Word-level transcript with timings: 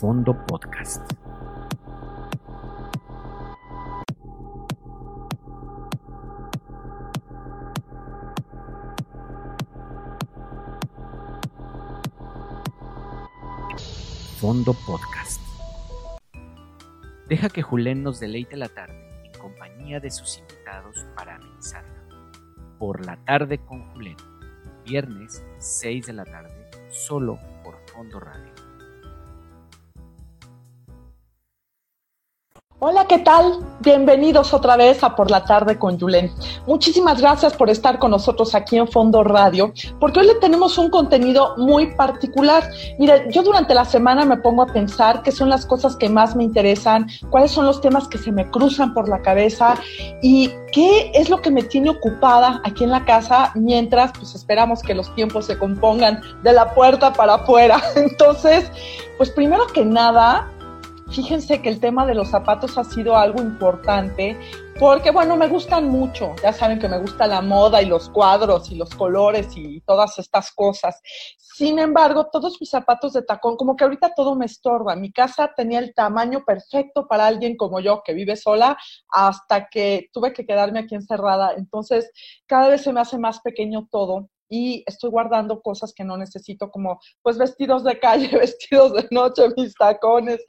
Fondo 0.00 0.34
Podcast. 0.46 1.02
Fondo 14.38 14.72
Podcast. 14.86 15.38
Deja 17.28 17.50
que 17.50 17.60
Julen 17.60 18.02
nos 18.02 18.20
deleite 18.20 18.56
la 18.56 18.68
tarde 18.70 18.94
en 19.22 19.32
compañía 19.38 20.00
de 20.00 20.10
sus 20.10 20.38
invitados 20.38 21.06
para 21.14 21.34
amenizarla. 21.34 22.06
Por 22.78 23.04
la 23.04 23.22
tarde 23.26 23.58
con 23.58 23.84
Julen. 23.92 24.16
Viernes, 24.86 25.44
6 25.58 26.06
de 26.06 26.12
la 26.14 26.24
tarde, 26.24 26.70
solo 26.88 27.38
por 27.62 27.76
Fondo 27.86 28.18
Radio. 28.18 28.59
Hola, 32.82 33.04
¿qué 33.06 33.18
tal? 33.18 33.58
Bienvenidos 33.80 34.54
otra 34.54 34.74
vez 34.74 35.04
a 35.04 35.14
Por 35.14 35.30
la 35.30 35.44
Tarde 35.44 35.78
con 35.78 35.98
Yulen. 35.98 36.32
Muchísimas 36.66 37.20
gracias 37.20 37.52
por 37.52 37.68
estar 37.68 37.98
con 37.98 38.10
nosotros 38.10 38.54
aquí 38.54 38.78
en 38.78 38.88
Fondo 38.88 39.22
Radio, 39.22 39.74
porque 40.00 40.20
hoy 40.20 40.28
le 40.28 40.36
tenemos 40.36 40.78
un 40.78 40.88
contenido 40.88 41.58
muy 41.58 41.88
particular. 41.94 42.70
Mire, 42.98 43.26
yo 43.30 43.42
durante 43.42 43.74
la 43.74 43.84
semana 43.84 44.24
me 44.24 44.38
pongo 44.38 44.62
a 44.62 44.66
pensar 44.66 45.22
qué 45.22 45.30
son 45.30 45.50
las 45.50 45.66
cosas 45.66 45.94
que 45.94 46.08
más 46.08 46.34
me 46.34 46.42
interesan, 46.42 47.06
cuáles 47.28 47.50
son 47.50 47.66
los 47.66 47.82
temas 47.82 48.08
que 48.08 48.16
se 48.16 48.32
me 48.32 48.50
cruzan 48.50 48.94
por 48.94 49.10
la 49.10 49.20
cabeza 49.20 49.74
y 50.22 50.48
qué 50.72 51.10
es 51.12 51.28
lo 51.28 51.42
que 51.42 51.50
me 51.50 51.64
tiene 51.64 51.90
ocupada 51.90 52.62
aquí 52.64 52.84
en 52.84 52.92
la 52.92 53.04
casa 53.04 53.52
mientras 53.56 54.10
pues 54.12 54.34
esperamos 54.34 54.80
que 54.80 54.94
los 54.94 55.14
tiempos 55.14 55.44
se 55.44 55.58
compongan 55.58 56.22
de 56.42 56.54
la 56.54 56.72
puerta 56.72 57.12
para 57.12 57.34
afuera. 57.34 57.78
Entonces, 57.94 58.72
pues 59.18 59.28
primero 59.28 59.66
que 59.66 59.84
nada, 59.84 60.50
Fíjense 61.10 61.60
que 61.60 61.68
el 61.68 61.80
tema 61.80 62.06
de 62.06 62.14
los 62.14 62.28
zapatos 62.28 62.78
ha 62.78 62.84
sido 62.84 63.16
algo 63.16 63.42
importante 63.42 64.36
porque, 64.78 65.10
bueno, 65.10 65.36
me 65.36 65.48
gustan 65.48 65.88
mucho. 65.88 66.36
Ya 66.40 66.52
saben 66.52 66.78
que 66.78 66.88
me 66.88 66.98
gusta 66.98 67.26
la 67.26 67.42
moda 67.42 67.82
y 67.82 67.86
los 67.86 68.08
cuadros 68.08 68.70
y 68.70 68.76
los 68.76 68.94
colores 68.94 69.48
y 69.56 69.80
todas 69.80 70.20
estas 70.20 70.52
cosas. 70.52 71.00
Sin 71.36 71.80
embargo, 71.80 72.28
todos 72.30 72.58
mis 72.60 72.70
zapatos 72.70 73.12
de 73.14 73.22
tacón, 73.22 73.56
como 73.56 73.74
que 73.74 73.82
ahorita 73.82 74.14
todo 74.14 74.36
me 74.36 74.46
estorba. 74.46 74.94
Mi 74.94 75.10
casa 75.10 75.50
tenía 75.56 75.80
el 75.80 75.92
tamaño 75.94 76.44
perfecto 76.46 77.08
para 77.08 77.26
alguien 77.26 77.56
como 77.56 77.80
yo 77.80 78.02
que 78.04 78.14
vive 78.14 78.36
sola 78.36 78.78
hasta 79.08 79.68
que 79.68 80.10
tuve 80.12 80.32
que 80.32 80.46
quedarme 80.46 80.78
aquí 80.78 80.94
encerrada. 80.94 81.54
Entonces, 81.56 82.08
cada 82.46 82.68
vez 82.68 82.82
se 82.82 82.92
me 82.92 83.00
hace 83.00 83.18
más 83.18 83.40
pequeño 83.40 83.88
todo 83.90 84.28
y 84.50 84.82
estoy 84.84 85.10
guardando 85.10 85.62
cosas 85.62 85.94
que 85.94 86.04
no 86.04 86.16
necesito, 86.16 86.70
como 86.70 87.00
pues 87.22 87.38
vestidos 87.38 87.84
de 87.84 87.98
calle, 87.98 88.28
vestidos 88.36 88.92
de 88.92 89.06
noche, 89.10 89.44
mis 89.56 89.74
tacones 89.74 90.44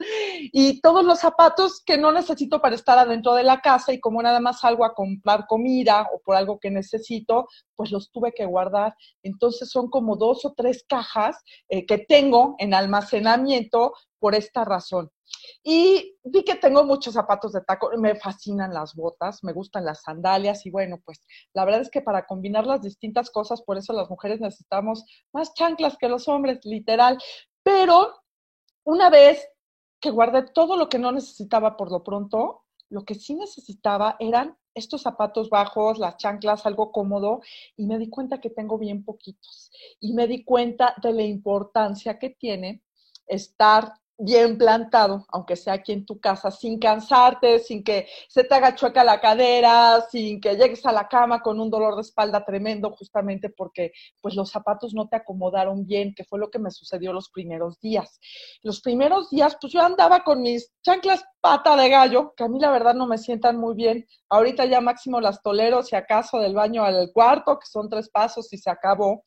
y 0.52 0.80
todos 0.80 1.04
los 1.04 1.20
zapatos 1.20 1.80
que 1.86 1.96
no 1.96 2.10
necesito 2.12 2.60
para 2.60 2.74
estar 2.74 2.98
adentro 2.98 3.34
de 3.34 3.44
la 3.44 3.60
casa 3.60 3.92
y 3.92 4.00
como 4.00 4.20
nada 4.20 4.40
más 4.40 4.60
salgo 4.60 4.84
a 4.84 4.94
comprar 4.94 5.46
comida 5.46 6.08
o 6.12 6.20
por 6.20 6.34
algo 6.34 6.58
que 6.58 6.70
necesito, 6.70 7.46
pues 7.76 7.92
los 7.92 8.10
tuve 8.10 8.32
que 8.32 8.44
guardar. 8.44 8.94
Entonces 9.22 9.70
son 9.70 9.88
como 9.88 10.16
dos 10.16 10.44
o 10.44 10.52
tres 10.56 10.84
cajas 10.88 11.36
eh, 11.68 11.86
que 11.86 11.98
tengo 11.98 12.56
en 12.58 12.74
almacenamiento 12.74 13.92
por 14.22 14.36
esta 14.36 14.64
razón. 14.64 15.10
Y 15.64 16.16
vi 16.22 16.44
que 16.44 16.54
tengo 16.54 16.84
muchos 16.84 17.14
zapatos 17.14 17.52
de 17.52 17.60
taco, 17.62 17.90
me 17.98 18.14
fascinan 18.14 18.72
las 18.72 18.94
botas, 18.94 19.42
me 19.42 19.52
gustan 19.52 19.84
las 19.84 20.02
sandalias 20.02 20.64
y 20.64 20.70
bueno, 20.70 21.00
pues 21.04 21.26
la 21.52 21.64
verdad 21.64 21.80
es 21.80 21.90
que 21.90 22.02
para 22.02 22.24
combinar 22.24 22.64
las 22.64 22.82
distintas 22.82 23.30
cosas, 23.30 23.62
por 23.62 23.78
eso 23.78 23.92
las 23.92 24.08
mujeres 24.08 24.40
necesitamos 24.40 25.04
más 25.32 25.54
chanclas 25.54 25.96
que 25.98 26.08
los 26.08 26.28
hombres, 26.28 26.64
literal. 26.64 27.18
Pero 27.64 28.14
una 28.84 29.10
vez 29.10 29.44
que 30.00 30.10
guardé 30.10 30.42
todo 30.42 30.76
lo 30.76 30.88
que 30.88 31.00
no 31.00 31.10
necesitaba 31.10 31.76
por 31.76 31.90
lo 31.90 32.04
pronto, 32.04 32.62
lo 32.90 33.04
que 33.04 33.16
sí 33.16 33.34
necesitaba 33.34 34.14
eran 34.20 34.56
estos 34.72 35.02
zapatos 35.02 35.50
bajos, 35.50 35.98
las 35.98 36.16
chanclas, 36.16 36.64
algo 36.64 36.92
cómodo, 36.92 37.40
y 37.76 37.86
me 37.86 37.98
di 37.98 38.08
cuenta 38.08 38.40
que 38.40 38.50
tengo 38.50 38.78
bien 38.78 39.04
poquitos. 39.04 39.72
Y 39.98 40.12
me 40.12 40.28
di 40.28 40.44
cuenta 40.44 40.94
de 41.02 41.12
la 41.12 41.22
importancia 41.22 42.20
que 42.20 42.30
tiene 42.30 42.84
estar 43.26 43.94
bien 44.18 44.56
plantado, 44.56 45.26
aunque 45.28 45.56
sea 45.56 45.74
aquí 45.74 45.92
en 45.92 46.06
tu 46.06 46.20
casa, 46.20 46.50
sin 46.50 46.78
cansarte, 46.78 47.58
sin 47.58 47.82
que 47.82 48.06
se 48.28 48.44
te 48.44 48.54
haga 48.54 48.74
chueca 48.74 49.02
la 49.04 49.20
cadera, 49.20 50.00
sin 50.10 50.40
que 50.40 50.54
llegues 50.56 50.84
a 50.86 50.92
la 50.92 51.08
cama 51.08 51.40
con 51.42 51.58
un 51.58 51.70
dolor 51.70 51.96
de 51.96 52.02
espalda 52.02 52.44
tremendo, 52.44 52.90
justamente 52.90 53.50
porque 53.50 53.92
pues 54.20 54.34
los 54.34 54.50
zapatos 54.50 54.94
no 54.94 55.08
te 55.08 55.16
acomodaron 55.16 55.86
bien, 55.86 56.14
que 56.14 56.24
fue 56.24 56.38
lo 56.38 56.50
que 56.50 56.58
me 56.58 56.70
sucedió 56.70 57.12
los 57.12 57.30
primeros 57.30 57.80
días. 57.80 58.20
Los 58.62 58.80
primeros 58.80 59.30
días, 59.30 59.56
pues 59.60 59.72
yo 59.72 59.80
andaba 59.80 60.22
con 60.22 60.42
mis 60.42 60.72
chanclas 60.82 61.24
pata 61.40 61.74
de 61.76 61.88
gallo, 61.88 62.34
que 62.36 62.44
a 62.44 62.48
mí 62.48 62.60
la 62.60 62.70
verdad 62.70 62.94
no 62.94 63.06
me 63.06 63.18
sientan 63.18 63.58
muy 63.58 63.74
bien. 63.74 64.06
Ahorita 64.28 64.64
ya 64.66 64.80
máximo 64.80 65.20
las 65.20 65.42
tolero, 65.42 65.82
si 65.82 65.96
acaso 65.96 66.38
del 66.38 66.54
baño 66.54 66.84
al 66.84 67.10
cuarto, 67.12 67.58
que 67.58 67.66
son 67.66 67.88
tres 67.88 68.08
pasos 68.08 68.52
y 68.52 68.58
se 68.58 68.70
acabó. 68.70 69.24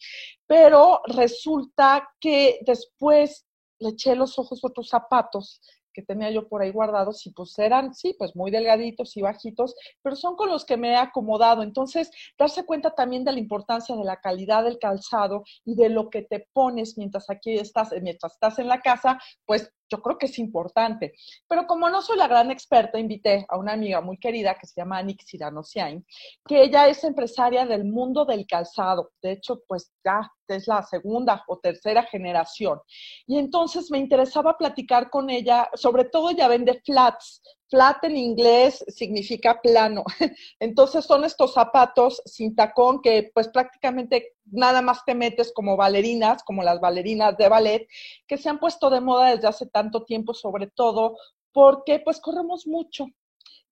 Pero 0.47 1.01
resulta 1.07 2.07
que 2.19 2.59
después 2.65 3.45
le 3.79 3.89
eché 3.89 4.15
los 4.15 4.37
ojos 4.39 4.63
a 4.63 4.67
otros 4.67 4.89
zapatos 4.89 5.61
que 5.95 6.03
tenía 6.03 6.29
yo 6.29 6.47
por 6.47 6.61
ahí 6.61 6.71
guardados 6.71 7.25
y 7.25 7.31
pues 7.31 7.57
eran, 7.57 7.95
sí, 7.95 8.15
pues 8.19 8.35
muy 8.35 8.51
delgaditos 8.51 9.15
y 9.15 9.21
bajitos, 9.21 9.75
pero 10.03 10.15
son 10.15 10.35
con 10.35 10.49
los 10.49 10.65
que 10.65 10.77
me 10.77 10.91
he 10.91 10.95
acomodado. 10.97 11.63
Entonces, 11.63 12.11
darse 12.37 12.65
cuenta 12.65 12.93
también 12.93 13.23
de 13.23 13.31
la 13.31 13.39
importancia 13.39 13.95
de 13.95 14.03
la 14.03 14.19
calidad 14.19 14.65
del 14.65 14.77
calzado 14.77 15.43
y 15.63 15.75
de 15.75 15.89
lo 15.89 16.09
que 16.09 16.21
te 16.21 16.47
pones 16.51 16.97
mientras 16.97 17.29
aquí 17.29 17.57
estás, 17.57 17.91
mientras 18.01 18.33
estás 18.33 18.59
en 18.59 18.67
la 18.67 18.81
casa, 18.81 19.17
pues 19.45 19.71
yo 19.89 20.01
creo 20.01 20.17
que 20.17 20.25
es 20.27 20.39
importante. 20.39 21.13
Pero 21.47 21.67
como 21.67 21.89
no 21.89 22.01
soy 22.01 22.17
la 22.17 22.27
gran 22.27 22.51
experta, 22.51 22.99
invité 22.99 23.45
a 23.49 23.57
una 23.57 23.73
amiga 23.73 24.01
muy 24.01 24.17
querida 24.17 24.55
que 24.55 24.67
se 24.67 24.81
llama 24.81 25.01
Nick 25.01 25.23
Siranosiain, 25.23 26.05
que 26.47 26.63
ella 26.63 26.87
es 26.87 27.03
empresaria 27.03 27.65
del 27.65 27.85
mundo 27.85 28.25
del 28.25 28.45
calzado. 28.47 29.11
De 29.21 29.33
hecho, 29.33 29.61
pues 29.67 29.91
ya 30.03 30.31
es 30.47 30.67
la 30.67 30.83
segunda 30.83 31.43
o 31.47 31.59
tercera 31.59 32.03
generación. 32.03 32.79
Y 33.27 33.37
entonces 33.37 33.89
me 33.91 33.97
interesaba 33.97 34.57
platicar 34.57 35.09
con 35.09 35.29
ella, 35.29 35.69
sobre 35.73 36.05
todo 36.05 36.29
ella 36.29 36.47
vende 36.47 36.81
flats, 36.85 37.41
Flat 37.69 38.03
en 38.03 38.15
inglés 38.15 38.83
significa 38.87 39.59
plano. 39.61 40.03
Entonces 40.59 41.05
son 41.05 41.23
estos 41.23 41.53
zapatos 41.53 42.21
sin 42.25 42.55
tacón 42.55 43.01
que 43.01 43.31
pues 43.33 43.47
prácticamente 43.47 44.35
nada 44.45 44.81
más 44.81 45.03
te 45.05 45.15
metes 45.15 45.51
como 45.53 45.75
bailarinas, 45.75 46.43
como 46.43 46.63
las 46.63 46.79
bailarinas 46.79 47.35
de 47.37 47.49
ballet, 47.49 47.87
que 48.27 48.37
se 48.37 48.49
han 48.49 48.59
puesto 48.59 48.89
de 48.89 49.01
moda 49.01 49.31
desde 49.31 49.47
hace 49.47 49.65
tanto 49.65 50.03
tiempo, 50.03 50.33
sobre 50.33 50.67
todo 50.67 51.17
porque 51.51 51.99
pues 51.99 52.19
corremos 52.19 52.67
mucho. 52.67 53.07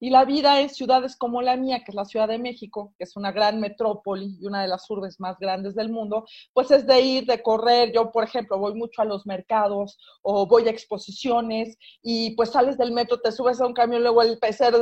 Y 0.04 0.10
la 0.10 0.26
vida 0.26 0.60
en 0.60 0.68
ciudades 0.68 1.16
como 1.16 1.40
la 1.40 1.56
mía, 1.56 1.78
que 1.78 1.90
es 1.90 1.94
la 1.94 2.04
Ciudad 2.04 2.28
de 2.28 2.38
México, 2.38 2.92
que 2.98 3.04
es 3.04 3.16
una 3.16 3.32
gran 3.32 3.58
metrópoli 3.58 4.36
y 4.38 4.46
una 4.46 4.60
de 4.60 4.68
las 4.68 4.90
urbes 4.90 5.18
más 5.18 5.38
grandes 5.38 5.74
del 5.74 5.88
mundo, 5.88 6.26
pues 6.52 6.70
es 6.72 6.86
de 6.86 7.00
ir, 7.00 7.24
de 7.24 7.42
correr. 7.42 7.90
Yo, 7.90 8.12
por 8.12 8.22
ejemplo, 8.22 8.58
voy 8.58 8.74
mucho 8.74 9.00
a 9.00 9.06
los 9.06 9.24
mercados 9.24 9.98
o 10.20 10.46
voy 10.46 10.68
a 10.68 10.70
exposiciones 10.70 11.78
y 12.02 12.36
pues 12.36 12.50
sales 12.50 12.76
del 12.76 12.92
metro, 12.92 13.18
te 13.18 13.32
subes 13.32 13.62
a 13.62 13.66
un 13.66 13.72
camión, 13.72 14.02
luego 14.02 14.20
el 14.20 14.38
pecero, 14.38 14.76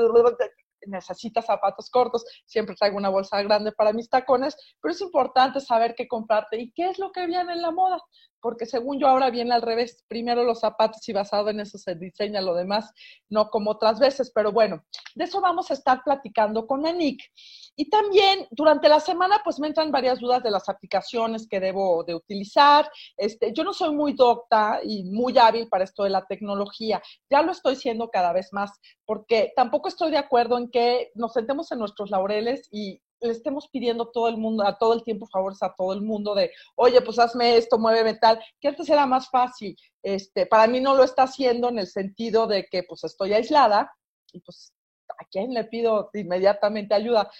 necesitas 0.88 1.46
zapatos 1.46 1.88
cortos, 1.88 2.24
siempre 2.44 2.74
traigo 2.74 2.96
una 2.96 3.08
bolsa 3.08 3.40
grande 3.44 3.70
para 3.70 3.92
mis 3.92 4.10
tacones, 4.10 4.56
pero 4.80 4.92
es 4.92 5.00
importante 5.02 5.60
saber 5.60 5.94
qué 5.96 6.08
comprarte 6.08 6.60
y 6.60 6.72
qué 6.72 6.90
es 6.90 6.98
lo 6.98 7.12
que 7.12 7.28
viene 7.28 7.52
en 7.52 7.62
la 7.62 7.70
moda 7.70 8.02
porque 8.42 8.66
según 8.66 8.98
yo 8.98 9.06
ahora 9.06 9.30
viene 9.30 9.54
al 9.54 9.62
revés, 9.62 10.04
primero 10.08 10.42
los 10.42 10.60
zapatos 10.60 11.08
y 11.08 11.12
basado 11.12 11.48
en 11.48 11.60
eso 11.60 11.78
se 11.78 11.94
diseña 11.94 12.42
lo 12.42 12.54
demás, 12.54 12.92
no 13.30 13.48
como 13.48 13.70
otras 13.70 14.00
veces, 14.00 14.32
pero 14.34 14.52
bueno, 14.52 14.84
de 15.14 15.24
eso 15.24 15.40
vamos 15.40 15.70
a 15.70 15.74
estar 15.74 16.02
platicando 16.04 16.66
con 16.66 16.84
Anik. 16.84 17.22
Y 17.76 17.88
también 17.88 18.46
durante 18.50 18.88
la 18.88 19.00
semana 19.00 19.40
pues 19.44 19.58
me 19.60 19.68
entran 19.68 19.92
varias 19.92 20.18
dudas 20.18 20.42
de 20.42 20.50
las 20.50 20.68
aplicaciones 20.68 21.46
que 21.48 21.60
debo 21.60 22.04
de 22.04 22.14
utilizar. 22.14 22.90
Este, 23.16 23.52
yo 23.52 23.64
no 23.64 23.72
soy 23.72 23.94
muy 23.94 24.12
docta 24.12 24.80
y 24.82 25.04
muy 25.04 25.38
hábil 25.38 25.68
para 25.68 25.84
esto 25.84 26.02
de 26.02 26.10
la 26.10 26.26
tecnología, 26.26 27.00
ya 27.30 27.42
lo 27.42 27.52
estoy 27.52 27.76
siendo 27.76 28.10
cada 28.10 28.32
vez 28.32 28.52
más, 28.52 28.72
porque 29.06 29.52
tampoco 29.54 29.88
estoy 29.88 30.10
de 30.10 30.18
acuerdo 30.18 30.58
en 30.58 30.68
que 30.68 31.12
nos 31.14 31.32
sentemos 31.32 31.70
en 31.70 31.78
nuestros 31.78 32.10
laureles 32.10 32.68
y 32.72 33.00
le 33.22 33.32
estemos 33.32 33.68
pidiendo 33.68 34.10
todo 34.10 34.28
el 34.28 34.36
mundo, 34.36 34.66
a 34.66 34.76
todo 34.76 34.94
el 34.94 35.04
tiempo 35.04 35.26
favores 35.26 35.62
a 35.62 35.74
todo 35.74 35.92
el 35.92 36.02
mundo 36.02 36.34
de, 36.34 36.50
oye, 36.76 37.00
pues 37.00 37.18
hazme 37.18 37.56
esto, 37.56 37.78
muéveme 37.78 38.14
tal, 38.14 38.40
que 38.60 38.68
antes 38.68 38.88
era 38.88 39.06
más 39.06 39.28
fácil. 39.30 39.76
Este, 40.02 40.46
para 40.46 40.66
mí 40.66 40.80
no 40.80 40.94
lo 40.94 41.04
está 41.04 41.24
haciendo 41.24 41.68
en 41.68 41.78
el 41.78 41.86
sentido 41.86 42.46
de 42.46 42.66
que 42.70 42.82
pues 42.82 43.04
estoy 43.04 43.32
aislada 43.32 43.92
y 44.32 44.40
pues 44.40 44.72
a 45.08 45.24
quién 45.30 45.54
le 45.54 45.64
pido 45.64 46.10
inmediatamente 46.14 46.94
ayuda. 46.94 47.30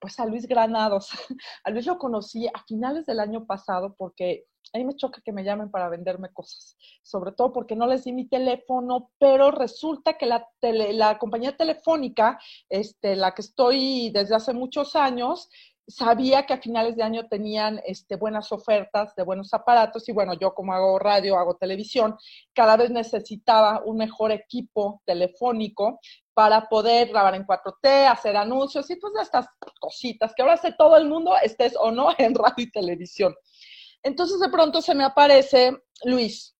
Pues 0.00 0.18
a 0.20 0.26
Luis 0.26 0.46
Granados. 0.46 1.10
A 1.64 1.70
Luis 1.70 1.84
lo 1.86 1.98
conocí 1.98 2.46
a 2.46 2.62
finales 2.68 3.04
del 3.04 3.18
año 3.18 3.46
pasado 3.46 3.96
porque 3.98 4.44
a 4.72 4.78
mí 4.78 4.84
me 4.84 4.96
choca 4.96 5.20
que 5.24 5.32
me 5.32 5.44
llamen 5.44 5.70
para 5.70 5.88
venderme 5.88 6.30
cosas, 6.32 6.76
sobre 7.02 7.32
todo 7.32 7.52
porque 7.52 7.76
no 7.76 7.86
les 7.86 8.04
di 8.04 8.12
mi 8.12 8.28
teléfono, 8.28 9.10
pero 9.18 9.50
resulta 9.50 10.18
que 10.18 10.26
la, 10.26 10.48
la 10.62 11.18
compañía 11.18 11.56
telefónica, 11.56 12.38
este, 12.68 13.16
la 13.16 13.34
que 13.34 13.42
estoy 13.42 14.10
desde 14.10 14.34
hace 14.34 14.52
muchos 14.52 14.96
años, 14.96 15.48
sabía 15.88 16.44
que 16.44 16.52
a 16.52 16.60
finales 16.60 16.96
de 16.96 17.02
año 17.02 17.26
tenían 17.28 17.80
este, 17.86 18.16
buenas 18.16 18.52
ofertas 18.52 19.14
de 19.16 19.22
buenos 19.22 19.54
aparatos 19.54 20.06
y 20.08 20.12
bueno, 20.12 20.34
yo 20.34 20.54
como 20.54 20.74
hago 20.74 20.98
radio, 20.98 21.38
hago 21.38 21.56
televisión, 21.56 22.16
cada 22.52 22.76
vez 22.76 22.90
necesitaba 22.90 23.82
un 23.84 23.96
mejor 23.96 24.30
equipo 24.30 25.00
telefónico 25.06 25.98
para 26.34 26.68
poder 26.68 27.08
grabar 27.08 27.34
en 27.34 27.46
4T, 27.46 28.06
hacer 28.06 28.36
anuncios 28.36 28.88
y 28.90 28.96
pues 28.96 29.14
estas 29.20 29.46
cositas 29.80 30.34
que 30.34 30.42
ahora 30.42 30.54
hace 30.54 30.72
todo 30.72 30.96
el 30.96 31.08
mundo, 31.08 31.34
estés 31.42 31.74
o 31.80 31.90
no 31.90 32.10
en 32.18 32.34
radio 32.34 32.64
y 32.64 32.70
televisión. 32.70 33.34
Entonces 34.02 34.40
de 34.40 34.48
pronto 34.48 34.80
se 34.82 34.94
me 34.94 35.04
aparece 35.04 35.76
Luis. 36.04 36.54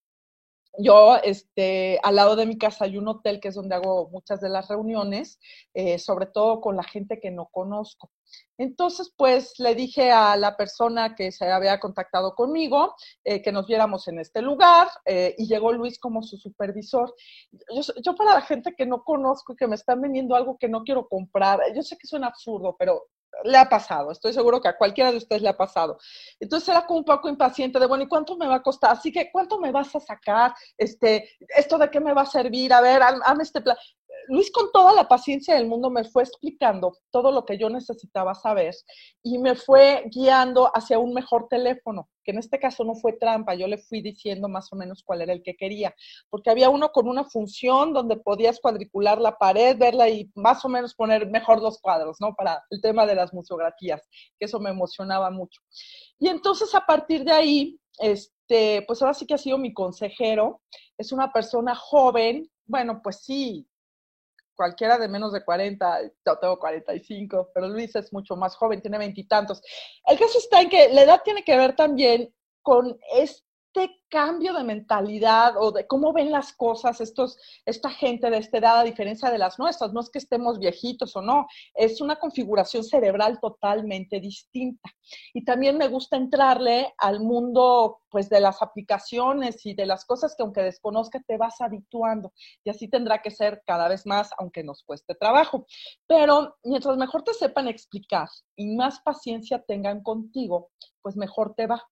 Yo, 0.77 1.17
este, 1.17 1.99
al 2.03 2.15
lado 2.15 2.35
de 2.35 2.45
mi 2.45 2.57
casa 2.57 2.85
hay 2.85 2.97
un 2.97 3.07
hotel 3.07 3.39
que 3.41 3.49
es 3.49 3.55
donde 3.55 3.75
hago 3.75 4.09
muchas 4.11 4.39
de 4.39 4.49
las 4.49 4.69
reuniones, 4.69 5.39
eh, 5.73 5.99
sobre 5.99 6.27
todo 6.27 6.61
con 6.61 6.77
la 6.77 6.83
gente 6.83 7.19
que 7.19 7.31
no 7.31 7.49
conozco. 7.51 8.11
Entonces, 8.57 9.11
pues 9.17 9.59
le 9.59 9.75
dije 9.75 10.11
a 10.11 10.37
la 10.37 10.55
persona 10.55 11.15
que 11.15 11.31
se 11.31 11.51
había 11.51 11.79
contactado 11.79 12.35
conmigo 12.35 12.95
eh, 13.23 13.41
que 13.41 13.51
nos 13.51 13.67
viéramos 13.67 14.07
en 14.07 14.19
este 14.19 14.41
lugar 14.41 14.87
eh, 15.05 15.35
y 15.37 15.47
llegó 15.47 15.73
Luis 15.73 15.99
como 15.99 16.21
su 16.21 16.37
supervisor. 16.37 17.13
Yo, 17.51 17.81
yo, 18.03 18.15
para 18.15 18.35
la 18.35 18.41
gente 18.41 18.73
que 18.77 18.85
no 18.85 19.03
conozco 19.03 19.53
y 19.53 19.55
que 19.57 19.67
me 19.67 19.75
están 19.75 20.01
vendiendo 20.01 20.35
algo 20.35 20.57
que 20.57 20.69
no 20.69 20.83
quiero 20.83 21.07
comprar, 21.09 21.59
yo 21.75 21.81
sé 21.81 21.97
que 21.97 22.07
suena 22.07 22.27
absurdo, 22.27 22.75
pero 22.77 23.07
le 23.43 23.57
ha 23.57 23.69
pasado, 23.69 24.11
estoy 24.11 24.33
seguro 24.33 24.61
que 24.61 24.67
a 24.67 24.77
cualquiera 24.77 25.11
de 25.11 25.17
ustedes 25.17 25.41
le 25.41 25.49
ha 25.49 25.57
pasado. 25.57 25.97
Entonces 26.39 26.69
era 26.69 26.85
como 26.85 26.99
un 26.99 27.05
poco 27.05 27.29
impaciente 27.29 27.79
de, 27.79 27.85
bueno, 27.85 28.03
¿y 28.03 28.07
cuánto 28.07 28.37
me 28.37 28.47
va 28.47 28.55
a 28.55 28.63
costar? 28.63 28.91
Así 28.91 29.11
que, 29.11 29.31
¿cuánto 29.31 29.59
me 29.59 29.71
vas 29.71 29.95
a 29.95 29.99
sacar? 29.99 30.53
Este, 30.77 31.29
¿Esto 31.55 31.77
de 31.77 31.89
qué 31.89 31.99
me 31.99 32.13
va 32.13 32.23
a 32.23 32.25
servir? 32.25 32.73
A 32.73 32.81
ver, 32.81 33.01
hazme 33.01 33.43
este 33.43 33.61
plan. 33.61 33.77
Luis 34.29 34.51
con 34.51 34.71
toda 34.71 34.93
la 34.93 35.07
paciencia 35.07 35.55
del 35.55 35.67
mundo 35.67 35.89
me 35.89 36.03
fue 36.03 36.21
explicando 36.21 36.95
todo 37.09 37.31
lo 37.31 37.45
que 37.45 37.57
yo 37.57 37.67
necesitaba 37.67 38.35
saber 38.35 38.75
y 39.23 39.39
me 39.39 39.55
fue 39.55 40.03
guiando 40.05 40.69
hacia 40.75 40.99
un 40.99 41.15
mejor 41.15 41.47
teléfono, 41.49 42.07
que 42.23 42.29
en 42.29 42.37
este 42.37 42.59
caso 42.59 42.83
no 42.83 42.93
fue 42.93 43.13
trampa, 43.13 43.55
yo 43.55 43.65
le 43.65 43.79
fui 43.79 44.01
diciendo 44.01 44.47
más 44.47 44.71
o 44.71 44.75
menos 44.75 45.01
cuál 45.03 45.23
era 45.23 45.33
el 45.33 45.41
que 45.41 45.55
quería, 45.55 45.95
porque 46.29 46.51
había 46.51 46.69
uno 46.69 46.89
con 46.91 47.07
una 47.07 47.23
función 47.23 47.91
donde 47.91 48.17
podías 48.17 48.59
cuadricular 48.59 49.19
la 49.19 49.35
pared, 49.35 49.75
verla 49.79 50.07
y 50.09 50.29
más 50.35 50.63
o 50.63 50.69
menos 50.69 50.93
poner 50.93 51.27
mejor 51.27 51.59
los 51.59 51.79
cuadros, 51.79 52.17
¿no? 52.19 52.35
Para 52.35 52.63
el 52.69 52.81
tema 52.81 53.07
de 53.07 53.15
las 53.15 53.33
museografías, 53.33 54.07
que 54.37 54.45
eso 54.45 54.59
me 54.59 54.69
emocionaba 54.69 55.31
mucho. 55.31 55.59
Y 56.19 56.27
entonces 56.27 56.75
a 56.75 56.85
partir 56.85 57.23
de 57.23 57.31
ahí, 57.31 57.79
este, 57.97 58.83
pues 58.85 59.01
ahora 59.01 59.15
sí 59.15 59.25
que 59.25 59.33
ha 59.33 59.39
sido 59.39 59.57
mi 59.57 59.73
consejero, 59.73 60.61
es 60.99 61.11
una 61.11 61.33
persona 61.33 61.73
joven, 61.73 62.47
bueno, 62.67 63.01
pues 63.03 63.23
sí, 63.23 63.65
cualquiera 64.59 64.97
de 64.97 65.07
menos 65.07 65.31
de 65.31 65.41
40, 65.41 66.01
yo 66.25 66.37
tengo 66.37 66.59
45, 66.59 67.51
pero 67.53 67.69
Luis 67.69 67.95
es 67.95 68.11
mucho 68.11 68.35
más 68.35 68.57
joven, 68.57 68.81
tiene 68.81 68.97
veintitantos. 68.97 69.61
El 70.05 70.19
caso 70.19 70.37
está 70.37 70.59
en 70.59 70.67
que 70.67 70.89
la 70.89 71.03
edad 71.03 71.21
tiene 71.23 71.45
que 71.45 71.55
ver 71.55 71.77
también 71.77 72.35
con 72.61 72.99
este 73.79 74.01
cambio 74.09 74.53
de 74.53 74.63
mentalidad 74.63 75.53
o 75.57 75.71
de 75.71 75.85
cómo 75.87 76.11
ven 76.11 76.31
las 76.31 76.53
cosas 76.53 76.99
estos, 76.99 77.37
esta 77.65 77.89
gente 77.89 78.29
de 78.29 78.37
esta 78.37 78.57
edad 78.57 78.79
a 78.79 78.83
diferencia 78.83 79.29
de 79.29 79.37
las 79.37 79.59
nuestras. 79.59 79.93
No 79.93 80.01
es 80.01 80.09
que 80.09 80.19
estemos 80.19 80.59
viejitos 80.59 81.15
o 81.15 81.21
no, 81.21 81.47
es 81.75 82.01
una 82.01 82.17
configuración 82.17 82.83
cerebral 82.83 83.39
totalmente 83.39 84.19
distinta. 84.19 84.89
Y 85.33 85.45
también 85.45 85.77
me 85.77 85.87
gusta 85.87 86.17
entrarle 86.17 86.93
al 86.97 87.21
mundo 87.21 88.01
pues 88.09 88.29
de 88.29 88.39
las 88.39 88.61
aplicaciones 88.61 89.65
y 89.65 89.75
de 89.75 89.85
las 89.85 90.05
cosas 90.05 90.35
que 90.35 90.43
aunque 90.43 90.63
desconozca 90.63 91.21
te 91.27 91.37
vas 91.37 91.61
habituando 91.61 92.33
y 92.63 92.71
así 92.71 92.87
tendrá 92.87 93.21
que 93.21 93.29
ser 93.29 93.61
cada 93.67 93.87
vez 93.87 94.07
más 94.07 94.31
aunque 94.39 94.63
nos 94.63 94.83
cueste 94.83 95.15
trabajo. 95.15 95.65
Pero 96.07 96.57
mientras 96.63 96.97
mejor 96.97 97.23
te 97.23 97.33
sepan 97.33 97.67
explicar 97.67 98.27
y 98.55 98.75
más 98.75 98.99
paciencia 99.01 99.63
tengan 99.63 100.01
contigo, 100.01 100.71
pues 101.01 101.15
mejor 101.15 101.53
te 101.55 101.67
va 101.67 101.83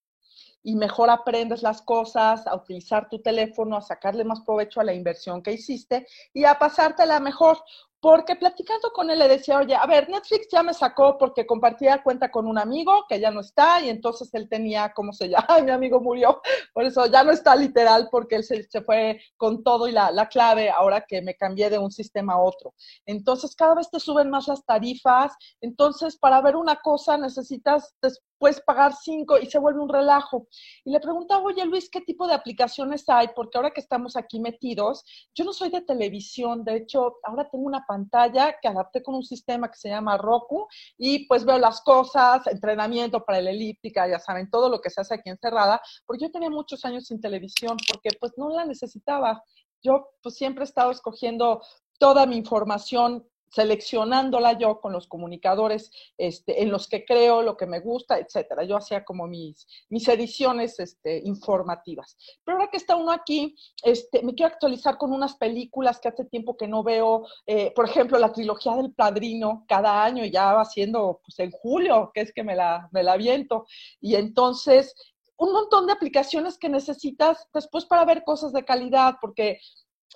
y 0.68 0.76
mejor 0.76 1.10
aprendes 1.10 1.64
las 1.64 1.82
cosas, 1.82 2.46
a 2.46 2.54
utilizar 2.54 3.08
tu 3.08 3.20
teléfono, 3.20 3.78
a 3.78 3.82
sacarle 3.82 4.26
más 4.26 4.42
provecho 4.42 4.82
a 4.82 4.84
la 4.84 4.94
inversión 4.94 5.42
que 5.42 5.54
hiciste 5.54 6.06
y 6.34 6.44
a 6.44 6.60
pasártela 6.60 7.22
mejor 7.22 7.58
porque 8.00 8.36
platicando 8.36 8.92
con 8.92 9.10
él 9.10 9.20
le 9.20 9.28
decía, 9.28 9.58
oye, 9.58 9.76
a 9.76 9.86
ver, 9.88 10.08
Netflix 10.10 10.48
ya 10.52 10.62
me 10.62 10.74
sacó 10.74 11.18
porque 11.18 11.48
compartía 11.48 12.04
cuenta 12.04 12.30
con 12.30 12.48
un 12.48 12.58
amigo 12.58 13.06
que 13.10 13.20
ya 13.20 13.32
no 13.32 13.42
está 13.42 13.82
y 13.82 13.90
entonces 13.90 14.32
él 14.34 14.48
tenía, 14.48 14.94
¿cómo 14.94 15.14
se 15.14 15.30
llama? 15.30 15.48
Mi 15.64 15.72
amigo 15.72 16.00
murió, 16.00 16.42
por 16.74 16.86
eso 16.86 17.06
ya 17.08 17.24
no 17.24 17.32
está 17.32 17.56
literal 17.56 18.10
porque 18.12 18.36
él 18.36 18.44
se, 18.44 18.64
se 18.64 18.82
fue 18.82 19.20
con 19.36 19.64
todo 19.64 19.88
y 19.88 19.94
la, 19.94 20.12
la, 20.12 20.28
clave 20.28 20.70
ahora 20.70 21.06
que 21.08 21.22
me 21.22 21.36
cambié 21.36 21.70
de 21.70 21.80
un 21.80 21.92
sistema 21.92 22.34
a 22.34 22.42
otro. 22.42 22.74
Entonces 23.06 23.56
cada 23.56 23.74
vez 23.74 23.90
te 23.90 24.00
suben 24.00 24.30
más 24.30 24.48
las 24.48 24.64
tarifas, 24.66 25.34
entonces 25.62 26.18
para 26.18 26.42
ver 26.42 26.56
una 26.56 26.76
cosa 26.82 27.18
necesitas 27.18 27.96
después 28.38 28.62
pagar 28.62 28.94
cinco 28.94 29.40
y 29.40 29.48
se 29.48 29.58
vuelve 29.58 29.80
un 29.80 29.90
relajo. 29.90 30.48
Y 30.86 30.92
le 30.92 31.00
preguntaba, 31.00 31.44
oye 31.44 31.66
Luis, 31.66 31.90
¿qué 31.90 32.02
tipo 32.02 32.28
de 32.28 32.36
aplicaciones 32.36 33.04
hay? 33.10 33.30
Porque 33.36 33.58
ahora 33.58 33.72
que 33.72 33.82
estamos 33.82 34.16
aquí 34.16 34.40
metidos, 34.40 35.04
yo 35.34 35.44
no 35.44 35.54
soy 35.54 35.70
de 35.70 35.82
televisión, 35.82 36.64
de 36.64 36.78
hecho, 36.78 37.16
ahora 37.24 37.50
tengo 37.50 37.66
una 37.66 37.84
pantalla 37.88 38.56
que 38.62 38.68
adapté 38.68 39.02
con 39.02 39.16
un 39.16 39.24
sistema 39.24 39.70
que 39.70 39.78
se 39.78 39.90
llama 39.90 40.18
Roku 40.18 40.68
y 40.98 41.28
pues 41.28 41.46
veo 41.46 41.58
las 41.58 41.82
cosas, 41.82 42.46
entrenamiento 42.48 43.26
para 43.26 43.42
la 43.42 43.50
elíptica, 43.50 44.08
ya 44.08 44.20
saben, 44.20 44.50
todo 44.52 44.70
lo 44.70 44.80
que 44.82 44.92
se 44.92 45.02
hace 45.02 45.16
aquí 45.16 45.30
encerrada, 45.30 45.82
porque 46.06 46.26
yo 46.26 46.32
tenía 46.32 46.52
muchos 46.52 46.86
años 46.86 47.06
sin 47.06 47.20
televisión 47.20 47.76
porque 47.92 48.16
pues 48.20 48.34
no 48.38 48.50
la 48.50 48.66
necesitaba. 48.66 49.44
Yo 49.82 50.10
pues 50.22 50.36
siempre 50.36 50.64
he 50.64 50.68
estado 50.68 50.92
escogiendo 50.92 51.62
toda 51.98 52.28
mi 52.28 52.38
información 52.38 53.28
seleccionándola 53.58 54.54
yo 54.54 54.80
con 54.80 54.94
los 54.94 55.08
comunicadores 55.08 55.90
este, 56.16 56.62
en 56.62 56.70
los 56.70 56.88
que 56.88 57.04
creo, 57.06 57.42
lo 57.42 57.58
que 57.58 57.66
me 57.66 57.80
gusta, 57.80 58.20
etcétera. 58.20 58.64
Yo 58.66 58.78
hacía 58.78 59.04
como 59.04 59.26
mis, 59.26 59.66
mis 59.90 60.08
ediciones 60.08 60.80
este, 60.80 61.24
informativas. 61.26 62.16
Pero 62.44 62.58
ahora 62.58 62.70
que 62.70 62.78
está 62.78 62.96
uno 62.96 63.12
aquí, 63.12 63.56
este, 63.82 64.22
me 64.22 64.36
quiero 64.36 64.54
actualizar 64.54 65.00
con 65.00 65.12
unas 65.12 65.38
películas 65.38 66.00
que 66.00 66.10
hace 66.10 66.26
tiempo 66.26 66.56
que 66.56 66.68
no 66.68 66.84
veo, 66.84 67.26
eh, 67.48 67.72
por 67.76 67.86
ejemplo, 67.86 68.20
la 68.20 68.32
trilogía 68.32 68.76
del 68.76 68.94
Padrino, 68.94 69.66
cada 69.68 70.04
año 70.04 70.24
ya 70.26 70.54
va 70.54 70.64
siendo 70.64 71.20
pues 71.26 71.40
en 71.40 71.50
julio, 71.50 72.12
que 72.14 72.22
es 72.22 72.32
que 72.32 72.44
me 72.44 72.56
la, 72.56 72.88
me 72.92 73.02
la 73.02 73.14
aviento. 73.14 73.66
Y 74.00 74.14
entonces, 74.14 74.94
un 75.36 75.52
montón 75.52 75.88
de 75.88 75.94
aplicaciones 75.94 76.60
que 76.60 76.70
necesitas 76.70 77.48
después 77.52 77.86
para 77.86 78.06
ver 78.06 78.24
cosas 78.24 78.54
de 78.54 78.64
calidad, 78.64 79.16
porque 79.20 79.60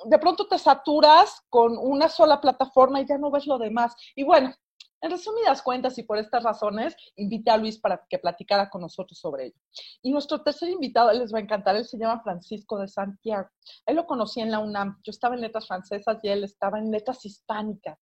de 0.06 0.20
pronto 0.20 0.48
te 0.48 0.58
saturas 0.58 1.42
con 1.50 1.78
una 1.78 2.10
sola 2.10 2.40
plataforma 2.42 3.02
y 3.02 3.08
ya 3.08 3.18
no 3.18 3.32
ves 3.32 3.48
lo 3.48 3.58
demás. 3.58 3.96
Y 4.16 4.24
bueno, 4.24 4.54
en 5.02 5.10
resumidas 5.10 5.64
cuentas 5.64 5.98
y 5.98 6.04
por 6.04 6.20
estas 6.20 6.44
razones, 6.44 6.96
invité 7.16 7.50
a 7.50 7.58
Luis 7.58 7.80
para 7.80 8.06
que 8.08 8.20
platicara 8.20 8.70
con 8.70 8.82
nosotros 8.82 9.18
sobre 9.18 9.48
ello. 9.48 9.56
Y 10.04 10.12
nuestro 10.12 10.44
tercer 10.44 10.70
invitado, 10.70 11.12
les 11.12 11.34
va 11.34 11.40
a 11.40 11.42
encantar, 11.42 11.76
él 11.76 11.86
se 11.86 11.98
llama 11.98 12.22
Francisco 12.22 12.78
de 12.78 12.88
Santiago. 12.88 13.50
Él 13.88 13.96
lo 13.96 14.06
conocí 14.06 14.42
en 14.42 14.52
la 14.52 14.60
UNAM. 14.60 15.00
Yo 15.04 15.10
estaba 15.10 15.34
en 15.34 15.42
letras 15.42 15.66
francesas 15.66 16.20
y 16.22 16.30
él 16.30 16.44
estaba 16.44 16.78
en 16.78 16.92
letras 16.92 17.26
hispánicas. 17.26 17.98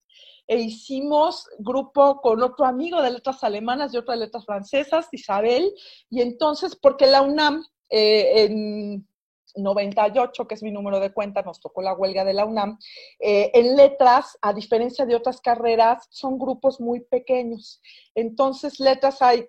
E 0.45 0.57
hicimos 0.59 1.47
grupo 1.59 2.19
con 2.19 2.43
otro 2.43 2.65
amigo 2.65 3.01
de 3.01 3.11
letras 3.11 3.45
alemanas 3.45 3.93
y 3.93 3.97
otro 3.97 4.11
de 4.11 4.19
letras 4.19 4.45
francesas, 4.45 5.07
Isabel. 5.13 5.71
Y 6.09 6.21
entonces, 6.21 6.75
porque 6.75 7.07
la 7.07 7.21
UNAM 7.21 7.63
eh, 7.89 8.43
en 8.43 9.07
98, 9.55 10.47
que 10.47 10.55
es 10.55 10.63
mi 10.63 10.71
número 10.71 10.99
de 10.99 11.13
cuenta, 11.13 11.41
nos 11.41 11.59
tocó 11.59 11.81
la 11.81 11.93
huelga 11.93 12.25
de 12.25 12.33
la 12.33 12.45
UNAM. 12.45 12.77
Eh, 13.19 13.51
en 13.53 13.75
letras, 13.75 14.37
a 14.41 14.53
diferencia 14.53 15.05
de 15.05 15.15
otras 15.15 15.41
carreras, 15.41 16.07
son 16.09 16.37
grupos 16.37 16.79
muy 16.79 17.01
pequeños. 17.01 17.81
Entonces, 18.15 18.79
letras 18.79 19.21
hay 19.21 19.47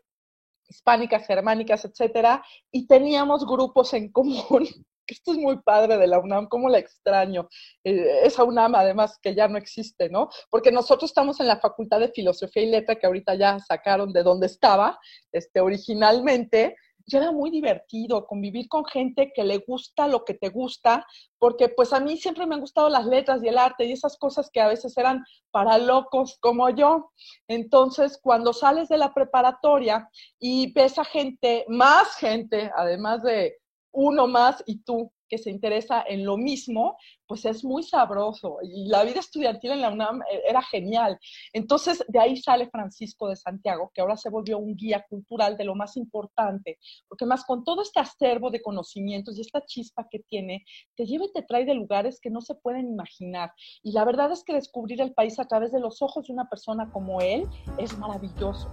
hispánicas, 0.71 1.27
germánicas, 1.27 1.85
etcétera, 1.85 2.43
y 2.71 2.87
teníamos 2.87 3.45
grupos 3.45 3.93
en 3.95 4.11
común. 4.11 4.69
Esto 5.07 5.33
es 5.33 5.39
muy 5.39 5.61
padre 5.61 5.99
de 5.99 6.07
la 6.07 6.21
UNAM, 6.21 6.47
cómo 6.47 6.69
la 6.69 6.79
extraño. 6.79 7.49
Eh, 7.83 8.21
esa 8.23 8.45
UNAM, 8.45 8.77
además, 8.77 9.19
que 9.21 9.35
ya 9.35 9.49
no 9.49 9.59
existe, 9.59 10.09
¿no? 10.09 10.29
Porque 10.51 10.71
nosotros 10.71 11.11
estamos 11.11 11.41
en 11.41 11.49
la 11.49 11.59
Facultad 11.59 11.99
de 11.99 12.13
Filosofía 12.13 12.63
y 12.63 12.71
Letra, 12.71 12.95
que 12.95 13.09
ahorita 13.09 13.35
ya 13.35 13.59
sacaron 13.59 14.13
de 14.13 14.23
donde 14.23 14.47
estaba, 14.47 15.01
este, 15.33 15.61
originalmente, 15.61 16.77
era 17.19 17.33
muy 17.33 17.51
divertido 17.51 18.27
convivir 18.27 18.69
con 18.69 18.85
gente 18.85 19.33
que 19.35 19.45
le 19.45 19.59
gusta 19.59 20.09
lo 20.09 20.25
que 20.25 20.35
te 20.35 20.49
gusta, 20.49 21.07
porque 21.39 21.69
pues 21.69 21.93
a 21.93 22.01
mí 22.01 22.17
siempre 22.17 22.47
me 22.47 22.55
han 22.55 22.61
gustado 22.61 22.89
las 22.89 23.07
letras 23.07 23.43
y 23.43 23.49
el 23.49 23.59
arte 23.59 23.85
y 23.85 23.93
esas 23.93 24.17
cosas 24.19 24.51
que 24.53 24.61
a 24.61 24.69
veces 24.69 24.97
eran 24.97 25.25
para 25.51 25.79
locos 25.79 26.39
como 26.41 26.71
yo. 26.71 27.11
Entonces, 27.49 28.19
cuando 28.23 28.53
sales 28.53 28.89
de 28.89 28.99
la 28.99 29.15
preparatoria 29.15 30.09
y 30.39 30.73
ves 30.73 30.99
a 30.99 31.05
gente, 31.05 31.65
más 31.69 32.17
gente, 32.17 32.71
además 32.77 33.23
de 33.23 33.57
uno 33.93 34.27
más 34.27 34.63
y 34.67 34.83
tú, 34.83 35.13
que 35.31 35.39
se 35.39 35.51
interesa 35.51 36.05
en 36.07 36.25
lo 36.27 36.37
mismo, 36.37 36.97
pues 37.27 37.45
es 37.45 37.65
muy 37.65 37.85
sabroso. 37.85 38.59
Y 38.63 38.89
la 38.89 39.05
vida 39.05 39.21
estudiantil 39.21 39.71
en 39.71 39.81
la 39.81 39.91
UNAM 39.91 40.21
eh, 40.23 40.43
era 40.47 40.61
genial. 40.61 41.19
Entonces, 41.53 42.05
de 42.09 42.19
ahí 42.19 42.37
sale 42.37 42.69
Francisco 42.69 43.29
de 43.29 43.37
Santiago, 43.37 43.91
que 43.95 44.01
ahora 44.01 44.17
se 44.17 44.29
volvió 44.29 44.59
un 44.59 44.75
guía 44.75 45.07
cultural 45.09 45.57
de 45.57 45.65
lo 45.65 45.77
más 45.77 45.97
importante, 45.97 46.79
porque 47.09 47.25
más 47.25 47.45
con 47.45 47.65
todo 47.65 47.83
este 47.83 48.01
acervo 48.01 48.51
de 48.51 48.61
conocimientos 48.61 49.39
y 49.39 49.43
esta 49.43 49.65
chispa 49.65 50.09
que 50.11 50.19
tiene, 50.19 50.65
te 50.97 51.07
lleva 51.07 51.27
y 51.27 51.33
te 51.33 51.43
trae 51.43 51.65
de 51.65 51.75
lugares 51.75 52.19
que 52.21 52.31
no 52.31 52.41
se 52.41 52.57
pueden 52.57 52.89
imaginar. 52.89 53.53
Y 53.83 53.93
la 53.93 54.05
verdad 54.05 54.33
es 54.33 54.43
que 54.43 54.53
descubrir 54.53 55.01
el 55.01 55.15
país 55.15 55.39
a 55.39 55.47
través 55.47 55.71
de 55.71 55.81
los 55.81 56.03
ojos 56.03 56.27
de 56.27 56.33
una 56.33 56.49
persona 56.49 56.91
como 56.91 57.21
él 57.21 57.47
es 57.79 57.97
maravilloso. 57.97 58.69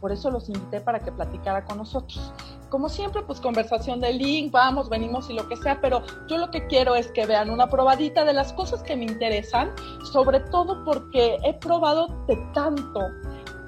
Por 0.00 0.12
eso 0.12 0.30
los 0.30 0.48
invité 0.48 0.80
para 0.80 1.00
que 1.00 1.12
platicara 1.12 1.64
con 1.64 1.78
nosotros. 1.78 2.32
Como 2.68 2.88
siempre, 2.88 3.22
pues 3.22 3.40
conversación 3.40 4.00
de 4.00 4.12
link, 4.12 4.52
vamos, 4.52 4.88
venimos 4.88 5.28
y 5.28 5.34
lo 5.34 5.48
que 5.48 5.56
sea, 5.56 5.80
pero 5.80 6.02
yo 6.28 6.38
lo 6.38 6.50
que 6.50 6.66
quiero 6.66 6.94
es 6.94 7.08
que 7.08 7.26
vean 7.26 7.50
una 7.50 7.68
probadita 7.68 8.24
de 8.24 8.32
las 8.32 8.52
cosas 8.52 8.82
que 8.82 8.96
me 8.96 9.04
interesan, 9.04 9.72
sobre 10.12 10.40
todo 10.40 10.84
porque 10.84 11.38
he 11.44 11.54
probado 11.54 12.08
de 12.26 12.36
tanto 12.54 13.00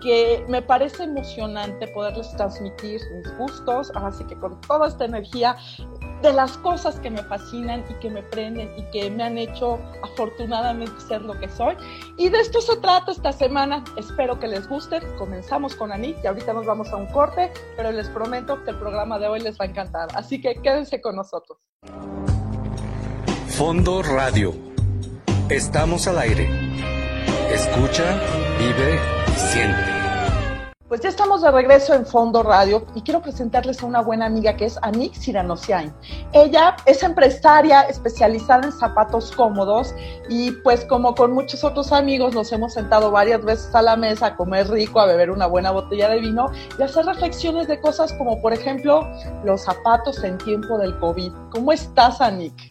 que 0.01 0.45
me 0.49 0.61
parece 0.61 1.05
emocionante 1.05 1.87
poderles 1.89 2.31
transmitir 2.37 3.01
mis 3.15 3.39
gustos, 3.39 3.93
así 3.95 4.25
que 4.25 4.37
con 4.37 4.61
toda 4.63 4.89
esta 4.89 5.05
energía 5.05 5.57
de 6.23 6.33
las 6.33 6.57
cosas 6.59 6.99
que 7.01 7.11
me 7.11 7.23
fascinan 7.25 7.85
y 7.91 7.95
que 7.95 8.09
me 8.09 8.23
prenden 8.23 8.71
y 8.77 8.83
que 8.91 9.11
me 9.11 9.25
han 9.25 9.39
hecho 9.39 9.79
afortunadamente 10.03 10.93
ser 11.07 11.23
lo 11.23 11.39
que 11.39 11.49
soy. 11.49 11.77
Y 12.17 12.29
de 12.29 12.41
esto 12.41 12.61
se 12.61 12.77
trata 12.77 13.13
esta 13.13 13.33
semana. 13.33 13.83
Espero 13.97 14.39
que 14.39 14.47
les 14.47 14.69
guste. 14.69 15.01
Comenzamos 15.19 15.75
con 15.75 15.93
Anit 15.93 16.17
y 16.23 16.27
ahorita 16.27 16.53
nos 16.53 16.67
vamos 16.67 16.89
a 16.91 16.97
un 16.97 17.07
corte, 17.07 17.53
pero 17.77 17.91
les 17.91 18.09
prometo 18.09 18.63
que 18.65 18.71
el 18.71 18.79
programa 18.79 19.19
de 19.19 19.27
hoy 19.27 19.41
les 19.41 19.59
va 19.59 19.65
a 19.65 19.69
encantar. 19.69 20.09
Así 20.15 20.41
que 20.41 20.55
quédense 20.63 21.01
con 21.01 21.17
nosotros. 21.17 21.59
Fondo 23.49 24.03
Radio. 24.03 24.55
Estamos 25.49 26.07
al 26.07 26.19
aire. 26.19 26.49
Escucha, 27.53 28.19
vive, 28.59 28.99
siente. 29.37 30.02
Pues 30.93 31.01
ya 31.01 31.09
estamos 31.09 31.41
de 31.41 31.51
regreso 31.51 31.95
en 31.95 32.05
Fondo 32.05 32.43
Radio 32.43 32.85
y 32.95 33.01
quiero 33.01 33.23
presentarles 33.23 33.83
a 33.83 33.87
una 33.87 34.03
buena 34.03 34.27
amiga 34.27 34.57
que 34.59 34.67
es 34.67 34.79
Anik 34.83 35.15
Siranosiain. 35.15 35.91
Ella 36.35 36.77
es 36.85 37.03
empresaria 37.03 37.81
especializada 37.85 38.67
en 38.67 38.73
zapatos 38.73 39.33
cómodos 39.33 39.95
y 40.29 40.51
pues 40.51 40.85
como 40.85 41.15
con 41.15 41.33
muchos 41.33 41.65
otros 41.65 41.93
amigos 41.93 42.35
nos 42.35 42.53
hemos 42.53 42.75
sentado 42.75 43.11
varias 43.11 43.43
veces 43.43 43.75
a 43.75 43.81
la 43.81 43.97
mesa 43.97 44.27
a 44.27 44.37
comer 44.37 44.69
rico, 44.69 45.01
a 45.01 45.07
beber 45.07 45.31
una 45.31 45.47
buena 45.47 45.71
botella 45.71 46.11
de 46.11 46.21
vino 46.21 46.53
y 46.79 46.83
hacer 46.83 47.07
reflexiones 47.07 47.69
de 47.69 47.81
cosas 47.81 48.13
como 48.13 48.43
por 48.43 48.53
ejemplo 48.53 49.11
los 49.47 49.63
zapatos 49.63 50.23
en 50.23 50.37
tiempo 50.37 50.77
del 50.77 50.99
COVID. 50.99 51.33
¿Cómo 51.53 51.73
estás, 51.73 52.21
Anik? 52.21 52.71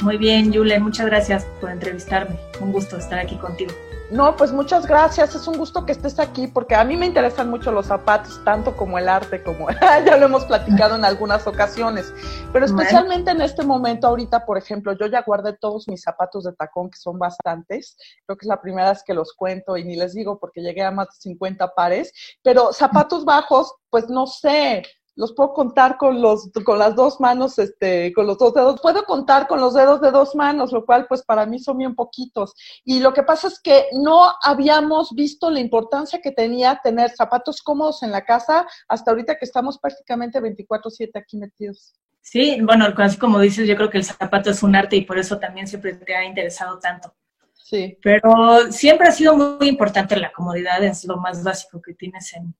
Muy 0.00 0.16
bien, 0.16 0.54
Julen, 0.54 0.82
muchas 0.82 1.04
gracias 1.04 1.44
por 1.60 1.70
entrevistarme. 1.70 2.34
Un 2.62 2.72
gusto 2.72 2.96
estar 2.96 3.18
aquí 3.18 3.36
contigo. 3.36 3.72
No, 4.12 4.36
pues 4.36 4.52
muchas 4.52 4.86
gracias. 4.86 5.34
Es 5.34 5.48
un 5.48 5.56
gusto 5.56 5.86
que 5.86 5.92
estés 5.92 6.18
aquí 6.18 6.46
porque 6.46 6.74
a 6.74 6.84
mí 6.84 6.98
me 6.98 7.06
interesan 7.06 7.48
mucho 7.48 7.72
los 7.72 7.86
zapatos, 7.86 8.44
tanto 8.44 8.76
como 8.76 8.98
el 8.98 9.08
arte, 9.08 9.42
como 9.42 9.68
ya 10.04 10.18
lo 10.18 10.26
hemos 10.26 10.44
platicado 10.44 10.96
en 10.96 11.04
algunas 11.06 11.46
ocasiones. 11.46 12.12
Pero 12.52 12.66
especialmente 12.66 13.30
en 13.30 13.40
este 13.40 13.64
momento, 13.64 14.06
ahorita, 14.06 14.44
por 14.44 14.58
ejemplo, 14.58 14.92
yo 14.92 15.06
ya 15.06 15.22
guardé 15.22 15.54
todos 15.54 15.88
mis 15.88 16.02
zapatos 16.02 16.44
de 16.44 16.52
tacón, 16.52 16.90
que 16.90 16.98
son 16.98 17.18
bastantes. 17.18 17.96
Creo 18.26 18.36
que 18.36 18.44
es 18.44 18.48
la 18.48 18.60
primera 18.60 18.90
vez 18.90 19.02
que 19.02 19.14
los 19.14 19.32
cuento 19.32 19.78
y 19.78 19.84
ni 19.84 19.96
les 19.96 20.12
digo 20.12 20.38
porque 20.38 20.60
llegué 20.60 20.82
a 20.82 20.90
más 20.90 21.08
de 21.08 21.14
50 21.14 21.74
pares. 21.74 22.12
Pero 22.42 22.74
zapatos 22.74 23.24
bajos, 23.24 23.74
pues 23.88 24.10
no 24.10 24.26
sé 24.26 24.82
los 25.14 25.32
puedo 25.34 25.52
contar 25.52 25.96
con 25.98 26.20
los 26.20 26.50
con 26.64 26.78
las 26.78 26.96
dos 26.96 27.20
manos, 27.20 27.58
este, 27.58 28.12
con 28.12 28.26
los 28.26 28.38
dos 28.38 28.54
dedos. 28.54 28.80
Puedo 28.80 29.04
contar 29.04 29.46
con 29.46 29.60
los 29.60 29.74
dedos 29.74 30.00
de 30.00 30.10
dos 30.10 30.34
manos, 30.34 30.72
lo 30.72 30.84
cual 30.84 31.06
pues 31.08 31.22
para 31.22 31.46
mí 31.46 31.58
son 31.58 31.78
bien 31.78 31.94
poquitos. 31.94 32.54
Y 32.84 33.00
lo 33.00 33.12
que 33.12 33.22
pasa 33.22 33.48
es 33.48 33.60
que 33.60 33.86
no 33.92 34.32
habíamos 34.42 35.14
visto 35.14 35.50
la 35.50 35.60
importancia 35.60 36.20
que 36.20 36.32
tenía 36.32 36.80
tener 36.82 37.10
zapatos 37.10 37.62
cómodos 37.62 38.02
en 38.02 38.10
la 38.10 38.24
casa 38.24 38.66
hasta 38.88 39.10
ahorita 39.10 39.36
que 39.36 39.44
estamos 39.44 39.78
prácticamente 39.78 40.40
24/7 40.40 41.10
aquí 41.18 41.36
metidos. 41.36 41.94
Sí, 42.20 42.60
bueno, 42.62 42.86
así 42.96 43.18
como 43.18 43.40
dices, 43.40 43.66
yo 43.66 43.76
creo 43.76 43.90
que 43.90 43.98
el 43.98 44.04
zapato 44.04 44.50
es 44.50 44.62
un 44.62 44.76
arte 44.76 44.96
y 44.96 45.04
por 45.04 45.18
eso 45.18 45.38
también 45.38 45.66
siempre 45.66 45.94
te 45.94 46.14
ha 46.14 46.24
interesado 46.24 46.78
tanto. 46.78 47.12
Sí. 47.54 47.98
Pero 48.02 48.70
siempre 48.70 49.08
ha 49.08 49.12
sido 49.12 49.36
muy 49.36 49.68
importante 49.68 50.16
la 50.16 50.32
comodidad, 50.32 50.82
es 50.84 51.04
lo 51.04 51.16
más 51.16 51.42
básico 51.42 51.82
que 51.82 51.94
tienes 51.94 52.32
en, 52.34 52.54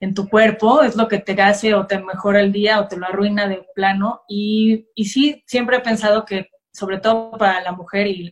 en 0.00 0.14
tu 0.14 0.28
cuerpo, 0.28 0.82
es 0.82 0.96
lo 0.96 1.08
que 1.08 1.18
te 1.18 1.40
hace 1.42 1.74
o 1.74 1.86
te 1.86 1.98
mejora 1.98 2.40
el 2.40 2.52
día 2.52 2.80
o 2.80 2.88
te 2.88 2.96
lo 2.96 3.06
arruina 3.06 3.48
de 3.48 3.66
plano. 3.74 4.22
Y, 4.28 4.86
y 4.94 5.06
sí, 5.06 5.42
siempre 5.46 5.78
he 5.78 5.80
pensado 5.80 6.24
que, 6.24 6.50
sobre 6.72 6.98
todo 6.98 7.32
para 7.32 7.60
la 7.60 7.72
mujer 7.72 8.06
y, 8.06 8.30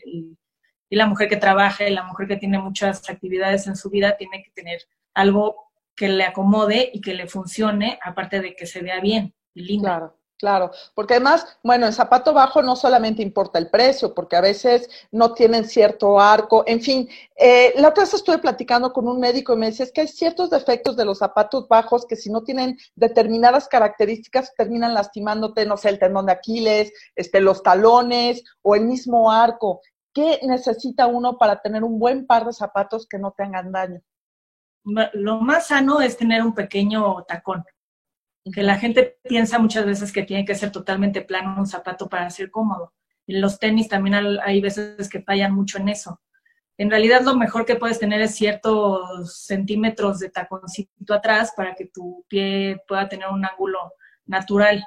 la 0.88 1.06
mujer 1.06 1.28
que 1.28 1.36
trabaja 1.36 1.86
y 1.86 1.92
la 1.92 2.04
mujer 2.04 2.28
que 2.28 2.36
tiene 2.36 2.58
muchas 2.58 3.10
actividades 3.10 3.66
en 3.66 3.76
su 3.76 3.90
vida, 3.90 4.16
tiene 4.16 4.42
que 4.42 4.50
tener 4.52 4.80
algo 5.14 5.56
que 5.94 6.08
le 6.08 6.24
acomode 6.24 6.90
y 6.92 7.00
que 7.00 7.12
le 7.12 7.26
funcione, 7.26 7.98
aparte 8.02 8.40
de 8.40 8.54
que 8.54 8.66
se 8.66 8.80
vea 8.80 9.00
bien 9.00 9.34
y 9.52 9.62
lindo. 9.62 10.16
Claro, 10.38 10.70
porque 10.94 11.14
además, 11.14 11.46
bueno, 11.62 11.86
en 11.86 11.94
zapato 11.94 12.34
bajo 12.34 12.60
no 12.60 12.76
solamente 12.76 13.22
importa 13.22 13.58
el 13.58 13.70
precio, 13.70 14.12
porque 14.12 14.36
a 14.36 14.42
veces 14.42 14.90
no 15.10 15.32
tienen 15.32 15.64
cierto 15.64 16.20
arco, 16.20 16.62
en 16.66 16.82
fin. 16.82 17.08
Eh, 17.36 17.72
la 17.76 17.88
otra 17.88 18.04
vez 18.04 18.12
estuve 18.12 18.36
platicando 18.36 18.92
con 18.92 19.08
un 19.08 19.18
médico 19.18 19.54
y 19.54 19.56
me 19.56 19.66
decía 19.66 19.86
es 19.86 19.92
que 19.92 20.02
hay 20.02 20.08
ciertos 20.08 20.50
defectos 20.50 20.94
de 20.94 21.06
los 21.06 21.18
zapatos 21.18 21.66
bajos 21.68 22.04
que 22.04 22.16
si 22.16 22.30
no 22.30 22.42
tienen 22.42 22.76
determinadas 22.96 23.66
características 23.66 24.54
terminan 24.54 24.92
lastimándote, 24.92 25.64
no 25.64 25.78
sé, 25.78 25.88
el 25.88 25.98
tendón 25.98 26.26
de 26.26 26.32
Aquiles, 26.32 26.92
este, 27.14 27.40
los 27.40 27.62
talones 27.62 28.44
o 28.60 28.74
el 28.74 28.84
mismo 28.84 29.32
arco. 29.32 29.80
¿Qué 30.12 30.40
necesita 30.42 31.06
uno 31.06 31.38
para 31.38 31.62
tener 31.62 31.82
un 31.82 31.98
buen 31.98 32.26
par 32.26 32.44
de 32.44 32.52
zapatos 32.52 33.06
que 33.08 33.18
no 33.18 33.32
tengan 33.32 33.72
daño? 33.72 34.02
Lo 35.14 35.40
más 35.40 35.68
sano 35.68 36.02
es 36.02 36.16
tener 36.18 36.42
un 36.42 36.54
pequeño 36.54 37.24
tacón 37.26 37.64
que 38.52 38.62
la 38.62 38.78
gente 38.78 39.18
piensa 39.22 39.58
muchas 39.58 39.84
veces 39.86 40.12
que 40.12 40.22
tiene 40.22 40.44
que 40.44 40.54
ser 40.54 40.70
totalmente 40.70 41.22
plano 41.22 41.56
un 41.58 41.66
zapato 41.66 42.08
para 42.08 42.30
ser 42.30 42.50
cómodo. 42.50 42.92
Y 43.26 43.38
los 43.38 43.58
tenis 43.58 43.88
también 43.88 44.38
hay 44.42 44.60
veces 44.60 45.08
que 45.08 45.22
fallan 45.22 45.52
mucho 45.54 45.78
en 45.78 45.88
eso. 45.88 46.20
En 46.78 46.90
realidad 46.90 47.22
lo 47.22 47.34
mejor 47.34 47.64
que 47.64 47.76
puedes 47.76 47.98
tener 47.98 48.20
es 48.20 48.34
ciertos 48.34 49.36
centímetros 49.38 50.18
de 50.20 50.30
taconcito 50.30 51.14
atrás 51.14 51.52
para 51.56 51.74
que 51.74 51.86
tu 51.86 52.24
pie 52.28 52.82
pueda 52.86 53.08
tener 53.08 53.28
un 53.28 53.44
ángulo 53.44 53.94
natural 54.26 54.84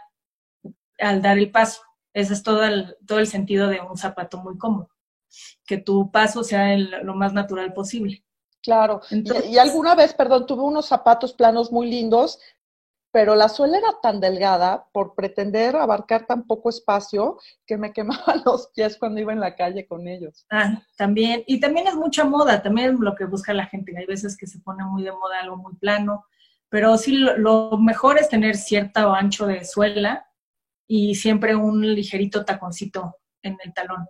al 1.00 1.22
dar 1.22 1.38
el 1.38 1.52
paso. 1.52 1.82
Ese 2.14 2.34
es 2.34 2.44
todo 2.44 2.64
el, 2.64 2.96
todo 3.06 3.20
el 3.20 3.28
sentido 3.28 3.68
de 3.68 3.82
un 3.82 3.98
zapato 3.98 4.38
muy 4.38 4.58
cómodo. 4.58 4.90
Que 5.66 5.78
tu 5.78 6.12
paso 6.12 6.44
sea 6.44 6.78
lo 6.78 7.16
más 7.16 7.34
natural 7.34 7.74
posible. 7.74 8.24
Claro. 8.62 9.02
y, 9.10 9.58
alguna 9.58 9.96
vez, 9.96 10.14
perdón, 10.14 10.46
tuve 10.46 10.64
unos 10.64 10.86
zapatos 10.86 11.34
planos 11.34 11.72
muy 11.72 11.90
lindos 11.90 12.40
pero 13.12 13.36
la 13.36 13.50
suela 13.50 13.78
era 13.78 13.90
tan 14.02 14.20
delgada 14.20 14.88
por 14.92 15.16
pretender 15.16 15.76
abarcar 15.76 16.26
tan 16.26 16.46
poco 16.46 16.70
espacio 16.70 17.38
que 17.66 17.78
me 17.78 17.92
quemaba 17.94 18.36
los 18.46 18.68
pies 18.68 18.98
cuando 18.98 19.20
iba 19.20 19.34
en 19.34 19.40
la 19.40 19.56
calle 19.56 19.88
con 19.88 20.08
ellos. 20.08 20.46
Ah, 20.50 20.82
también. 20.98 21.44
Y 21.48 21.60
también 21.60 21.88
es 21.88 21.96
mucha 21.96 22.24
moda, 22.24 22.62
también 22.62 22.98
lo 23.00 23.16
que 23.16 23.26
busca 23.26 23.54
la 23.54 23.66
gente. 23.66 23.98
Hay 23.98 24.06
veces 24.06 24.38
que 24.38 24.48
se 24.48 24.60
pone 24.60 24.84
muy 24.84 25.04
de 25.04 25.12
moda 25.12 25.40
algo 25.42 25.58
muy 25.58 25.76
plano, 25.76 26.26
pero 26.70 26.98
sí 26.98 27.14
lo, 27.18 27.78
mejor 27.78 28.20
es 28.20 28.30
tener 28.30 28.56
cierto 28.56 29.14
ancho 29.14 29.48
de 29.48 29.66
suela 29.66 30.28
y 30.88 31.16
siempre 31.16 31.56
un 31.56 31.82
ligerito 31.82 32.46
taconcito 32.46 33.18
en 33.42 33.58
el 33.64 33.74
talón. 33.74 34.08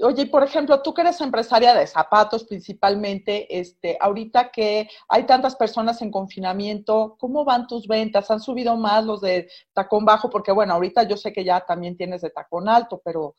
Oye, 0.00 0.26
por 0.26 0.44
ejemplo, 0.44 0.80
tú 0.80 0.94
que 0.94 1.00
eres 1.02 1.20
empresaria 1.20 1.74
de 1.74 1.84
zapatos 1.84 2.44
principalmente, 2.44 3.58
este, 3.58 3.96
ahorita 4.00 4.50
que 4.52 4.88
hay 5.08 5.26
tantas 5.26 5.56
personas 5.56 6.00
en 6.02 6.12
confinamiento, 6.12 7.16
¿cómo 7.18 7.44
van 7.44 7.66
tus 7.66 7.88
ventas? 7.88 8.30
¿Han 8.30 8.38
subido 8.38 8.76
más 8.76 9.04
los 9.04 9.20
de 9.20 9.50
tacón 9.72 10.04
bajo? 10.04 10.30
Porque 10.30 10.52
bueno, 10.52 10.74
ahorita 10.74 11.02
yo 11.02 11.16
sé 11.16 11.32
que 11.32 11.44
ya 11.44 11.60
también 11.62 11.96
tienes 11.96 12.22
de 12.22 12.30
tacón 12.30 12.68
alto, 12.68 13.02
pero 13.04 13.34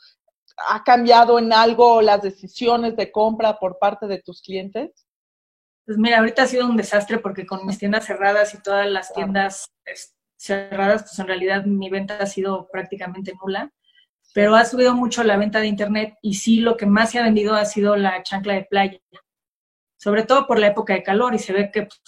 ¿ha 0.69 0.83
cambiado 0.83 1.39
en 1.39 1.53
algo 1.53 2.01
las 2.01 2.21
decisiones 2.21 2.97
de 2.97 3.09
compra 3.09 3.57
por 3.57 3.79
parte 3.79 4.07
de 4.07 4.21
tus 4.21 4.41
clientes? 4.41 5.07
Pues 5.85 5.97
mira, 5.97 6.19
ahorita 6.19 6.43
ha 6.43 6.47
sido 6.47 6.67
un 6.67 6.75
desastre 6.75 7.19
porque 7.19 7.45
con 7.45 7.65
mis 7.65 7.79
tiendas 7.79 8.05
cerradas 8.05 8.53
y 8.53 8.61
todas 8.61 8.85
las 8.85 9.13
tiendas 9.13 9.71
cerradas, 10.35 11.03
pues 11.03 11.19
en 11.19 11.27
realidad 11.27 11.63
mi 11.63 11.89
venta 11.89 12.17
ha 12.19 12.25
sido 12.25 12.67
prácticamente 12.69 13.33
nula 13.41 13.71
pero 14.33 14.55
ha 14.55 14.65
subido 14.65 14.93
mucho 14.93 15.23
la 15.23 15.37
venta 15.37 15.59
de 15.59 15.67
internet 15.67 16.17
y 16.21 16.35
sí 16.35 16.59
lo 16.59 16.77
que 16.77 16.85
más 16.85 17.11
se 17.11 17.19
ha 17.19 17.23
vendido 17.23 17.55
ha 17.55 17.65
sido 17.65 17.95
la 17.95 18.21
chancla 18.23 18.53
de 18.53 18.63
playa, 18.63 18.99
sobre 19.97 20.23
todo 20.23 20.47
por 20.47 20.59
la 20.59 20.67
época 20.67 20.93
de 20.93 21.03
calor 21.03 21.33
y 21.35 21.39
se 21.39 21.53
ve 21.53 21.71
que 21.71 21.87
pues, 21.87 22.01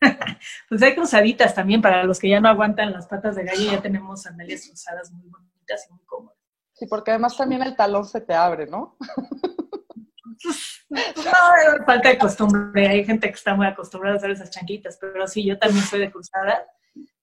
pues 0.68 0.82
hay 0.82 0.94
cruzaditas 0.94 1.54
también 1.54 1.80
para 1.80 2.04
los 2.04 2.18
que 2.18 2.28
ya 2.28 2.40
no 2.40 2.48
aguantan 2.48 2.92
las 2.92 3.06
patas 3.06 3.36
de 3.36 3.44
gallo, 3.44 3.70
ya 3.70 3.80
tenemos 3.80 4.22
sandalias 4.22 4.66
cruzadas 4.66 5.10
muy 5.12 5.28
bonitas 5.28 5.86
y 5.88 5.92
muy 5.92 6.04
cómodas. 6.04 6.38
Sí, 6.72 6.86
porque 6.86 7.12
además 7.12 7.36
también 7.36 7.62
el 7.62 7.76
talón 7.76 8.04
se 8.04 8.20
te 8.20 8.34
abre, 8.34 8.66
¿no? 8.66 8.96
no, 10.90 11.84
falta 11.86 12.08
de 12.08 12.18
costumbre. 12.18 12.88
Hay 12.88 13.04
gente 13.04 13.28
que 13.28 13.34
está 13.34 13.54
muy 13.54 13.66
acostumbrada 13.66 14.16
a 14.16 14.18
hacer 14.18 14.30
esas 14.30 14.50
chanquitas, 14.50 14.98
pero 15.00 15.26
sí, 15.28 15.44
yo 15.44 15.58
también 15.58 15.84
soy 15.84 16.00
de 16.00 16.10
cruzada. 16.10 16.66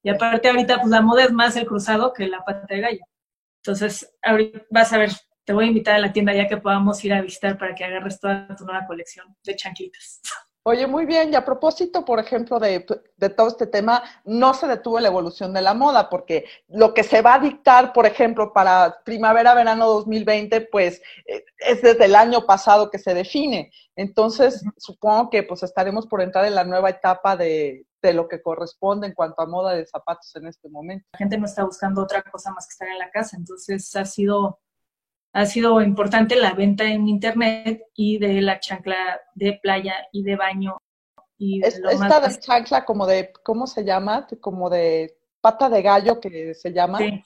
Y 0.04 0.10
aparte 0.10 0.50
ahorita, 0.50 0.78
pues 0.78 0.90
la 0.90 1.02
moda 1.02 1.26
es 1.26 1.32
más 1.32 1.56
el 1.56 1.66
cruzado 1.66 2.14
que 2.14 2.28
la 2.28 2.44
pata 2.44 2.66
de 2.70 2.82
gallo. 2.82 3.06
Entonces, 3.64 4.12
ahorita 4.24 4.66
vas 4.70 4.92
a 4.92 4.98
ver, 4.98 5.12
te 5.44 5.54
voy 5.54 5.66
a 5.66 5.68
invitar 5.68 5.96
a 5.96 6.00
la 6.00 6.12
tienda 6.12 6.34
ya 6.34 6.48
que 6.48 6.58
podamos 6.58 7.04
ir 7.06 7.14
a 7.14 7.22
visitar 7.22 7.58
para 7.58 7.76
que 7.76 7.84
agarres 7.84 8.20
toda 8.20 8.48
tu 8.56 8.66
nueva 8.66 8.86
colección 8.88 9.36
de 9.44 9.56
chanquitas. 9.56 10.22
Oye, 10.64 10.86
muy 10.86 11.08
bien. 11.08 11.32
Y 11.32 11.36
a 11.36 11.44
propósito, 11.44 12.06
por 12.06 12.20
ejemplo, 12.20 12.60
de, 12.60 12.82
todo 13.36 13.48
este 13.48 13.66
tema, 13.66 14.04
no 14.26 14.54
se 14.54 14.68
detuvo 14.68 15.00
la 15.00 15.08
evolución 15.08 15.54
de 15.54 15.62
la 15.62 15.74
moda, 15.74 16.08
porque 16.08 16.46
lo 16.68 16.94
que 16.94 17.04
se 17.04 17.24
va 17.24 17.36
a 17.36 17.40
dictar, 17.40 17.94
por 17.94 18.06
ejemplo, 18.06 18.54
para 18.54 19.00
primavera-verano 19.04 19.88
2020, 19.88 20.62
pues 20.72 21.02
eh, 21.26 21.44
es 21.58 21.82
desde 21.82 22.06
el 22.06 22.16
año 22.16 22.46
pasado 22.46 22.92
que 22.92 23.00
se 23.00 23.16
define. 23.16 23.72
Entonces, 23.96 24.64
supongo 24.78 25.32
que 25.32 25.42
pues 25.42 25.64
estaremos 25.64 26.06
por 26.06 26.22
entrar 26.22 26.46
en 26.46 26.56
la 26.56 26.64
nueva 26.64 26.92
etapa 26.92 27.36
de, 27.36 27.88
de 28.02 28.14
lo 28.14 28.28
que 28.28 28.42
corresponde 28.42 29.08
en 29.08 29.14
cuanto 29.14 29.42
a 29.42 29.48
moda 29.48 29.74
de 29.74 29.86
zapatos 29.86 30.36
en 30.36 30.48
este 30.48 30.70
momento. 30.70 31.08
La 31.14 31.20
gente 31.20 31.38
no 31.38 31.46
está 31.46 31.64
buscando 31.64 32.02
otra 32.02 32.24
cosa 32.24 32.52
más 32.52 32.68
que 32.68 32.72
estar 32.72 32.88
en 32.88 33.00
la 33.00 33.10
casa, 33.10 33.38
entonces 33.38 33.96
ha 33.96 34.06
sido 34.06 34.60
ha 35.34 35.46
sido 35.46 35.82
importante 35.82 36.36
la 36.36 36.54
venta 36.54 36.84
en 36.84 37.08
internet 37.08 37.84
y 37.96 38.18
de 38.18 38.42
la 38.42 38.60
chancla 38.60 39.22
de 39.34 39.60
playa 39.62 39.96
y 40.12 40.24
de 40.24 40.36
baño. 40.36 40.78
Y 41.38 41.66
esta 41.66 42.20
de 42.20 42.40
chancla 42.40 42.86
como 42.86 43.08
de, 43.08 43.32
¿cómo 43.44 43.66
se 43.66 43.84
llama? 43.84 44.28
Como 44.42 44.70
de 44.70 45.18
pata 45.40 45.70
de 45.70 45.82
gallo 45.82 46.20
que 46.20 46.54
se 46.54 46.72
llama. 46.74 46.98
Sí. 47.00 47.24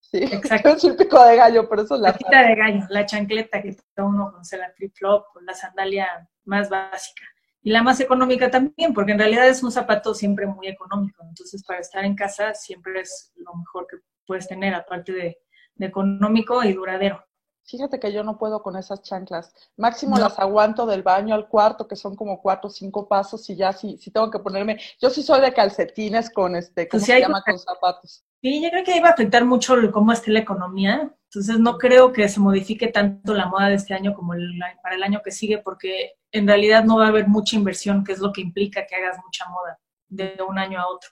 Sí, 0.00 0.18
exacto. 0.32 0.70
es 0.70 0.84
el 0.84 0.96
pico 0.96 1.22
de 1.24 1.36
gallo, 1.36 1.68
pero 1.68 1.82
eso 1.82 1.94
es 1.94 2.00
la... 2.00 2.12
Patita 2.12 2.42
de 2.42 2.54
gallo, 2.56 2.80
la 2.88 3.06
chancleta 3.06 3.62
que 3.62 3.76
todo 3.94 4.06
uno 4.06 4.32
conoce, 4.32 4.58
la 4.58 4.72
flip-flop, 4.72 5.24
la 5.42 5.54
sandalia 5.54 6.28
más 6.44 6.68
básica. 6.68 7.22
Y 7.62 7.70
la 7.70 7.82
más 7.82 8.00
económica 8.00 8.50
también, 8.50 8.94
porque 8.94 9.12
en 9.12 9.18
realidad 9.18 9.48
es 9.48 9.62
un 9.62 9.70
zapato 9.70 10.14
siempre 10.14 10.46
muy 10.46 10.68
económico. 10.68 11.22
Entonces, 11.28 11.62
para 11.64 11.80
estar 11.80 12.04
en 12.04 12.14
casa 12.14 12.54
siempre 12.54 13.00
es 13.00 13.32
lo 13.36 13.54
mejor 13.54 13.86
que 13.88 13.98
puedes 14.26 14.48
tener, 14.48 14.74
aparte 14.74 15.12
de 15.12 15.38
económico 15.78 16.62
y 16.64 16.72
duradero. 16.72 17.24
Fíjate 17.64 18.00
que 18.00 18.12
yo 18.12 18.24
no 18.24 18.36
puedo 18.36 18.62
con 18.62 18.76
esas 18.76 19.02
chanclas. 19.02 19.54
Máximo 19.76 20.18
las 20.18 20.38
aguanto 20.38 20.86
del 20.86 21.02
baño 21.02 21.34
al 21.34 21.48
cuarto, 21.48 21.86
que 21.86 21.94
son 21.94 22.16
como 22.16 22.40
cuatro 22.40 22.68
o 22.68 22.72
cinco 22.72 23.06
pasos, 23.06 23.48
y 23.48 23.56
ya 23.56 23.72
sí, 23.72 23.96
sí 23.98 24.10
tengo 24.10 24.30
que 24.30 24.40
ponerme. 24.40 24.80
Yo 25.00 25.08
sí 25.10 25.22
soy 25.22 25.40
de 25.40 25.52
calcetines 25.52 26.30
con 26.30 26.56
este, 26.56 26.88
¿cómo 26.88 27.00
pues 27.00 27.06
se 27.06 27.20
llama? 27.20 27.42
Con 27.42 27.58
zapatos. 27.58 28.24
Sí, 28.42 28.62
yo 28.62 28.70
creo 28.70 28.84
que 28.84 28.96
iba 28.96 29.08
a 29.08 29.12
afectar 29.12 29.44
mucho 29.44 29.76
cómo 29.92 30.12
esté 30.12 30.32
la 30.32 30.40
economía. 30.40 31.14
Entonces 31.24 31.60
no 31.60 31.78
creo 31.78 32.12
que 32.12 32.28
se 32.28 32.40
modifique 32.40 32.88
tanto 32.88 33.34
la 33.34 33.46
moda 33.46 33.68
de 33.68 33.76
este 33.76 33.94
año 33.94 34.14
como 34.14 34.32
para 34.82 34.96
el 34.96 35.02
año 35.02 35.20
que 35.22 35.30
sigue, 35.30 35.58
porque 35.58 36.14
en 36.32 36.48
realidad 36.48 36.84
no 36.84 36.96
va 36.96 37.06
a 37.06 37.08
haber 37.08 37.28
mucha 37.28 37.54
inversión, 37.54 38.02
que 38.02 38.12
es 38.12 38.18
lo 38.18 38.32
que 38.32 38.40
implica 38.40 38.84
que 38.86 38.96
hagas 38.96 39.16
mucha 39.24 39.48
moda 39.48 39.78
de 40.08 40.36
un 40.48 40.58
año 40.58 40.80
a 40.80 40.88
otro. 40.88 41.10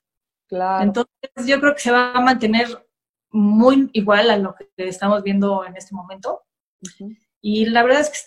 Claro. 0.48 0.82
Entonces 0.82 1.46
yo 1.46 1.60
creo 1.60 1.74
que 1.74 1.80
se 1.80 1.92
va 1.92 2.12
a 2.12 2.20
mantener 2.20 2.66
muy 3.30 3.90
igual 3.92 4.30
a 4.30 4.36
lo 4.36 4.54
que 4.54 4.68
estamos 4.76 5.22
viendo 5.22 5.64
en 5.64 5.76
este 5.76 5.94
momento. 5.94 6.42
Y 7.40 7.66
la 7.66 7.82
verdad 7.82 8.00
es 8.00 8.10
que 8.10 8.18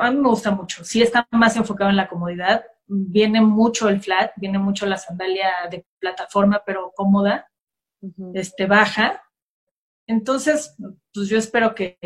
a 0.00 0.10
mí 0.10 0.18
me 0.18 0.28
gusta 0.28 0.50
mucho. 0.50 0.84
Sí 0.84 1.02
está 1.02 1.26
más 1.30 1.56
enfocado 1.56 1.90
en 1.90 1.96
la 1.96 2.08
comodidad. 2.08 2.64
Viene 2.86 3.40
mucho 3.40 3.88
el 3.88 4.00
flat, 4.00 4.32
viene 4.36 4.58
mucho 4.58 4.86
la 4.86 4.96
sandalia 4.96 5.50
de 5.70 5.86
plataforma, 5.98 6.62
pero 6.64 6.92
cómoda, 6.94 7.50
este, 8.34 8.66
baja. 8.66 9.22
Entonces, 10.06 10.76
pues 11.12 11.28
yo 11.28 11.38
espero 11.38 11.74
que, 11.74 11.98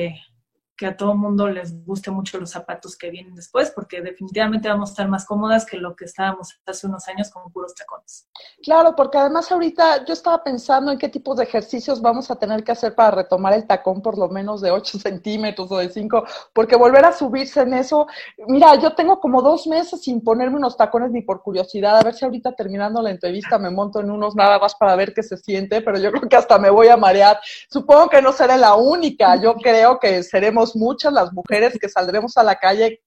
que 0.78 0.87
a 0.87 0.97
todo 0.97 1.14
mundo 1.16 1.49
les 1.49 1.85
guste 1.85 2.12
mucho 2.12 2.38
los 2.38 2.50
zapatos 2.50 2.97
que 2.97 3.11
vienen 3.11 3.35
después, 3.35 3.73
porque 3.75 4.00
definitivamente 4.00 4.68
vamos 4.68 4.90
a 4.90 4.92
estar 4.92 5.08
más 5.08 5.26
cómodas 5.26 5.66
que 5.66 5.76
lo 5.76 5.97
que 5.97 6.04
estábamos 6.04 6.56
hace 6.64 6.87
unos 6.87 7.06
años 7.08 7.30
con 7.30 7.50
puros 7.50 7.75
tacones. 7.75 8.28
Claro, 8.62 8.94
porque 8.94 9.18
además 9.18 9.50
ahorita 9.50 10.04
yo 10.04 10.12
estaba 10.12 10.42
pensando 10.44 10.92
en 10.92 10.99
qué 10.99 11.08
tipos 11.08 11.37
de 11.37 11.44
ejercicios 11.44 12.00
vamos 12.00 12.30
a 12.30 12.37
tener 12.37 12.62
que 12.62 12.70
hacer 12.70 12.94
para 12.94 13.11
retomar 13.11 13.54
el 13.54 13.66
tacón 13.66 14.00
por 14.00 14.16
lo 14.16 14.28
menos 14.28 14.61
de 14.61 14.70
8 14.70 14.99
centímetros 15.02 15.70
o 15.73 15.78
de 15.78 15.88
5, 15.88 16.25
porque 16.52 16.76
volver 16.76 17.04
a 17.04 17.12
subirse 17.12 17.62
en 17.62 17.75
eso, 17.75 18.06
mira, 18.47 18.76
yo 18.76 18.94
tengo 18.94 19.18
como 19.18 19.42
dos 19.42 19.66
meses 19.66 20.00
sin 20.02 20.23
ponerme 20.23 20.58
unos 20.58 20.76
tacones 20.76 21.11
ni 21.11 21.23
por 21.23 21.42
curiosidad, 21.42 21.99
a 21.99 22.04
ver 22.04 22.14
si 22.14 22.25
ahorita 22.25 22.52
terminando 22.52 23.02
la 23.02 23.11
entrevista 23.11 23.58
me 23.58 23.70
monto 23.70 23.99
en 23.99 24.12
unos 24.12 24.37
nada 24.37 24.61
más 24.61 24.76
para 24.76 24.94
ver 24.94 25.12
qué 25.12 25.25
se 25.25 25.37
siente, 25.37 25.82
pero 25.82 25.99
yo 25.99 26.12
creo 26.12 26.28
que 26.28 26.37
hasta 26.37 26.56
me 26.56 26.70
voy 26.70 26.87
a 26.87 26.97
marear. 26.97 27.40
Supongo 27.68 28.08
que 28.08 28.23
no 28.23 28.32
seré 28.32 28.56
la 28.56 28.76
única, 28.76 29.35
yo 29.42 29.56
creo 29.56 29.99
que 29.99 30.23
seremos 30.23 30.67
muchas 30.76 31.12
las 31.12 31.32
mujeres 31.32 31.78
que 31.80 31.88
saldremos 31.88 32.37
a 32.37 32.42
la 32.42 32.56
calle 32.56 33.02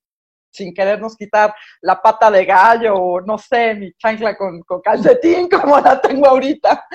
sin 0.51 0.73
querernos 0.73 1.15
quitar 1.15 1.55
la 1.81 2.01
pata 2.01 2.29
de 2.29 2.45
gallo 2.45 2.95
o 2.95 3.21
no 3.21 3.37
sé, 3.37 3.73
mi 3.73 3.93
chancla 3.93 4.35
con, 4.35 4.61
calcetín 4.83 5.49
como 5.49 5.79
la 5.79 5.99
tengo 5.99 6.27
ahorita. 6.27 6.85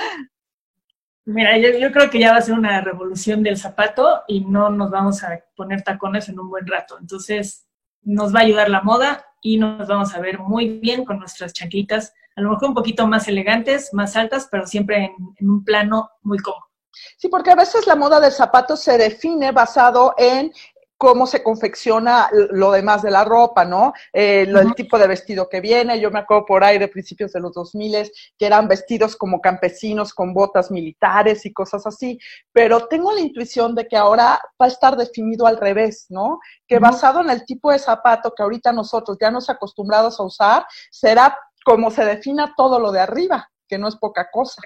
Mira, 1.25 1.59
yo, 1.59 1.91
creo 1.91 2.09
que 2.09 2.21
ya 2.21 2.33
va 2.33 2.39
a 2.39 2.43
ser 2.43 2.55
una 2.55 2.81
revolución 2.81 3.43
del 3.43 3.57
zapato 3.57 4.23
y 4.29 4.45
no 4.45 4.71
nos 4.71 4.91
vamos 4.91 5.25
a 5.25 5.41
poner 5.57 5.83
tacones 5.83 6.29
en 6.29 6.39
un 6.39 6.49
buen 6.49 6.67
rato. 6.67 6.99
Entonces, 7.01 7.67
nos 8.03 8.33
va 8.33 8.41
a 8.41 8.43
ayudar 8.43 8.69
la 8.71 8.83
moda 8.83 9.27
y 9.43 9.57
nos 9.57 9.89
vamos 9.89 10.15
a 10.15 10.21
ver 10.21 10.39
muy 10.39 10.79
bien 10.79 11.05
con 11.05 11.19
nuestras 11.19 11.53
chanquitas, 11.53 12.15
a 12.37 12.43
lo 12.43 12.51
mejor 12.51 12.69
un 12.69 12.75
poquito 12.75 13.07
más 13.09 13.27
elegantes, 13.27 13.93
más 13.93 14.15
altas, 14.15 14.47
pero 14.51 14.67
siempre 14.67 15.11
en 15.39 15.51
un 15.51 15.65
plano 15.65 16.11
muy 16.23 16.39
cómodo. 16.39 16.66
Sí, 17.17 17.29
porque 17.29 17.51
a 17.51 17.57
veces 17.57 17.87
la 17.87 17.97
moda 17.97 18.21
del 18.21 18.33
zapato 18.33 18.77
se 18.77 18.99
define 18.99 19.53
basado 19.53 20.15
en 20.19 20.53
cómo 20.97 21.27
se 21.27 21.43
confecciona 21.43 22.29
lo 22.33 22.73
demás 22.73 23.03
de 23.03 23.11
la 23.11 23.25
ropa, 23.25 23.65
¿no? 23.65 23.93
Eh, 24.13 24.47
el 24.49 24.75
tipo 24.75 24.99
de 24.99 25.07
vestido 25.07 25.49
que 25.49 25.61
viene. 25.61 26.01
Yo 26.01 26.11
me 26.11 26.21
acuerdo 26.21 26.47
por 26.47 26.65
ahí 26.65 26.79
de 26.79 26.89
principios 26.89 27.33
de 27.33 27.41
los 27.41 27.53
2000 27.53 28.11
que 28.39 28.47
eran 28.47 28.67
vestidos 28.67 29.17
como 29.17 29.41
campesinos 29.41 30.15
con 30.15 30.33
botas 30.33 30.71
militares 30.71 31.45
y 31.45 31.53
cosas 31.53 31.87
así. 31.87 32.19
Pero 32.53 32.87
tengo 32.89 33.13
la 33.13 33.21
intuición 33.21 33.75
de 33.75 33.87
que 33.87 33.97
ahora 33.97 34.41
va 34.61 34.67
a 34.67 34.69
estar 34.69 34.97
definido 34.97 35.47
al 35.47 35.59
revés, 35.59 36.07
¿no? 36.09 36.41
Que 36.67 36.79
basado 36.79 37.21
en 37.21 37.31
el 37.31 37.45
tipo 37.45 37.71
de 37.71 37.79
zapato 37.79 38.33
que 38.35 38.43
ahorita 38.43 38.73
nosotros 38.73 39.19
ya 39.21 39.31
nos 39.31 39.51
acostumbrados 39.51 40.19
a 40.19 40.25
usar, 40.25 40.67
será 40.91 41.39
como 41.65 41.91
se 41.91 42.05
defina 42.05 42.55
todo 42.57 42.79
lo 42.79 42.93
de 42.93 43.01
arriba, 43.01 43.51
que 43.69 43.77
no 43.77 43.89
es 43.89 43.97
poca 43.97 44.31
cosa. 44.31 44.63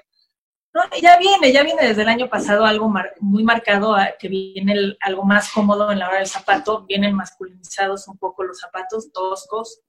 No, 0.73 0.81
ya 1.01 1.17
viene, 1.17 1.51
ya 1.51 1.63
viene 1.63 1.85
desde 1.85 2.03
el 2.03 2.07
año 2.07 2.29
pasado 2.29 2.65
algo 2.65 2.93
muy 3.19 3.43
marcado, 3.43 3.95
que 4.17 4.29
viene 4.29 4.95
algo 5.01 5.23
más 5.23 5.51
cómodo 5.51 5.91
en 5.91 5.99
la 5.99 6.07
hora 6.07 6.19
del 6.19 6.27
zapato, 6.27 6.85
vienen 6.85 7.13
masculinizados 7.13 8.07
un 8.07 8.17
poco 8.17 8.43
los 8.43 8.59
zapatos, 8.59 9.11
toscos. 9.11 9.81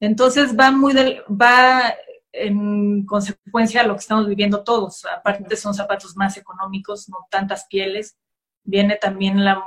Entonces 0.00 0.56
va 0.58 0.70
muy 0.70 0.94
va 1.28 1.94
en 2.32 3.04
consecuencia 3.04 3.82
a 3.82 3.84
lo 3.84 3.94
que 3.94 4.00
estamos 4.00 4.26
viviendo 4.26 4.64
todos. 4.64 5.04
Aparte 5.04 5.56
son 5.56 5.74
zapatos 5.74 6.16
más 6.16 6.38
económicos, 6.38 7.10
no 7.10 7.26
tantas 7.30 7.66
pieles. 7.66 8.16
Viene 8.62 8.96
también 8.96 9.44
la, 9.44 9.62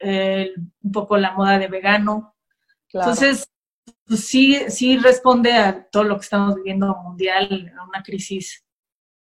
un 0.00 0.92
poco 0.92 1.16
la 1.16 1.32
moda 1.32 1.58
de 1.58 1.66
vegano. 1.66 2.36
Entonces, 2.92 3.50
pues 4.06 4.24
sí, 4.26 4.60
sí 4.68 4.98
responde 4.98 5.52
a 5.52 5.84
todo 5.88 6.04
lo 6.04 6.16
que 6.16 6.22
estamos 6.22 6.54
viviendo 6.54 6.94
mundial, 7.02 7.72
a 7.76 7.84
una 7.84 8.04
crisis 8.04 8.64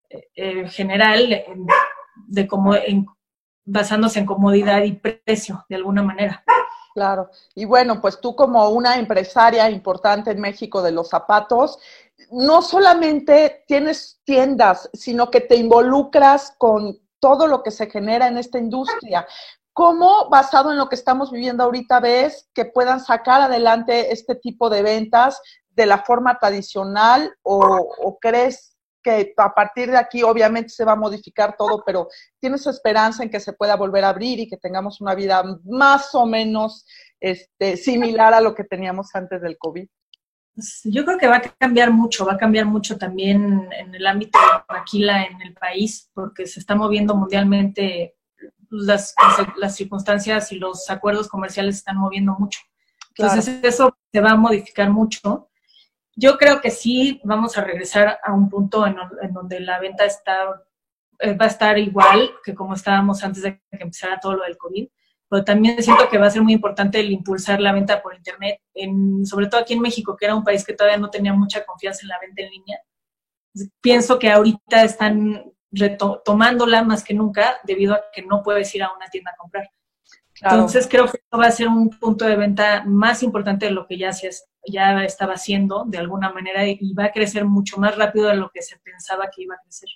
eh, 0.10 0.68
general 0.70 1.44
de 2.28 2.48
como 2.48 2.74
basándose 3.66 4.20
en 4.20 4.26
comodidad 4.26 4.82
y 4.84 4.94
precio 4.94 5.66
de 5.70 5.76
alguna 5.76 6.02
manera. 6.02 6.44
Claro. 6.94 7.30
Y 7.54 7.66
bueno, 7.66 8.02
pues 8.02 8.20
tú 8.20 8.36
como 8.36 8.70
una 8.70 8.98
empresaria 8.98 9.70
importante 9.70 10.32
en 10.32 10.42
México 10.42 10.82
de 10.82 10.92
los 10.92 11.10
zapatos, 11.10 11.78
no 12.32 12.62
solamente 12.62 13.64
tienes 13.68 14.20
tiendas, 14.24 14.90
sino 14.94 15.30
que 15.30 15.42
te 15.42 15.58
involucras 15.58 16.56
con 16.58 16.98
todo 17.20 17.46
lo 17.46 17.62
que 17.62 17.72
se 17.72 17.90
genera 17.90 18.28
en 18.28 18.38
esta 18.38 18.58
industria. 18.58 19.28
¿Cómo, 19.74 20.30
basado 20.30 20.72
en 20.72 20.78
lo 20.78 20.90
que 20.90 20.96
estamos 20.96 21.32
viviendo 21.32 21.64
ahorita, 21.64 22.00
ves 22.00 22.50
que 22.54 22.66
puedan 22.66 23.00
sacar 23.00 23.42
adelante 23.42 24.12
este 24.12 24.34
tipo 24.34 24.70
de 24.70 24.82
ventas 24.82 25.40
de 25.70 25.86
la 25.86 26.00
forma 26.00 26.40
tradicional 26.40 27.32
o, 27.44 27.60
o 28.00 28.18
crees 28.18 28.77
que 29.08 29.34
a 29.38 29.54
partir 29.54 29.90
de 29.90 29.98
aquí 29.98 30.22
obviamente 30.22 30.70
se 30.70 30.84
va 30.84 30.92
a 30.92 30.98
modificar 30.98 31.56
todo, 31.58 31.82
pero 31.86 32.10
¿tienes 32.40 32.68
esperanza 32.68 33.24
en 33.24 33.30
que 33.30 33.40
se 33.40 33.54
pueda 33.54 33.78
volver 33.78 34.04
a 34.04 34.10
abrir 34.10 34.40
y 34.40 34.50
que 34.50 34.58
tengamos 34.58 35.00
una 35.00 35.16
vida 35.16 35.42
más 35.64 36.14
o 36.14 36.26
menos 36.26 36.86
este, 37.22 37.78
similar 37.78 38.34
a 38.34 38.42
lo 38.42 38.54
que 38.54 38.66
teníamos 38.66 39.16
antes 39.16 39.42
del 39.42 39.58
COVID? 39.58 39.88
Yo 40.84 41.06
creo 41.06 41.18
que 41.18 41.28
va 41.28 41.38
a 41.38 41.42
cambiar 41.42 41.92
mucho, 41.92 42.26
va 42.26 42.34
a 42.34 42.38
cambiar 42.38 42.66
mucho 42.66 42.98
también 42.98 43.70
en 43.72 43.96
el 43.96 44.06
ámbito 44.06 44.38
de 44.40 44.46
la 44.46 44.66
maquila 44.68 45.24
en 45.24 45.42
el 45.42 45.54
país, 45.54 46.10
porque 46.14 46.46
se 46.46 46.60
está 46.60 46.76
moviendo 46.76 47.16
mundialmente, 47.16 48.16
pues, 48.70 48.84
las, 48.84 49.16
las 49.56 49.76
circunstancias 49.76 50.52
y 50.52 50.58
los 50.58 50.90
acuerdos 50.90 51.30
comerciales 51.30 51.76
se 51.76 51.80
están 51.80 51.98
moviendo 51.98 52.36
mucho. 52.38 52.60
Entonces 53.16 53.60
eso 53.64 53.98
se 54.12 54.20
va 54.20 54.32
a 54.32 54.36
modificar 54.36 54.90
mucho 54.90 55.47
yo 56.18 56.38
creo 56.38 56.60
que 56.60 56.72
sí 56.72 57.22
vamos 57.24 57.58
a 57.58 57.64
regresar 57.64 58.20
a 58.24 58.34
un 58.34 58.50
punto 58.50 58.86
en, 58.88 58.98
donde 59.32 59.60
la 59.60 59.80
venta 59.80 60.04
está, 60.04 60.64
eh, 61.20 61.34
va 61.34 61.46
a 61.46 61.50
estar 61.50 61.78
igual 61.78 62.32
que 62.44 62.56
como 62.56 62.74
estábamos 62.74 63.24
antes 63.24 63.44
de 63.44 63.60
que 63.60 63.84
empezara 63.84 64.20
todo 64.20 64.34
lo 64.34 64.44
del 64.44 64.58
COVID, 64.58 64.88
pero 65.30 65.44
también 65.44 65.82
siento 65.84 66.10
que 66.10 66.18
va 66.18 66.26
a 66.26 66.32
ser 66.32 66.42
muy 66.42 66.54
importante 66.54 67.00
el 67.00 67.12
impulsar 67.12 67.62
la 67.62 67.72
venta 67.72 68.02
por 68.02 68.16
Internet, 68.16 68.60
en, 68.74 69.28
sobre 69.28 69.46
todo 69.46 69.62
aquí 69.62 69.74
en 69.74 69.82
México, 69.82 70.18
que 70.18 70.26
era 70.26 70.36
un 70.36 70.44
país 70.44 70.66
que 70.66 70.74
todavía 70.74 70.98
no 70.98 71.12
tenía 71.12 71.34
mucha 71.34 71.64
confianza 71.64 72.02
en 72.02 72.08
la 72.08 72.20
venta 72.20 72.42
en 72.42 72.50
línea. 72.50 72.80
Pienso 73.80 74.18
que 74.18 74.32
ahorita 74.32 74.84
están 74.84 75.54
retomándola 75.70 76.82
más 76.82 77.04
que 77.04 77.14
nunca 77.14 77.58
debido 77.64 77.94
a 77.94 78.02
que 78.12 78.24
no 78.24 78.42
puedes 78.42 78.74
ir 78.74 78.82
a 78.82 78.92
una 78.92 79.08
tienda 79.08 79.32
a 79.32 79.38
comprar. 79.38 79.70
Entonces 80.42 80.88
creo 80.90 81.06
que 81.06 81.18
esto 81.18 81.38
va 81.38 81.46
a 81.46 81.52
ser 81.52 81.68
un 81.68 81.90
punto 81.90 82.26
de 82.26 82.36
venta 82.36 82.84
más 82.86 83.22
importante 83.22 83.68
de 83.68 83.72
lo 83.72 83.86
que 83.86 83.98
ya 83.98 84.14
se, 84.14 84.30
ya 84.68 85.04
estaba 85.04 85.34
haciendo 85.34 85.86
de 85.86 85.98
alguna 85.98 86.32
manera 86.32 86.66
y 86.68 86.94
va 86.94 87.06
a 87.06 87.12
crecer 87.12 87.46
mucho 87.46 87.78
más 87.78 87.98
rápido 87.98 88.28
de 88.28 88.36
lo 88.36 88.50
que 88.50 88.62
se 88.62 88.78
pensaba 88.78 89.30
que 89.34 89.44
iba 89.44 89.56
a 89.56 89.62
crecer. 89.64 89.90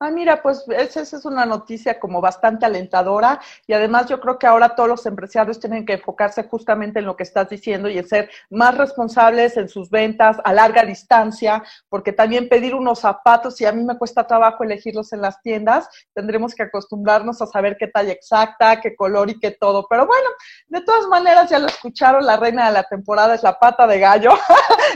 Ah, 0.00 0.12
mira, 0.12 0.40
pues 0.40 0.64
esa, 0.68 1.00
es 1.00 1.24
una 1.24 1.44
noticia 1.44 1.98
como 1.98 2.20
bastante 2.20 2.64
alentadora 2.64 3.40
y 3.66 3.72
además 3.72 4.06
yo 4.06 4.20
creo 4.20 4.38
que 4.38 4.46
ahora 4.46 4.76
todos 4.76 4.88
los 4.88 5.06
empresarios 5.06 5.58
tienen 5.58 5.84
que 5.84 5.94
enfocarse 5.94 6.44
justamente 6.44 7.00
en 7.00 7.04
lo 7.04 7.16
que 7.16 7.24
estás 7.24 7.48
diciendo 7.48 7.88
y 7.88 7.98
en 7.98 8.06
ser 8.06 8.30
más 8.48 8.78
responsables 8.78 9.56
en 9.56 9.68
sus 9.68 9.90
ventas 9.90 10.36
a 10.44 10.52
larga 10.52 10.84
distancia, 10.84 11.64
porque 11.88 12.12
también 12.12 12.48
pedir 12.48 12.76
unos 12.76 13.00
zapatos, 13.00 13.56
si 13.56 13.66
a 13.66 13.72
mí 13.72 13.82
me 13.82 13.98
cuesta 13.98 14.24
trabajo 14.24 14.62
elegirlos 14.62 15.12
en 15.12 15.20
las 15.20 15.42
tiendas, 15.42 15.88
tendremos 16.14 16.54
que 16.54 16.62
acostumbrarnos 16.62 17.42
a 17.42 17.46
saber 17.46 17.76
qué 17.76 17.88
talla 17.88 18.12
exacta, 18.12 18.80
qué 18.80 18.94
color 18.94 19.30
y 19.30 19.40
qué 19.40 19.50
todo. 19.50 19.84
Pero 19.90 20.06
bueno, 20.06 20.28
de 20.68 20.80
todas 20.82 21.08
maneras 21.08 21.50
ya 21.50 21.58
lo 21.58 21.66
escucharon, 21.66 22.24
la 22.24 22.36
reina 22.36 22.66
de 22.66 22.72
la 22.72 22.84
temporada 22.84 23.34
es 23.34 23.42
la 23.42 23.58
pata 23.58 23.84
de 23.88 23.98
gallo. 23.98 24.30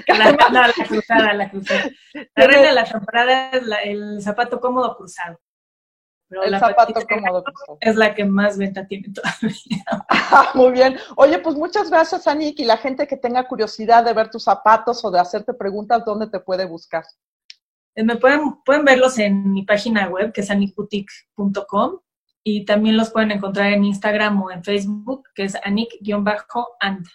la, 0.06 0.30
la, 0.30 1.32
la. 1.32 1.50
La 2.34 2.46
reina 2.46 2.68
de 2.68 2.72
la 2.72 2.84
temporada 2.84 3.50
es 3.50 3.62
el 3.84 4.22
zapato 4.22 4.60
cómodo 4.60 4.91
cruzado. 4.96 5.38
Pero 6.28 6.44
el 6.44 6.58
zapato 6.58 6.94
cómodo 7.06 7.44
cruzado. 7.44 7.78
Es 7.80 7.96
la 7.96 8.14
que 8.14 8.24
más 8.24 8.56
venta 8.56 8.86
tiene 8.86 9.08
todavía. 9.12 9.84
Muy 10.54 10.72
bien. 10.72 10.96
Oye, 11.16 11.38
pues 11.38 11.56
muchas 11.56 11.90
gracias, 11.90 12.26
Anik. 12.26 12.58
Y 12.58 12.64
la 12.64 12.78
gente 12.78 13.06
que 13.06 13.18
tenga 13.18 13.46
curiosidad 13.46 14.04
de 14.04 14.14
ver 14.14 14.30
tus 14.30 14.44
zapatos 14.44 15.04
o 15.04 15.10
de 15.10 15.20
hacerte 15.20 15.52
preguntas, 15.52 16.04
¿dónde 16.06 16.28
te 16.28 16.40
puede 16.40 16.64
buscar? 16.64 17.04
Eh, 17.94 18.02
me 18.02 18.16
pueden, 18.16 18.62
pueden 18.64 18.84
verlos 18.84 19.18
en 19.18 19.52
mi 19.52 19.64
página 19.64 20.08
web, 20.08 20.32
que 20.32 20.40
es 20.40 20.50
anikboutique.com, 20.50 22.00
y 22.44 22.64
también 22.64 22.96
los 22.96 23.10
pueden 23.10 23.32
encontrar 23.32 23.72
en 23.72 23.84
Instagram 23.84 24.42
o 24.42 24.50
en 24.50 24.64
Facebook, 24.64 25.28
que 25.34 25.44
es 25.44 25.54
anik-and. 25.56 27.06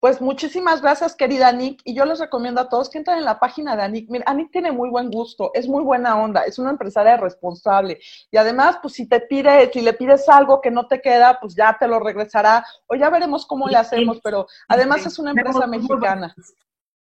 Pues 0.00 0.20
muchísimas 0.20 0.80
gracias, 0.80 1.16
querida 1.16 1.50
Nick. 1.50 1.80
Y 1.84 1.94
yo 1.94 2.04
les 2.04 2.20
recomiendo 2.20 2.60
a 2.60 2.68
todos 2.68 2.88
que 2.88 2.98
entren 2.98 3.18
en 3.18 3.24
la 3.24 3.40
página 3.40 3.74
de 3.74 3.82
Anik. 3.82 4.08
Mira, 4.08 4.24
Anik 4.28 4.52
tiene 4.52 4.70
muy 4.70 4.90
buen 4.90 5.10
gusto, 5.10 5.50
es 5.54 5.66
muy 5.66 5.82
buena 5.82 6.16
onda, 6.16 6.42
es 6.42 6.58
una 6.60 6.70
empresaria 6.70 7.16
responsable. 7.16 7.98
Y 8.30 8.36
además, 8.36 8.78
pues 8.80 8.94
si 8.94 9.08
te 9.08 9.20
pide, 9.20 9.70
si 9.72 9.80
le 9.80 9.94
pides 9.94 10.28
algo 10.28 10.60
que 10.60 10.70
no 10.70 10.86
te 10.86 11.00
queda, 11.00 11.40
pues 11.40 11.56
ya 11.56 11.76
te 11.78 11.88
lo 11.88 11.98
regresará. 11.98 12.64
O 12.86 12.94
ya 12.94 13.10
veremos 13.10 13.44
cómo 13.44 13.66
le 13.66 13.76
hacemos, 13.76 14.20
pero 14.22 14.46
además 14.68 15.04
es 15.04 15.18
una 15.18 15.30
empresa 15.30 15.66
mexicana. 15.66 16.32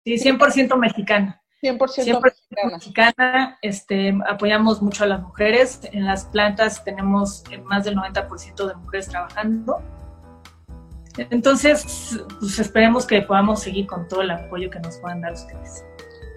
Sí, 0.05 0.13
100% 0.13 0.77
mexicana. 0.77 1.41
100%, 1.61 2.71
mexicana. 2.71 3.57
Este, 3.61 4.15
apoyamos 4.27 4.81
mucho 4.81 5.03
a 5.03 5.07
las 5.07 5.21
mujeres. 5.21 5.81
En 5.91 6.05
las 6.05 6.25
plantas 6.25 6.83
tenemos 6.83 7.43
más 7.63 7.83
del 7.83 7.95
90% 7.95 8.67
de 8.67 8.75
mujeres 8.75 9.09
trabajando. 9.09 9.81
Entonces, 11.17 12.19
pues 12.39 12.59
esperemos 12.59 13.05
que 13.05 13.21
podamos 13.21 13.61
seguir 13.61 13.87
con 13.87 14.07
todo 14.07 14.21
el 14.21 14.31
apoyo 14.31 14.69
que 14.69 14.79
nos 14.79 14.97
puedan 14.97 15.21
dar 15.21 15.33
ustedes. 15.33 15.85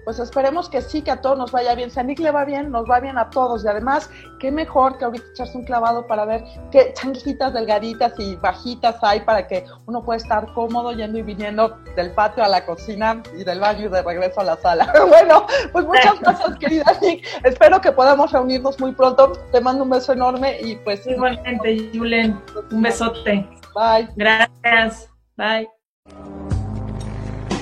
Pues 0.09 0.17
esperemos 0.17 0.69
que 0.69 0.81
sí, 0.81 1.03
que 1.03 1.11
a 1.11 1.21
todos 1.21 1.37
nos 1.37 1.51
vaya 1.51 1.75
bien. 1.75 1.91
Si 1.91 1.99
a 1.99 2.03
Nick 2.03 2.17
le 2.17 2.31
va 2.31 2.43
bien, 2.43 2.71
nos 2.71 2.89
va 2.89 2.99
bien 2.99 3.19
a 3.19 3.29
todos. 3.29 3.63
Y 3.63 3.67
además, 3.67 4.09
qué 4.39 4.51
mejor 4.51 4.97
que 4.97 5.05
ahorita 5.05 5.25
echarse 5.33 5.55
un 5.55 5.65
clavado 5.65 6.07
para 6.07 6.25
ver 6.25 6.43
qué 6.71 6.93
changuitas 6.95 7.53
delgaditas 7.53 8.13
y 8.17 8.35
bajitas 8.37 8.95
hay 9.03 9.21
para 9.21 9.47
que 9.47 9.65
uno 9.85 10.03
pueda 10.03 10.17
estar 10.17 10.51
cómodo 10.53 10.93
yendo 10.93 11.19
y 11.19 11.21
viniendo 11.21 11.77
del 11.95 12.11
patio 12.11 12.43
a 12.43 12.47
la 12.47 12.65
cocina 12.65 13.21
y 13.37 13.43
del 13.43 13.59
baño 13.59 13.85
y 13.85 13.89
de 13.89 14.01
regreso 14.01 14.39
a 14.39 14.45
la 14.45 14.57
sala. 14.57 14.91
bueno, 15.07 15.45
pues 15.71 15.85
muchas 15.85 16.19
gracias, 16.21 16.57
querida 16.57 16.85
Nick. 17.03 17.27
Espero 17.43 17.79
que 17.79 17.91
podamos 17.91 18.31
reunirnos 18.31 18.79
muy 18.79 18.93
pronto. 18.93 19.33
Te 19.51 19.61
mando 19.61 19.83
un 19.83 19.91
beso 19.91 20.13
enorme 20.13 20.59
y 20.59 20.75
pues... 20.77 21.05
Igualmente, 21.05 21.91
Julen, 21.93 22.41
un 22.71 22.81
besote. 22.81 23.47
Bye. 23.73 24.09
Gracias. 24.15 25.09
Bye. 25.37 25.67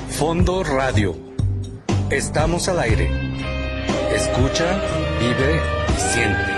Fondo 0.10 0.64
Radio. 0.64 1.16
Estamos 2.10 2.68
al 2.70 2.80
aire. 2.80 3.10
Escucha, 4.16 4.66
vive, 5.20 5.62
siente. 5.98 6.57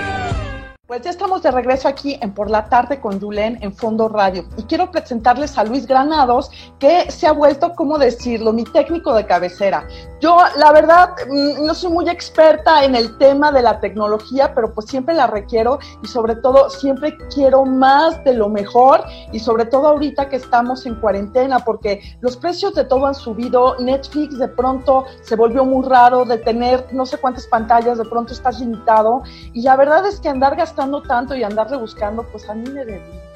Pues 0.90 1.04
ya 1.04 1.12
estamos 1.12 1.44
de 1.44 1.52
regreso 1.52 1.88
aquí 1.88 2.18
en 2.20 2.34
Por 2.34 2.50
la 2.50 2.68
Tarde 2.68 3.00
con 3.00 3.22
Julen 3.22 3.60
en 3.62 3.76
Fondo 3.76 4.10
Radio. 4.10 4.44
Y 4.58 4.64
quiero 4.64 4.90
presentarles 4.90 5.56
a 5.56 5.64
Luis 5.64 5.86
Granados, 5.86 6.50
que 6.80 7.12
se 7.12 7.28
ha 7.28 7.32
vuelto, 7.32 7.74
¿cómo 7.76 8.00
decirlo?, 8.00 8.54
mi 8.54 8.64
técnico 8.64 9.14
de 9.14 9.24
cabecera. 9.28 9.88
Yo, 10.20 10.36
la 10.58 10.72
verdad, 10.72 11.12
mm, 11.30 11.64
no 11.64 11.76
soy 11.76 11.92
muy 11.94 12.10
experta 12.10 12.84
en 12.84 12.96
el 12.96 13.20
tema 13.20 13.52
de 13.52 13.62
la 13.62 13.80
tecnología, 13.80 14.56
pero 14.56 14.74
pues 14.74 14.88
siempre 14.88 15.14
la 15.14 15.28
requiero 15.28 15.78
y 16.02 16.08
sobre 16.08 16.36
todo 16.38 16.72
siempre 16.72 17.16
quiero 17.32 17.66
más 17.66 18.24
de 18.24 18.34
lo 18.34 18.50
mejor 18.50 19.04
y 19.32 19.38
sobre 19.38 19.66
todo 19.66 19.90
ahorita 19.90 20.28
que 20.28 20.38
estamos 20.38 20.88
en 20.88 20.96
cuarentena, 20.96 21.60
porque 21.60 22.02
los 22.22 22.36
precios 22.36 22.74
de 22.74 22.84
todo 22.84 23.06
han 23.06 23.14
subido. 23.14 23.78
Netflix 23.78 24.40
de 24.40 24.48
pronto 24.48 25.06
se 25.22 25.36
volvió 25.36 25.64
muy 25.64 25.88
raro 25.88 26.26
de 26.26 26.40
tener 26.40 26.88
no 26.92 27.06
sé 27.06 27.20
cuántas 27.20 27.46
pantallas, 27.46 28.00
de 28.00 28.06
pronto 28.06 28.34
estás 28.34 28.60
limitado. 28.60 29.22
Y 29.54 29.62
la 29.62 29.76
verdad 29.76 30.04
es 30.08 30.20
que 30.20 30.30
andar 30.30 30.56
gastando 30.56 30.79
tanto 31.08 31.36
y 31.36 31.44
andarle 31.44 31.76
buscando, 31.76 32.24
pues 32.32 32.48
a 32.50 32.54
mí 32.54 32.70
me 32.70 32.86
dedica. 32.86 33.30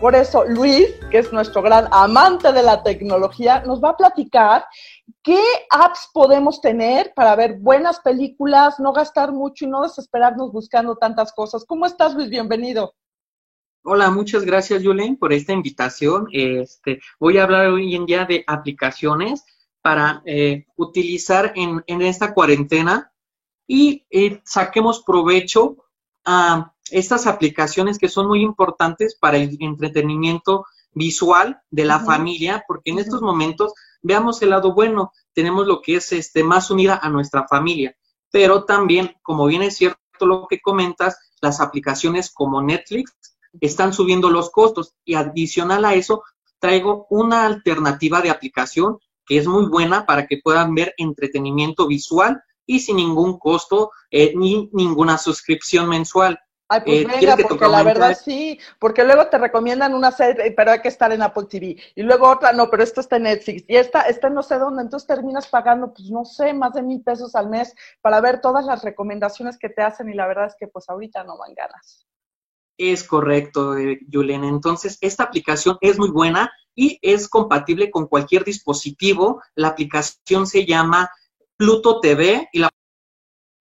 Por 0.00 0.14
eso, 0.14 0.44
Luis, 0.44 0.88
que 1.10 1.18
es 1.18 1.32
nuestro 1.32 1.62
gran 1.62 1.88
amante 1.90 2.52
de 2.52 2.62
la 2.62 2.82
tecnología, 2.82 3.62
nos 3.64 3.82
va 3.82 3.90
a 3.90 3.96
platicar 3.96 4.66
qué 5.22 5.40
apps 5.70 6.10
podemos 6.12 6.60
tener 6.60 7.14
para 7.14 7.34
ver 7.36 7.54
buenas 7.58 8.00
películas, 8.00 8.78
no 8.78 8.92
gastar 8.92 9.32
mucho 9.32 9.64
y 9.64 9.68
no 9.68 9.82
desesperarnos 9.82 10.52
buscando 10.52 10.96
tantas 10.96 11.32
cosas. 11.32 11.64
¿Cómo 11.64 11.86
estás, 11.86 12.14
Luis? 12.14 12.28
Bienvenido. 12.28 12.94
Hola, 13.82 14.10
muchas 14.10 14.44
gracias, 14.44 14.82
Yulén, 14.82 15.16
por 15.16 15.32
esta 15.32 15.54
invitación. 15.54 16.26
Este, 16.32 17.00
voy 17.18 17.38
a 17.38 17.44
hablar 17.44 17.68
hoy 17.68 17.94
en 17.94 18.04
día 18.04 18.26
de 18.26 18.44
aplicaciones 18.46 19.46
para 19.80 20.22
eh, 20.26 20.66
utilizar 20.76 21.52
en, 21.54 21.82
en, 21.86 22.02
esta 22.02 22.34
cuarentena 22.34 23.10
y 23.66 24.04
eh, 24.10 24.42
saquemos 24.44 25.02
provecho 25.02 25.78
a 26.24 26.73
estas 26.90 27.26
aplicaciones 27.26 27.98
que 27.98 28.08
son 28.08 28.26
muy 28.26 28.42
importantes 28.42 29.16
para 29.16 29.36
el 29.36 29.56
entretenimiento 29.60 30.66
visual 30.92 31.60
de 31.70 31.84
la 31.84 32.00
familia, 32.00 32.64
porque 32.68 32.90
en 32.90 32.98
estos 32.98 33.20
momentos 33.20 33.72
veamos 34.02 34.40
el 34.42 34.50
lado 34.50 34.74
bueno, 34.74 35.12
tenemos 35.32 35.66
lo 35.66 35.80
que 35.80 35.96
es 35.96 36.12
este 36.12 36.44
más 36.44 36.70
unida 36.70 37.00
a 37.02 37.08
nuestra 37.08 37.46
familia, 37.48 37.96
pero 38.30 38.64
también, 38.64 39.16
como 39.22 39.46
bien 39.46 39.62
es 39.62 39.76
cierto 39.76 39.98
lo 40.20 40.46
que 40.48 40.60
comentas, 40.60 41.18
las 41.40 41.60
aplicaciones 41.60 42.30
como 42.32 42.62
Netflix 42.62 43.14
están 43.60 43.92
subiendo 43.92 44.30
los 44.30 44.50
costos 44.50 44.94
y 45.04 45.14
adicional 45.14 45.84
a 45.84 45.94
eso 45.94 46.22
traigo 46.58 47.06
una 47.10 47.44
alternativa 47.44 48.22
de 48.22 48.30
aplicación 48.30 48.98
que 49.26 49.38
es 49.38 49.46
muy 49.46 49.66
buena 49.66 50.06
para 50.06 50.26
que 50.26 50.40
puedan 50.42 50.74
ver 50.74 50.94
entretenimiento 50.96 51.86
visual 51.86 52.42
y 52.66 52.80
sin 52.80 52.96
ningún 52.96 53.38
costo 53.38 53.90
eh, 54.10 54.32
ni 54.36 54.70
ninguna 54.72 55.18
suscripción 55.18 55.88
mensual. 55.88 56.38
Ay, 56.74 56.80
pues 56.84 57.00
eh, 57.02 57.20
venga, 57.20 57.36
porque 57.48 57.68
la 57.68 57.82
verdad 57.82 58.18
sí, 58.22 58.58
porque 58.78 59.04
luego 59.04 59.26
te 59.28 59.38
recomiendan 59.38 59.94
una 59.94 60.10
serie, 60.10 60.50
pero 60.52 60.72
hay 60.72 60.80
que 60.80 60.88
estar 60.88 61.12
en 61.12 61.22
Apple 61.22 61.46
TV, 61.48 61.76
y 61.94 62.02
luego 62.02 62.28
otra, 62.28 62.52
no, 62.52 62.68
pero 62.70 62.82
esto 62.82 63.00
está 63.00 63.16
en 63.16 63.24
Netflix, 63.24 63.64
y 63.68 63.76
esta 63.76 64.02
está 64.02 64.28
no 64.30 64.42
sé 64.42 64.58
dónde, 64.58 64.82
entonces 64.82 65.06
terminas 65.06 65.46
pagando, 65.46 65.92
pues 65.92 66.10
no 66.10 66.24
sé, 66.24 66.52
más 66.52 66.72
de 66.72 66.82
mil 66.82 67.02
pesos 67.02 67.34
al 67.34 67.48
mes 67.48 67.74
para 68.00 68.20
ver 68.20 68.40
todas 68.40 68.64
las 68.64 68.82
recomendaciones 68.82 69.58
que 69.58 69.68
te 69.68 69.82
hacen, 69.82 70.08
y 70.08 70.14
la 70.14 70.26
verdad 70.26 70.46
es 70.46 70.56
que 70.58 70.68
pues 70.68 70.88
ahorita 70.88 71.24
no 71.24 71.38
van 71.38 71.54
ganas. 71.54 72.06
Es 72.76 73.04
correcto, 73.04 73.78
eh, 73.78 74.00
Julen. 74.12 74.42
Entonces, 74.44 74.98
esta 75.00 75.22
aplicación 75.22 75.78
es 75.80 75.98
muy 75.98 76.10
buena 76.10 76.50
y 76.74 76.98
es 77.02 77.28
compatible 77.28 77.90
con 77.90 78.08
cualquier 78.08 78.44
dispositivo. 78.44 79.40
La 79.54 79.68
aplicación 79.68 80.46
se 80.46 80.66
llama 80.66 81.08
Pluto 81.56 82.00
TV 82.00 82.48
y 82.52 82.58
la 82.58 82.70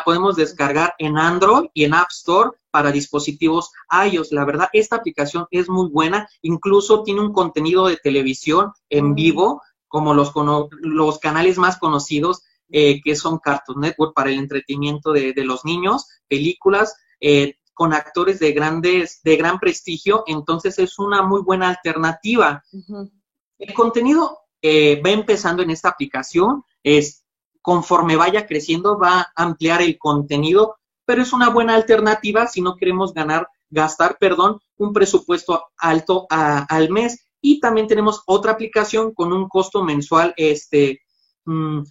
podemos 0.03 0.35
descargar 0.35 0.93
en 0.97 1.17
Android 1.17 1.69
y 1.73 1.83
en 1.83 1.93
App 1.93 2.09
Store 2.11 2.51
para 2.71 2.91
dispositivos 2.91 3.71
iOS. 4.09 4.31
La 4.31 4.45
verdad, 4.45 4.69
esta 4.73 4.97
aplicación 4.97 5.45
es 5.51 5.69
muy 5.69 5.89
buena, 5.89 6.27
incluso 6.41 7.03
tiene 7.03 7.21
un 7.21 7.33
contenido 7.33 7.87
de 7.87 7.97
televisión 7.97 8.71
en 8.89 9.11
mm. 9.11 9.15
vivo, 9.15 9.61
como 9.87 10.13
los, 10.13 10.33
los 10.81 11.19
canales 11.19 11.57
más 11.57 11.77
conocidos, 11.77 12.43
eh, 12.69 13.01
que 13.03 13.15
son 13.15 13.37
Cartoon 13.37 13.81
Network 13.81 14.15
para 14.15 14.31
el 14.31 14.39
entretenimiento 14.39 15.11
de, 15.11 15.33
los 15.37 15.63
niños, 15.63 16.07
películas 16.27 16.95
eh, 17.19 17.57
con 17.73 17.93
actores 17.93 18.39
de 18.39 18.51
grandes, 18.51 19.21
de 19.23 19.37
gran 19.37 19.59
prestigio, 19.59 20.23
entonces 20.25 20.79
es 20.79 20.97
una 20.97 21.21
muy 21.21 21.41
buena 21.41 21.69
alternativa. 21.69 22.63
El 23.59 23.73
contenido 23.75 24.39
eh, 24.61 25.01
va 25.05 25.11
empezando 25.11 25.61
en 25.61 25.69
esta 25.69 25.89
aplicación, 25.89 26.63
es 26.81 27.22
conforme 27.63 28.17
vaya 28.17 28.45
creciendo 28.45 28.99
va 28.99 29.21
a 29.21 29.31
ampliar 29.35 29.81
el 29.81 29.97
contenido, 29.97 30.75
pero 31.05 31.21
es 31.21 31.31
una 31.33 31.49
buena 31.49 31.75
alternativa 31.75 32.45
si 32.45 32.61
no 32.61 32.75
queremos 32.75 33.13
ganar, 33.13 33.47
gastar, 33.69 34.17
perdón, 34.19 34.59
un 34.77 34.91
presupuesto 34.93 35.69
alto 35.77 36.27
al 36.29 36.89
mes. 36.89 37.25
Y 37.41 37.59
también 37.59 37.87
tenemos 37.87 38.21
otra 38.27 38.51
aplicación 38.51 39.13
con 39.13 39.33
un 39.33 39.47
costo 39.47 39.83
mensual 39.83 40.33
este, 40.37 41.01
mm, 41.45 41.81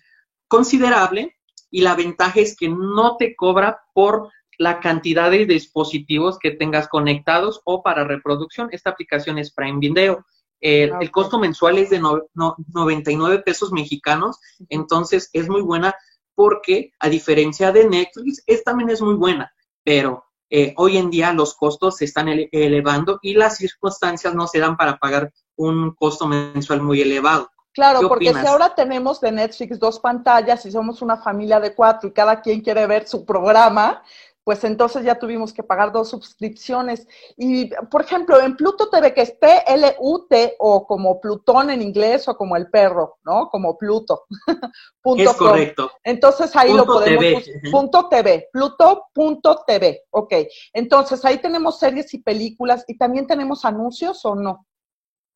considerable 0.47 1.37
y 1.71 1.81
la 1.81 1.95
ventaja 1.95 2.41
es 2.41 2.55
que 2.55 2.69
no 2.69 3.17
te 3.17 3.35
cobra 3.35 3.81
por 3.95 4.31
la 4.59 4.79
cantidad 4.79 5.31
de 5.31 5.47
dispositivos 5.47 6.39
que 6.39 6.51
tengas 6.51 6.87
conectados 6.87 7.63
o 7.65 7.83
para 7.83 8.05
reproducción. 8.05 8.69
Esta 8.73 8.91
aplicación 8.91 9.39
es 9.39 9.53
Prime 9.53 9.79
Video. 9.79 10.25
Ah, 10.63 10.99
el 11.01 11.11
costo 11.11 11.39
mensual 11.39 11.79
es 11.79 11.91
de 11.91 12.01
99 12.01 13.43
pesos 13.43 13.73
mexicanos, 13.73 14.39
entonces 14.69 15.31
es 15.33 15.49
muy 15.49 15.63
buena 15.63 15.95
porque 16.35 16.93
a 16.99 17.09
diferencia 17.09 17.73
de 17.73 17.89
Netflix, 17.89 18.43
es, 18.47 18.65
también 18.65 18.91
es 18.91 19.03
muy 19.03 19.15
buena, 19.15 19.53
pero 19.85 20.25
eh, 20.51 20.75
hoy 20.77 20.99
en 20.99 21.11
día 21.11 21.33
los 21.33 21.55
costos 21.55 21.97
se 21.97 22.05
están 22.05 22.29
elevando 22.29 23.19
y 23.23 23.35
las 23.35 23.57
circunstancias 23.57 24.35
no 24.35 24.47
se 24.47 24.59
dan 24.59 24.77
para 24.77 24.99
pagar 24.99 25.33
un 25.57 25.95
costo 25.95 26.27
mensual 26.27 26.83
muy 26.83 27.01
elevado. 27.01 27.51
Claro, 27.73 28.07
porque 28.07 28.35
si 28.35 28.47
ahora 28.47 28.75
tenemos 28.75 29.19
de 29.19 29.33
Netflix 29.33 29.79
dos 29.79 29.99
pantallas 29.99 30.67
y 30.67 30.71
somos 30.71 31.01
una 31.01 31.17
familia 31.17 31.59
de 31.59 31.75
cuatro 31.75 32.11
y 32.11 32.13
cada 32.13 32.43
quien 32.43 32.61
quiere 32.61 32.87
ver 32.87 33.09
su 33.09 33.25
programa, 33.25 34.03
pues 34.45 34.65
entonces 34.65 35.05
ya 35.05 35.19
tuvimos 35.19 35.53
que 35.53 35.63
pagar 35.63 35.93
dos 35.93 36.11
suscripciones. 36.11 37.07
Y, 37.37 37.71
por 37.91 38.03
ejemplo, 38.03 38.41
en 38.41 38.57
Pluto 38.57 38.89
TV, 38.91 39.15
que 39.15 39.23
es 39.23 39.33
P-L-U-T, 39.33 40.57
o 40.59 40.87
como 40.87 41.21
Plutón 41.21 41.71
en 41.71 41.81
inglés, 41.81 42.27
o 42.27 42.37
como 42.37 42.57
el 42.57 42.69
perro, 42.69 43.19
¿no? 43.25 43.49
Como 43.49 43.79
Pluto. 43.79 44.25
punto 45.03 45.31
es 45.31 45.37
correcto. 45.37 45.93
Entonces 46.03 46.55
ahí 46.57 46.73
lo 46.73 46.85
podemos... 46.85 47.45
TV. 47.45 47.71
Punto 47.71 48.09
TV, 48.09 48.49
Pluto.tv, 48.53 50.05
ok. 50.11 50.35
Entonces 50.73 51.25
ahí 51.25 51.39
tenemos 51.39 51.79
series 51.79 52.13
y 52.15 52.19
películas, 52.19 52.85
y 52.89 52.99
también 52.99 53.27
tenemos 53.29 53.65
anuncios, 53.65 54.25
¿o 54.25 54.35
no? 54.35 54.67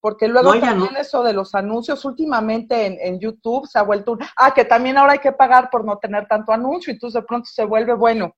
Porque 0.01 0.29
luego 0.29 0.59
también 0.59 0.97
eso 0.97 1.23
de 1.23 1.33
los 1.33 1.55
anuncios 1.55 2.05
últimamente 2.05 2.87
en, 2.87 2.99
en, 3.01 3.19
YouTube 3.19 3.67
se 3.67 3.79
ha 3.79 3.83
vuelto 3.83 4.13
un... 4.13 4.19
Ah, 4.37 4.53
que 4.53 4.65
también 4.65 4.99
ahora 4.99 5.15
hay 5.15 5.19
que 5.19 5.33
pagar 5.33 5.69
por 5.71 5.85
no 5.85 5.99
tener 5.99 6.27
tanto 6.27 6.53
anuncio, 6.53 6.91
y 6.91 6.95
entonces 6.95 7.21
de 7.21 7.27
pronto 7.27 7.49
se 7.53 7.65
vuelve, 7.65 7.95
bueno, 7.95 8.35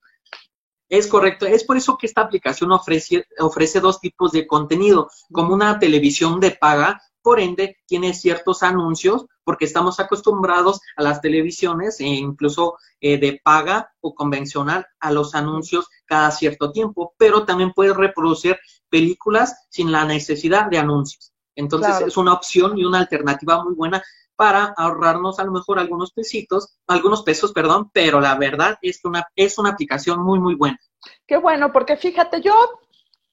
es 0.88 1.06
correcto. 1.06 1.46
Es 1.46 1.64
por 1.64 1.76
eso 1.76 1.96
que 1.98 2.06
esta 2.06 2.22
aplicación 2.22 2.72
ofrece, 2.72 3.26
ofrece 3.38 3.80
dos 3.80 4.00
tipos 4.00 4.32
de 4.32 4.46
contenido, 4.46 5.10
como 5.32 5.54
una 5.54 5.78
televisión 5.78 6.40
de 6.40 6.52
paga, 6.52 7.02
por 7.20 7.40
ende 7.40 7.76
tiene 7.86 8.14
ciertos 8.14 8.62
anuncios, 8.62 9.26
porque 9.44 9.66
estamos 9.66 10.00
acostumbrados 10.00 10.80
a 10.96 11.02
las 11.02 11.20
televisiones, 11.20 12.00
e 12.00 12.06
incluso 12.06 12.78
eh, 13.00 13.18
de 13.18 13.40
paga 13.42 13.92
o 14.00 14.14
convencional, 14.14 14.86
a 15.00 15.10
los 15.10 15.34
anuncios 15.34 15.88
cada 16.06 16.30
cierto 16.30 16.72
tiempo, 16.72 17.14
pero 17.18 17.44
también 17.44 17.72
puede 17.72 17.92
reproducir 17.92 18.58
películas 18.88 19.66
sin 19.68 19.92
la 19.92 20.04
necesidad 20.04 20.70
de 20.70 20.78
anuncios. 20.78 21.32
Entonces 21.54 22.00
es 22.06 22.16
una 22.16 22.32
opción 22.32 22.78
y 22.78 22.84
una 22.84 23.00
alternativa 23.00 23.62
muy 23.64 23.74
buena 23.74 24.02
para 24.38 24.72
ahorrarnos 24.76 25.40
a 25.40 25.44
lo 25.44 25.50
mejor 25.50 25.80
algunos 25.80 26.12
pesitos, 26.12 26.76
algunos 26.86 27.24
pesos, 27.24 27.52
perdón, 27.52 27.90
pero 27.92 28.20
la 28.20 28.36
verdad 28.36 28.78
es 28.82 29.02
que 29.02 29.08
una, 29.08 29.26
es 29.34 29.58
una 29.58 29.70
aplicación 29.70 30.22
muy, 30.22 30.38
muy 30.38 30.54
buena. 30.54 30.78
Qué 31.26 31.36
bueno, 31.36 31.72
porque 31.72 31.96
fíjate, 31.96 32.40
yo 32.40 32.54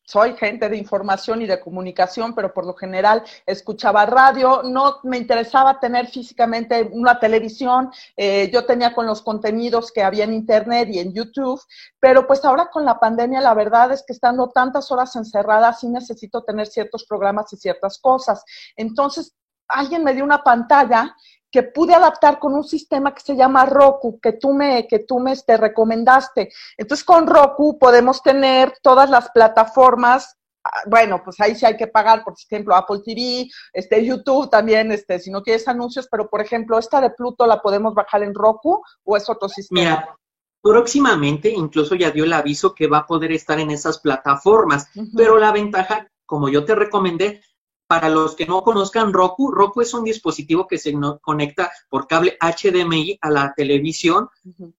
soy 0.04 0.36
gente 0.36 0.68
de 0.68 0.78
información 0.78 1.44
y 1.44 1.46
de 1.46 1.60
comunicación, 1.60 2.34
pero 2.34 2.52
por 2.52 2.65
lo 2.65 2.74
general 2.74 3.24
escuchaba 3.46 4.08
radio, 4.08 4.63
no 4.63 5.00
me 5.04 5.18
interesaba 5.18 5.80
tener 5.80 6.08
físicamente 6.08 6.89
una 6.91 7.20
televisión, 7.20 7.91
eh, 8.18 8.50
yo 8.52 8.65
tenía 8.65 8.96
con 8.96 9.06
los 9.06 9.22
contenidos 9.22 9.91
que 9.91 10.02
había 10.02 10.24
en 10.24 10.34
Internet 10.34 10.89
y 10.91 11.00
en 11.00 11.13
YouTube, 11.13 11.62
pero 12.00 12.26
pues 12.26 12.44
ahora 12.46 12.72
con 12.72 12.84
la 12.84 13.00
pandemia 13.00 13.41
la 13.41 13.54
verdad 13.54 13.91
es 13.91 14.04
que 14.06 14.13
estando 14.13 14.50
tantas 14.50 14.91
horas 14.91 15.15
encerradas 15.15 15.82
sí 15.82 15.88
necesito 15.88 16.44
tener 16.44 16.65
ciertos 16.65 17.06
programas 17.06 17.54
y 17.54 17.58
ciertas 17.58 18.00
cosas. 18.00 18.44
Entonces 18.76 19.36
alguien 19.67 20.04
me 20.04 20.13
dio 20.13 20.23
una 20.23 20.43
pantalla 20.43 21.15
que 21.56 21.63
pude 21.63 21.93
adaptar 21.93 22.38
con 22.38 22.54
un 22.54 22.65
sistema 22.65 23.13
que 23.15 23.21
se 23.21 23.34
llama 23.34 23.65
Roku, 23.65 24.19
que 24.19 24.34
tú 24.34 24.51
me, 24.51 24.86
que 24.88 24.99
tú 24.99 25.19
me 25.19 25.32
este, 25.32 25.56
recomendaste. 25.56 26.51
Entonces, 26.78 27.06
con 27.06 27.28
Roku 27.28 27.80
podemos 27.80 28.21
tener 28.21 28.73
todas 28.82 29.10
las 29.10 29.30
plataformas. 29.32 30.36
Ah, 30.65 30.82
bueno, 30.86 31.21
pues 31.23 31.39
ahí 31.39 31.56
sí 31.56 31.65
hay 31.65 31.78
que 31.78 31.88
pagar, 31.88 32.25
por 32.25 32.34
ejemplo, 32.34 32.75
Apple 32.75 32.99
TV, 33.06 33.47
este, 33.71 34.06
YouTube 34.06 34.49
también, 34.49 34.91
este, 34.91 35.17
si 35.17 35.32
no 35.32 35.41
quieres 35.41 35.65
anuncios, 35.69 36.10
pero 36.12 36.30
por 36.30 36.41
ejemplo, 36.41 36.78
esta 36.78 36.99
de 36.99 37.12
Pluto 37.12 37.47
la 37.47 37.62
podemos 37.62 37.93
bajar 37.93 38.23
en 38.23 38.34
Roku 38.34 38.84
o 39.06 39.15
es 39.15 39.30
otro 39.30 39.47
sistema. 39.47 39.80
Mira, 39.80 40.17
próximamente 40.62 41.49
incluso 41.49 41.95
ya 41.95 42.12
dio 42.12 42.25
el 42.25 42.34
aviso 42.34 42.75
que 42.75 42.88
va 42.88 42.97
a 42.97 43.06
poder 43.06 43.32
estar 43.32 43.62
en 43.62 43.71
esas 43.71 43.99
plataformas, 43.99 44.89
pero 45.15 45.38
la 45.38 45.54
ventaja, 45.54 46.12
como 46.25 46.49
yo 46.49 46.65
te 46.65 46.75
recomendé, 46.75 47.41
para 47.88 48.10
los 48.10 48.36
que 48.36 48.45
no 48.45 48.63
conozcan 48.63 49.13
Roku, 49.13 49.52
Roku 49.52 49.82
es 49.82 49.93
un 49.93 50.04
dispositivo 50.04 50.67
que 50.67 50.78
se 50.78 50.93
conecta 51.21 51.71
por 51.89 52.08
cable 52.08 52.38
HDMI 52.41 53.19
a 53.21 53.30
la 53.30 53.54
televisión 53.56 54.30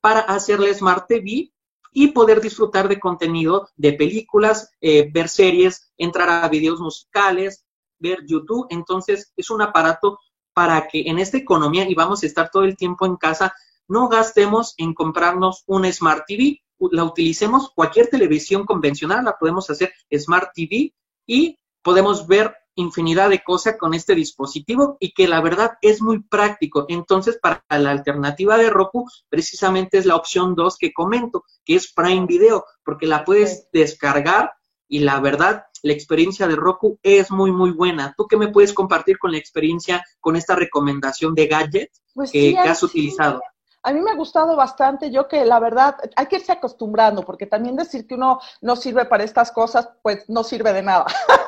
para 0.01 0.21
hacerle 0.21 0.75
Smart 0.75 1.07
TV 1.07 1.53
y 1.92 2.09
poder 2.09 2.40
disfrutar 2.40 2.88
de 2.88 3.01
contenido 3.01 3.69
de 3.77 3.92
películas, 3.92 4.71
eh, 4.81 5.09
ver 5.12 5.29
series, 5.29 5.92
entrar 5.97 6.29
a 6.29 6.49
videos 6.49 6.81
musicales, 6.81 7.64
ver 7.99 8.25
YouTube. 8.27 8.66
Entonces 8.71 9.33
es 9.37 9.51
un 9.51 9.62
aparato 9.62 10.19
para 10.53 10.88
que 10.88 11.03
en 11.07 11.19
esta 11.19 11.37
economía 11.37 11.88
y 11.88 11.95
vamos 11.95 12.23
a 12.23 12.27
estar 12.27 12.51
todo 12.51 12.64
el 12.64 12.77
tiempo 12.77 13.07
en 13.07 13.16
casa, 13.16 13.55
no 13.88 14.09
gastemos 14.09 14.75
en 14.79 14.95
comprarnos 14.95 15.62
un 15.66 15.90
Smart 15.92 16.25
TV, 16.27 16.61
la 16.90 17.05
utilicemos, 17.05 17.71
cualquier 17.75 18.09
televisión 18.09 18.66
convencional 18.66 19.25
la 19.25 19.38
podemos 19.38 19.71
hacer 19.71 19.92
Smart 20.12 20.51
TV 20.55 20.92
y 21.27 21.59
podemos 21.83 22.27
ver 22.27 22.55
infinidad 22.77 23.31
de 23.31 23.43
cosas 23.43 23.77
con 23.79 23.95
este 23.95 24.15
dispositivo 24.15 24.97
y 25.01 25.12
que 25.12 25.27
la 25.27 25.41
verdad 25.41 25.73
es 25.83 26.01
muy 26.01 26.23
práctico. 26.23 26.87
Entonces, 26.89 27.39
para 27.43 27.65
la 27.71 27.91
alternativa 27.91 28.57
de 28.57 28.71
Roku, 28.71 29.07
precisamente 29.29 29.99
es 29.99 30.07
la 30.07 30.17
opción 30.17 30.55
2 30.55 30.77
que 30.79 30.93
comento, 30.93 31.45
que 31.65 31.75
es 31.75 31.93
Prime 31.93 32.27
Video, 32.27 32.65
porque 32.85 33.07
la 33.07 33.25
puedes 33.25 33.69
descargar 33.73 34.53
y 34.89 35.01
la 35.01 35.19
verdad, 35.21 35.65
la 35.83 35.93
experiencia 35.93 36.47
de 36.47 36.57
Roku 36.57 36.99
es 37.03 37.31
muy, 37.31 37.51
muy 37.51 37.73
buena. 37.73 38.15
¿Tú 38.17 38.27
qué 38.27 38.37
me 38.37 38.49
puedes 38.49 38.73
compartir 38.73 39.19
con 39.19 39.33
la 39.33 39.39
experiencia, 39.39 40.05
con 40.21 40.37
esta 40.37 40.55
recomendación 40.55 41.35
de 41.35 41.47
gadget 41.47 41.91
pues 42.15 42.31
que, 42.31 42.57
has 42.57 42.83
utilizado? 42.83 43.41
A 43.87 43.92
mí 43.92 44.01
me 44.01 44.11
ha 44.11 44.16
gustado 44.16 44.57
bastante, 44.57 45.12
yo 45.12 45.29
que 45.29 45.44
la 45.44 45.61
verdad 45.61 45.96
hay 46.16 46.27
que 46.27 46.37
irse 46.37 46.51
acostumbrando, 46.51 47.22
porque 47.22 47.46
también 47.46 47.77
decir 47.77 48.05
que 48.05 48.16
uno 48.16 48.40
no 48.61 48.75
sirve 48.75 49.05
para 49.05 49.22
estas 49.22 49.53
cosas, 49.53 49.88
pues 50.03 50.29
no 50.29 50.42
sirve 50.42 50.72
de 50.72 50.83
nada. 50.83 51.07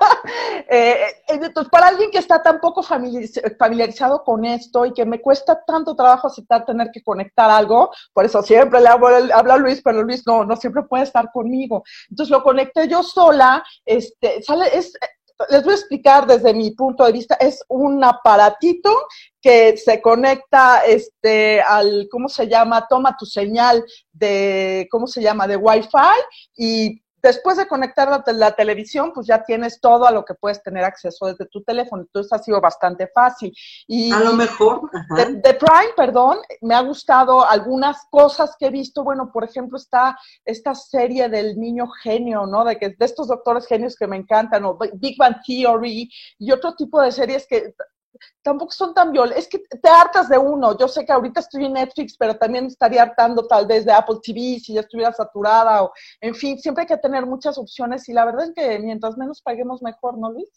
Eh, 0.70 0.96
eh, 1.00 1.14
entonces, 1.28 1.70
para 1.70 1.86
alguien 1.86 2.10
que 2.10 2.18
está 2.18 2.42
tan 2.42 2.60
poco 2.60 2.82
familiarizado 2.82 4.22
con 4.24 4.44
esto 4.44 4.84
y 4.84 4.92
que 4.92 5.06
me 5.06 5.22
cuesta 5.22 5.64
tanto 5.64 5.94
trabajo 5.94 6.26
aceptar 6.26 6.66
tener 6.66 6.90
que 6.92 7.02
conectar 7.02 7.48
algo, 7.48 7.90
por 8.12 8.26
eso 8.26 8.42
siempre 8.42 8.80
le 8.80 8.88
hablo, 8.88 9.08
hablo 9.32 9.52
a 9.52 9.56
Luis, 9.56 9.80
pero 9.82 10.02
Luis 10.02 10.26
no, 10.26 10.44
no 10.44 10.56
siempre 10.56 10.82
puede 10.82 11.04
estar 11.04 11.30
conmigo. 11.32 11.84
Entonces 12.10 12.30
lo 12.30 12.42
conecté 12.42 12.86
yo 12.86 13.02
sola, 13.02 13.64
este, 13.86 14.42
sale, 14.42 14.66
es, 14.76 14.92
les 15.50 15.62
voy 15.62 15.72
a 15.72 15.76
explicar 15.76 16.26
desde 16.26 16.52
mi 16.52 16.72
punto 16.72 17.04
de 17.04 17.12
vista, 17.12 17.36
es 17.36 17.62
un 17.68 18.02
aparatito 18.02 18.90
que 19.40 19.76
se 19.76 20.00
conecta 20.00 20.80
este 20.84 21.60
al, 21.60 22.08
¿cómo 22.10 22.28
se 22.28 22.48
llama? 22.48 22.86
Toma 22.88 23.16
tu 23.16 23.24
señal 23.24 23.84
de, 24.12 24.88
¿cómo 24.90 25.06
se 25.06 25.22
llama? 25.22 25.46
de 25.46 25.56
Wi-Fi 25.56 26.20
y 26.56 27.02
después 27.28 27.58
de 27.58 27.68
conectar 27.68 28.08
la, 28.26 28.52
televisión, 28.52 29.12
pues 29.12 29.26
ya 29.26 29.44
tienes 29.44 29.80
todo 29.80 30.06
a 30.06 30.10
lo 30.10 30.24
que 30.24 30.34
puedes 30.34 30.62
tener 30.62 30.82
acceso 30.82 31.26
desde 31.26 31.46
tu 31.46 31.62
teléfono. 31.62 32.02
Entonces 32.02 32.32
ha 32.32 32.38
sido 32.38 32.60
bastante 32.60 33.06
fácil. 33.08 33.52
Y 33.86 34.10
a 34.10 34.20
lo 34.20 34.32
mejor. 34.32 34.90
De, 35.10 35.54
Prime, 35.54 35.92
perdón, 35.96 36.38
me 36.62 36.74
ha 36.74 36.80
gustado 36.80 37.46
algunas 37.46 38.06
cosas 38.10 38.56
que 38.58 38.66
he 38.66 38.70
visto. 38.70 39.04
Bueno, 39.04 39.30
por 39.30 39.44
ejemplo, 39.44 39.76
está 39.76 40.18
esta 40.44 40.74
serie 40.74 41.28
del 41.28 41.58
niño 41.58 41.86
genio, 42.02 42.46
¿no? 42.46 42.64
De, 42.64 42.78
que, 42.78 42.90
de 42.90 43.04
estos 43.04 43.28
doctores 43.28 43.66
genios 43.66 43.94
que 43.94 44.06
me 44.06 44.16
encantan, 44.16 44.64
o 44.64 44.78
Big 44.94 45.18
Bang 45.18 45.36
Theory 45.46 46.10
y 46.38 46.50
otro 46.50 46.74
tipo 46.74 47.00
de 47.02 47.12
series 47.12 47.46
que 47.46 47.74
tampoco 48.42 48.72
son 48.72 48.94
tan 48.94 49.12
violentos. 49.12 49.44
Es 49.44 49.48
que 49.48 49.58
te 49.58 49.88
hartas 49.88 50.28
de 50.28 50.38
uno. 50.38 50.76
Yo 50.78 50.88
sé 50.88 51.04
que 51.04 51.12
ahorita 51.12 51.40
estoy 51.40 51.66
en 51.66 51.74
Netflix, 51.74 52.16
pero 52.16 52.36
también 52.36 52.66
estaría 52.66 53.02
hartando 53.02 53.46
tal 53.46 53.66
vez 53.66 53.84
de 53.84 53.92
Apple 53.92 54.18
TV 54.22 54.58
si 54.60 54.74
ya 54.74 54.80
estuviera 54.80 55.12
saturada 55.12 55.82
o, 55.84 55.92
en 56.20 56.34
fin, 56.34 56.58
siempre 56.58 56.82
hay 56.82 56.88
que 56.88 56.96
tener 56.96 57.26
muchas 57.26 57.58
opciones 57.58 58.08
y 58.08 58.12
la 58.12 58.24
verdad 58.24 58.46
es 58.48 58.52
que 58.54 58.78
mientras 58.78 59.16
menos 59.16 59.42
paguemos 59.42 59.82
mejor, 59.82 60.18
¿no, 60.18 60.32
Luis? 60.32 60.48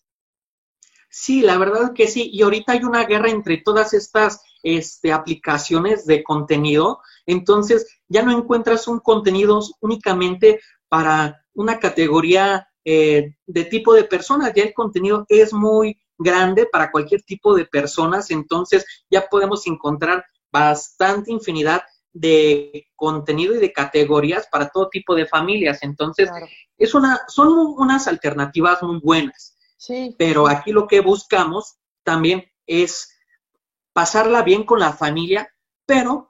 Sí, 1.14 1.42
la 1.42 1.58
verdad 1.58 1.84
es 1.84 1.92
que 1.92 2.08
sí. 2.08 2.30
Y 2.32 2.42
ahorita 2.42 2.72
hay 2.72 2.84
una 2.86 3.04
guerra 3.04 3.30
entre 3.30 3.58
todas 3.58 3.94
estas 3.94 4.42
este, 4.64 5.12
aplicaciones 5.12 6.06
de 6.06 6.24
contenido. 6.24 7.02
Entonces, 7.26 7.86
ya 8.08 8.24
no 8.24 8.32
encuentras 8.32 8.88
un 8.88 9.00
contenido 9.00 9.60
únicamente 9.82 10.62
para 10.88 11.46
una 11.54 11.80
categoría 11.80 12.70
eh, 12.86 13.36
de 13.46 13.66
tipo 13.66 13.94
de 13.94 14.06
personas. 14.06 14.54
Ya 14.56 14.64
el 14.64 14.74
contenido 14.74 15.26
es 15.28 15.52
muy 15.52 16.02
grande 16.22 16.66
para 16.66 16.92
cualquier 16.92 17.22
tipo 17.24 17.56
de 17.56 17.66
personas, 17.66 18.32
entonces 18.32 18.86
ya 19.10 19.28
podemos 19.28 19.66
encontrar 19.68 20.26
bastante 20.52 21.32
infinidad 21.32 21.84
de 22.14 22.88
contenido 22.96 23.56
y 23.56 23.60
de 23.60 23.72
categorías 23.72 24.48
para 24.52 24.70
todo 24.70 24.90
tipo 24.90 25.16
de 25.16 25.26
familias. 25.26 25.80
Entonces, 25.82 26.30
es 26.78 26.94
una, 26.94 27.22
son 27.28 27.50
unas 27.78 28.08
alternativas 28.08 28.84
muy 28.84 29.00
buenas. 29.00 29.58
Sí. 29.78 30.16
Pero 30.18 30.48
aquí 30.48 30.72
lo 30.72 30.88
que 30.88 31.00
buscamos 31.00 31.78
también 32.04 32.44
es 32.68 33.18
pasarla 33.94 34.42
bien 34.42 34.64
con 34.64 34.80
la 34.80 34.94
familia, 34.94 35.50
pero 35.86 36.30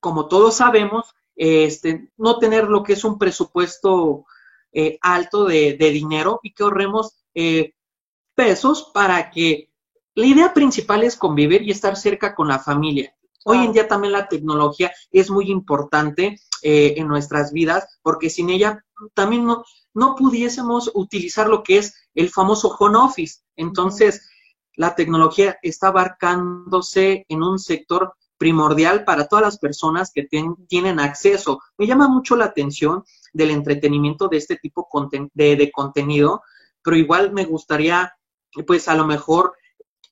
como 0.00 0.26
todos 0.26 0.56
sabemos, 0.56 1.14
este, 1.36 2.10
no 2.16 2.38
tener 2.38 2.64
lo 2.64 2.82
que 2.82 2.94
es 2.94 3.04
un 3.04 3.18
presupuesto 3.18 4.26
eh, 4.72 4.98
alto 5.00 5.44
de, 5.44 5.76
dinero 5.76 6.40
y 6.42 6.52
que 6.52 6.62
ahorremos 6.62 7.24
eh, 7.34 7.74
pesos 8.34 8.90
para 8.94 9.30
que 9.30 9.70
la 10.14 10.26
idea 10.26 10.52
principal 10.52 11.02
es 11.02 11.16
convivir 11.16 11.62
y 11.62 11.70
estar 11.70 11.96
cerca 11.96 12.34
con 12.34 12.48
la 12.48 12.58
familia. 12.58 13.14
Hoy 13.44 13.58
en 13.58 13.72
día 13.72 13.88
también 13.88 14.12
la 14.12 14.28
tecnología 14.28 14.92
es 15.10 15.30
muy 15.30 15.50
importante 15.50 16.38
eh, 16.62 16.94
en 16.96 17.08
nuestras 17.08 17.52
vidas 17.52 17.98
porque 18.02 18.30
sin 18.30 18.50
ella 18.50 18.84
también 19.14 19.44
no, 19.44 19.64
no 19.94 20.14
pudiésemos 20.14 20.90
utilizar 20.94 21.48
lo 21.48 21.62
que 21.62 21.78
es 21.78 21.94
el 22.14 22.30
famoso 22.30 22.68
home 22.78 22.98
office. 22.98 23.40
Entonces, 23.56 24.28
la 24.74 24.94
tecnología 24.94 25.58
está 25.62 25.88
abarcándose 25.88 27.26
en 27.28 27.42
un 27.42 27.58
sector 27.58 28.14
primordial 28.38 29.04
para 29.04 29.28
todas 29.28 29.44
las 29.44 29.58
personas 29.58 30.10
que 30.12 30.26
tienen 30.68 30.98
acceso. 30.98 31.60
Me 31.78 31.86
llama 31.86 32.08
mucho 32.08 32.36
la 32.36 32.46
atención 32.46 33.04
del 33.32 33.50
entretenimiento 33.50 34.28
de 34.28 34.38
este 34.38 34.56
tipo 34.56 34.88
de, 35.34 35.56
de 35.56 35.70
contenido, 35.70 36.42
pero 36.82 36.96
igual 36.96 37.32
me 37.32 37.44
gustaría, 37.44 38.12
pues 38.66 38.88
a 38.88 38.94
lo 38.94 39.06
mejor 39.06 39.54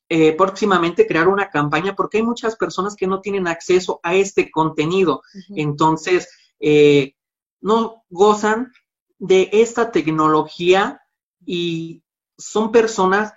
eh, 0.09 0.33
próximamente 0.33 1.07
crear 1.07 1.27
una 1.27 1.49
campaña 1.49 1.95
porque 1.95 2.17
hay 2.17 2.23
muchas 2.23 2.55
personas 2.57 2.95
que 2.95 3.07
no 3.07 3.21
tienen 3.21 3.47
acceso 3.47 3.99
a 4.03 4.13
este 4.15 4.51
contenido. 4.51 5.21
Entonces, 5.55 6.27
eh, 6.59 7.15
no 7.61 8.03
gozan 8.09 8.73
de 9.19 9.49
esta 9.53 9.91
tecnología 9.91 11.01
y 11.45 12.03
son 12.37 12.71
personas 12.71 13.33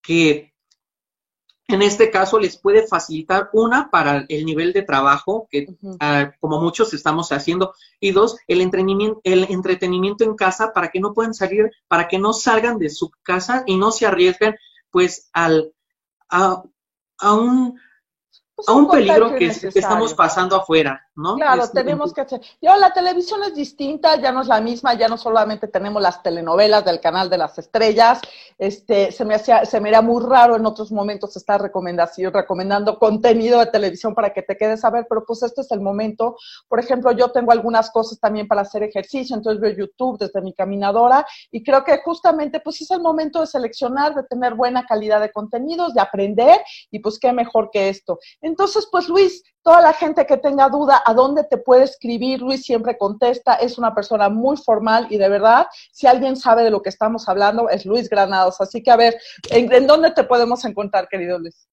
que 0.00 0.51
en 1.68 1.82
este 1.82 2.10
caso 2.10 2.38
les 2.38 2.56
puede 2.58 2.86
facilitar 2.86 3.48
una 3.52 3.90
para 3.90 4.24
el 4.28 4.44
nivel 4.44 4.72
de 4.72 4.82
trabajo 4.82 5.46
que 5.50 5.68
ah, 6.00 6.32
como 6.40 6.60
muchos 6.60 6.92
estamos 6.92 7.32
haciendo 7.32 7.74
y 8.00 8.10
dos 8.10 8.36
el 8.46 8.60
entretenimiento, 8.60 9.20
el 9.24 9.44
entretenimiento 9.48 10.24
en 10.24 10.34
casa 10.34 10.72
para 10.72 10.90
que 10.90 11.00
no 11.00 11.14
puedan 11.14 11.34
salir 11.34 11.70
para 11.88 12.08
que 12.08 12.18
no 12.18 12.32
salgan 12.32 12.78
de 12.78 12.90
su 12.90 13.10
casa 13.22 13.62
y 13.66 13.76
no 13.76 13.92
se 13.92 14.06
arriesguen 14.06 14.56
pues 14.90 15.30
al 15.32 15.72
a, 16.28 16.62
a 17.18 17.32
un 17.34 17.78
pues 18.54 18.68
a 18.68 18.72
un 18.72 18.90
peligro 18.90 19.34
que, 19.34 19.46
estamos 19.46 20.14
pasando 20.14 20.56
afuera, 20.56 21.08
¿no? 21.14 21.36
Claro, 21.36 21.68
tenemos 21.68 22.12
que 22.12 22.22
hacer. 22.22 22.40
Yo, 22.60 22.74
la 22.76 22.92
televisión 22.92 23.42
es 23.44 23.54
distinta, 23.54 24.16
ya 24.20 24.32
no 24.32 24.42
es 24.42 24.48
la 24.48 24.60
misma, 24.60 24.94
ya 24.94 25.08
no 25.08 25.18
solamente 25.18 25.68
tenemos 25.68 26.00
las 26.02 26.22
telenovelas 26.22 26.84
del 26.84 27.00
canal 27.00 27.28
de 27.28 27.38
las 27.38 27.58
estrellas. 27.58 28.20
Este, 28.58 29.12
se 29.12 29.24
me 29.24 29.34
hacía, 29.34 29.64
se 29.64 29.80
me 29.80 29.90
era 29.90 30.00
muy 30.00 30.22
raro 30.22 30.56
en 30.56 30.64
otros 30.64 30.90
momentos 30.90 31.36
estar 31.36 31.60
recomendando 31.60 32.98
contenido 32.98 33.60
de 33.60 33.66
televisión 33.66 34.14
para 34.14 34.32
que 34.32 34.42
te 34.42 34.56
quedes 34.56 34.84
a 34.84 34.90
ver, 34.90 35.06
pero 35.08 35.24
pues 35.26 35.42
este 35.42 35.60
es 35.60 35.70
el 35.70 35.80
momento. 35.80 36.36
Por 36.68 36.80
ejemplo, 36.80 37.12
yo 37.12 37.30
tengo 37.30 37.52
algunas 37.52 37.90
cosas 37.90 38.18
también 38.18 38.48
para 38.48 38.62
hacer 38.62 38.82
ejercicio, 38.82 39.36
entonces 39.36 39.60
veo 39.60 39.86
YouTube 39.86 40.18
desde 40.18 40.40
mi 40.40 40.54
caminadora 40.54 41.26
y 41.50 41.62
creo 41.62 41.84
que 41.84 41.98
justamente 41.98 42.60
pues 42.60 42.80
es 42.80 42.90
el 42.90 43.00
momento 43.00 43.40
de 43.40 43.46
seleccionar, 43.46 44.14
de 44.14 44.22
tener 44.24 44.54
buena 44.54 44.86
calidad 44.86 45.20
de 45.20 45.30
contenidos, 45.30 45.92
de 45.92 46.00
aprender 46.00 46.60
y 46.90 47.00
pues 47.00 47.18
qué 47.18 47.32
mejor 47.32 47.70
que 47.70 47.88
esto. 47.90 48.18
Entonces, 48.40 48.88
pues 48.90 49.08
Luis, 49.08 49.42
toda 49.62 49.80
la 49.80 49.92
gente 49.92 50.26
que 50.26 50.36
tenga 50.36 50.68
duda 50.68 51.01
a 51.04 51.14
dónde 51.14 51.44
te 51.44 51.58
puede 51.58 51.84
escribir, 51.84 52.40
Luis 52.40 52.62
siempre 52.62 52.96
contesta, 52.96 53.54
es 53.54 53.78
una 53.78 53.94
persona 53.94 54.28
muy 54.28 54.56
formal 54.56 55.06
y 55.10 55.18
de 55.18 55.28
verdad, 55.28 55.66
si 55.92 56.06
alguien 56.06 56.36
sabe 56.36 56.62
de 56.62 56.70
lo 56.70 56.82
que 56.82 56.88
estamos 56.88 57.28
hablando, 57.28 57.68
es 57.68 57.86
Luis 57.86 58.08
Granados. 58.08 58.60
Así 58.60 58.82
que 58.82 58.90
a 58.90 58.96
ver, 58.96 59.16
¿en, 59.50 59.86
dónde 59.86 60.10
te 60.12 60.24
podemos 60.24 60.64
encontrar, 60.64 61.08
querido 61.08 61.38
Luis? 61.38 61.68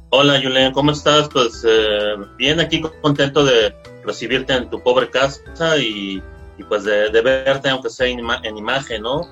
Hola, 0.09 0.39
Julián, 0.41 0.71
¿cómo 0.71 0.91
estás? 0.91 1.27
Pues 1.27 1.65
eh, 1.67 2.15
bien, 2.37 2.61
aquí 2.61 2.81
contento 3.01 3.43
de 3.43 3.75
recibirte 4.05 4.53
en 4.53 4.69
tu 4.69 4.81
pobre 4.81 5.09
casa 5.09 5.77
y, 5.77 6.23
pues 6.69 6.85
de, 6.85 7.09
verte, 7.21 7.67
aunque 7.69 7.89
sea 7.89 8.07
en, 8.07 8.21
en, 8.43 8.57
imagen, 8.57 9.01
¿no? 9.01 9.27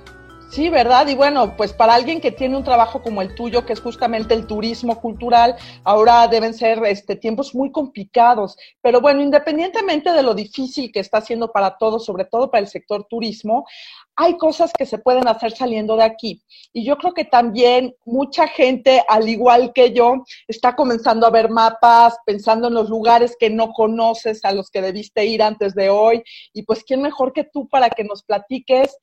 Sí, 0.49 0.69
¿verdad? 0.69 1.07
Y 1.07 1.15
bueno, 1.15 1.55
pues 1.55 1.71
para 1.71 1.95
alguien 1.95 2.19
que 2.19 2.31
tiene 2.31 2.57
un 2.57 2.63
trabajo 2.63 3.01
como 3.01 3.21
el 3.21 3.35
tuyo, 3.35 3.65
que 3.65 3.71
es 3.71 3.79
justamente 3.79 4.33
el 4.33 4.47
turismo 4.47 4.99
cultural, 4.99 5.55
ahora 5.85 6.27
deben 6.27 6.53
ser 6.53 6.83
este, 6.85 7.15
tiempos 7.15 7.55
muy 7.55 7.71
complicados. 7.71 8.57
Pero 8.81 8.99
bueno, 8.99 9.21
independientemente 9.21 10.11
de 10.11 10.23
lo 10.23 10.33
difícil 10.33 10.91
que 10.91 10.99
está 10.99 11.21
siendo 11.21 11.53
para 11.53 11.77
todos, 11.77 12.05
sobre 12.05 12.25
todo 12.25 12.51
para 12.51 12.61
el 12.61 12.67
sector 12.67 13.05
turismo, 13.09 13.65
hay 14.15 14.37
cosas 14.37 14.71
que 14.71 14.85
se 14.85 14.97
pueden 14.97 15.27
hacer 15.27 15.51
saliendo 15.51 15.95
de 15.95 16.03
aquí. 16.03 16.41
Y 16.73 16.85
yo 16.85 16.97
creo 16.97 17.13
que 17.13 17.25
también 17.25 17.95
mucha 18.05 18.47
gente, 18.47 19.03
al 19.07 19.27
igual 19.27 19.73
que 19.73 19.93
yo, 19.93 20.23
está 20.47 20.75
comenzando 20.75 21.27
a 21.27 21.31
ver 21.31 21.49
mapas, 21.49 22.17
pensando 22.25 22.67
en 22.67 22.73
los 22.73 22.89
lugares 22.89 23.35
que 23.39 23.49
no 23.49 23.73
conoces, 23.73 24.43
a 24.45 24.53
los 24.53 24.69
que 24.69 24.81
debiste 24.81 25.25
ir 25.25 25.43
antes 25.43 25.75
de 25.75 25.89
hoy. 25.89 26.23
Y 26.53 26.63
pues, 26.63 26.83
¿quién 26.83 27.01
mejor 27.01 27.33
que 27.33 27.43
tú 27.43 27.67
para 27.67 27.89
que 27.89 28.03
nos 28.03 28.23
platiques 28.23 28.97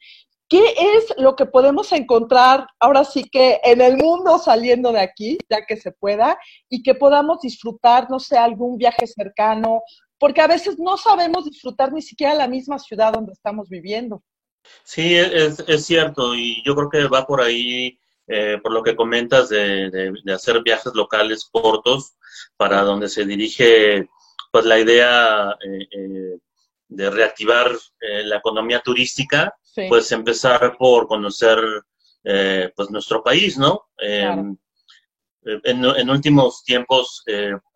¿Qué 0.53 0.75
es 0.77 1.15
lo 1.17 1.35
que 1.35 1.47
podemos 1.47 1.91
encontrar 1.93 2.67
ahora 2.79 3.05
sí 3.05 3.25
que 3.25 3.59
en 3.65 3.81
el 3.81 3.97
mundo 3.97 4.39
saliendo 4.39 4.93
de 4.93 5.01
aquí, 5.01 5.39
ya 5.49 5.65
que 5.65 5.79
se 5.79 5.93
pueda, 5.93 6.39
y 6.69 6.83
que 6.83 6.95
podamos 6.95 7.41
disfrutar, 7.41 8.11
no 8.11 8.21
sé, 8.21 8.37
algún 8.37 8.77
viaje 8.77 9.07
cercano? 9.07 9.81
Porque 10.19 10.43
a 10.43 10.47
veces 10.47 10.79
no 10.79 10.99
sabemos 10.99 11.47
disfrutar 11.47 11.91
ni 11.91 12.03
siquiera 12.03 12.35
la 12.35 12.49
misma 12.49 12.79
ciudad 12.79 13.15
donde 13.15 13.33
estamos 13.33 13.71
viviendo. 13.71 14.23
Sí, 14.85 15.17
es, 15.17 15.61
es 15.67 15.87
cierto, 15.87 16.35
y 16.35 16.63
yo 16.65 16.75
creo 16.75 16.91
que 16.91 17.09
va 17.09 17.27
por 17.27 17.41
ahí, 17.41 17.99
eh, 18.27 18.59
por 18.63 18.73
lo 18.73 18.83
que 18.83 18.97
comentas, 18.97 19.49
de, 19.49 20.13
hacer 20.35 20.63
viajes 20.63 20.93
locales 20.95 21.49
cortos 21.51 22.15
para 22.57 22.83
donde 22.83 23.09
se 23.09 23.25
dirige 23.25 24.09
pues 24.51 24.67
la 24.67 24.79
idea 24.79 25.57
eh, 25.65 25.89
eh, 25.91 26.39
de 26.89 27.11
reactivar 27.11 27.71
la 28.01 28.37
economía 28.37 28.81
turística, 28.81 29.55
pues 29.89 30.13
empezar 30.13 30.77
por 30.77 31.07
conocer 31.07 31.59
pues 32.77 32.91
nuestro 32.91 33.23
país, 33.23 33.57
¿no? 33.57 33.89
En, 33.97 34.59
en, 35.43 36.11
últimos 36.11 36.63
tiempos, 36.65 37.25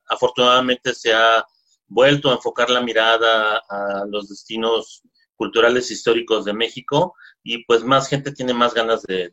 afortunadamente 0.06 0.94
se 0.94 1.14
ha 1.14 1.42
vuelto 1.88 2.28
a 2.30 2.34
enfocar 2.34 2.68
la 2.68 2.82
mirada 2.82 3.62
a 3.70 4.04
los 4.06 4.28
destinos 4.28 5.02
culturales 5.36 5.90
históricos 5.90 6.44
de 6.44 6.52
México 6.52 7.14
y 7.42 7.64
pues 7.64 7.84
más 7.84 8.08
gente 8.08 8.32
tiene 8.32 8.54
más 8.54 8.74
ganas 8.74 9.02
de, 9.02 9.30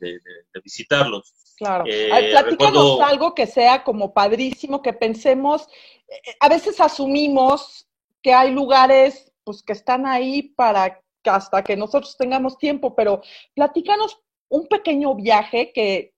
visitarlos. 0.62 1.34
Claro. 1.56 1.84
Eh, 1.86 2.30
platícanos 2.30 3.00
algo 3.00 3.34
que 3.34 3.46
sea 3.46 3.84
como 3.84 4.12
padrísimo, 4.12 4.82
que 4.82 4.92
pensemos, 4.92 5.66
eh, 6.08 6.34
a 6.40 6.48
veces 6.48 6.80
asumimos 6.80 7.88
que 8.22 8.32
hay 8.32 8.52
lugares 8.52 9.32
pues 9.44 9.62
que 9.62 9.72
están 9.72 10.06
ahí 10.06 10.42
para 10.42 11.00
hasta 11.24 11.62
que 11.62 11.76
nosotros 11.76 12.16
tengamos 12.18 12.58
tiempo, 12.58 12.94
pero 12.94 13.22
platícanos 13.54 14.18
un 14.48 14.66
pequeño 14.66 15.14
viaje 15.14 15.72
que 15.72 16.14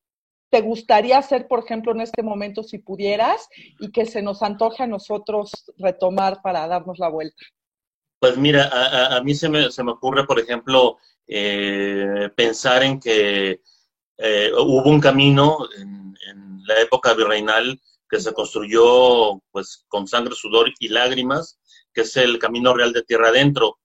te 0.50 0.60
gustaría 0.60 1.18
hacer, 1.18 1.48
por 1.48 1.64
ejemplo, 1.64 1.92
en 1.92 2.00
este 2.00 2.22
momento, 2.22 2.62
si 2.62 2.78
pudieras, 2.78 3.48
y 3.80 3.90
que 3.90 4.06
se 4.06 4.22
nos 4.22 4.42
antoje 4.42 4.84
a 4.84 4.86
nosotros 4.86 5.50
retomar 5.76 6.40
para 6.42 6.66
darnos 6.68 6.98
la 6.98 7.08
vuelta. 7.08 7.44
Pues 8.26 8.38
mira, 8.38 8.68
a, 9.16 9.20
mí 9.20 9.36
se 9.36 9.48
me, 9.48 9.70
se 9.70 9.84
me, 9.84 9.92
ocurre, 9.92 10.26
por 10.26 10.40
ejemplo, 10.40 10.98
eh, 11.28 12.28
pensar 12.34 12.82
en 12.82 12.98
que 12.98 13.60
eh, 14.18 14.50
hubo 14.52 14.90
un 14.90 15.00
camino 15.00 15.68
en, 15.78 16.16
la 16.66 16.80
época 16.80 17.14
virreinal 17.14 17.80
que 18.10 18.18
se 18.18 18.32
construyó 18.32 19.40
pues 19.52 19.84
con 19.86 20.08
sangre, 20.08 20.34
sudor 20.34 20.72
y 20.80 20.88
lágrimas, 20.88 21.60
que 21.94 22.00
es 22.00 22.16
el 22.16 22.40
Camino 22.40 22.74
Real 22.74 22.92
de 22.92 23.04
Tierra 23.04 23.28
Adentro, 23.28 23.78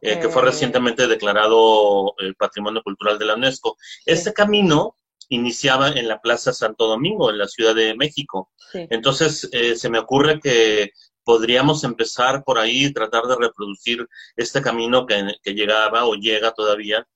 eh, 0.00 0.18
que 0.18 0.28
fue 0.28 0.42
recientemente 0.42 1.06
declarado 1.06 2.14
el 2.18 2.34
Patrimonio 2.34 2.82
Cultural 2.82 3.16
de 3.16 3.26
la 3.26 3.36
UNESCO. 3.36 3.76
Este 4.04 4.32
camino 4.32 4.96
iniciaba 5.28 5.90
en 5.90 6.08
la 6.08 6.20
Plaza 6.20 6.52
Santo 6.52 6.88
Domingo, 6.88 7.30
en 7.30 7.38
la 7.38 7.46
Ciudad 7.46 7.76
de 7.76 7.94
México. 7.94 8.50
Entonces, 8.72 9.48
se 9.76 9.88
me 9.88 10.00
ocurre 10.00 10.40
que 10.40 10.90
podríamos 11.24 11.84
empezar 11.84 12.44
por 12.44 12.58
ahí 12.58 12.86
y 12.86 12.92
tratar 12.92 13.24
de 13.24 13.36
reproducir 13.36 14.06
este 14.36 14.62
camino 14.62 15.06
que, 15.06 15.36
llegaba 15.52 16.04
o 16.04 16.14
llega 16.14 16.52
todavía 16.52 17.06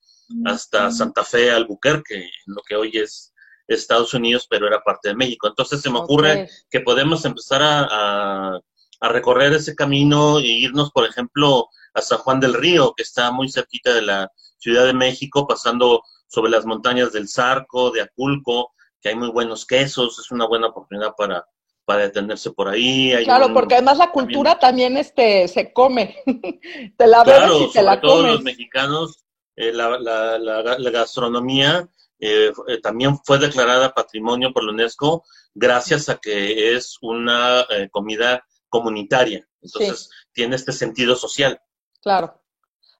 hasta 0.44 0.90
Santa 0.90 1.24
Fe, 1.24 1.50
Albuquerque, 1.50 2.30
lo 2.46 2.62
que 2.66 2.76
hoy 2.76 2.90
es 2.94 3.32
Estados 3.66 4.14
Unidos, 4.14 4.46
pero 4.48 4.66
era 4.66 4.82
parte 4.82 5.10
de 5.10 5.14
México. 5.14 5.46
Entonces 5.46 5.80
se 5.80 5.90
me 5.90 5.98
ocurre 5.98 6.48
que 6.70 6.80
podemos 6.80 7.24
empezar 7.24 7.60
a, 7.62 8.60
recorrer 9.00 9.52
ese 9.52 9.76
camino 9.76 10.40
e 10.40 10.46
irnos, 10.46 10.90
por 10.90 11.06
ejemplo, 11.06 11.68
a 11.94 12.02
San 12.02 12.18
Juan 12.18 12.40
del 12.40 12.54
Río, 12.54 12.94
que 12.96 13.04
está 13.04 13.30
muy 13.30 13.48
cerquita 13.48 13.94
de 13.94 14.02
la 14.02 14.32
Ciudad 14.58 14.86
de 14.86 14.92
México, 14.92 15.46
pasando 15.46 16.02
sobre 16.26 16.50
las 16.50 16.66
montañas 16.66 17.12
del 17.12 17.28
Zarco, 17.28 17.92
de 17.92 18.00
Aculco, 18.00 18.72
que 19.00 19.10
hay 19.10 19.14
muy 19.14 19.28
buenos 19.30 19.66
quesos, 19.66 20.18
es 20.18 20.32
una 20.32 20.48
buena 20.48 20.66
oportunidad 20.66 21.14
para, 21.16 21.46
para 21.88 22.02
detenerse 22.02 22.50
por 22.50 22.68
ahí. 22.68 23.14
claro, 23.24 23.54
porque 23.54 23.76
además 23.76 23.96
la 23.96 24.10
cultura 24.10 24.58
también, 24.58 24.98
este, 24.98 25.48
se 25.48 25.72
come. 25.72 26.16
te 26.98 27.06
la 27.06 27.24
claro, 27.24 27.62
y 27.62 27.72
te 27.72 27.82
la 27.82 27.98
comes. 27.98 28.32
los 28.32 28.42
mexicanos, 28.42 29.24
eh, 29.56 29.72
la, 29.72 29.98
la, 29.98 30.38
la, 30.38 30.90
gastronomía 30.90 31.88
eh, 32.20 32.52
eh, 32.66 32.80
también 32.82 33.18
fue 33.24 33.38
declarada 33.38 33.94
patrimonio 33.94 34.52
por 34.52 34.64
la 34.64 34.72
UNESCO 34.72 35.24
gracias 35.54 36.10
a 36.10 36.18
que 36.18 36.76
es 36.76 36.98
una 37.00 37.66
comida 37.90 38.44
comunitaria. 38.68 39.48
Entonces, 39.62 40.10
tiene 40.34 40.56
este 40.56 40.72
sentido 40.72 41.16
social. 41.16 41.58
Claro. 42.02 42.38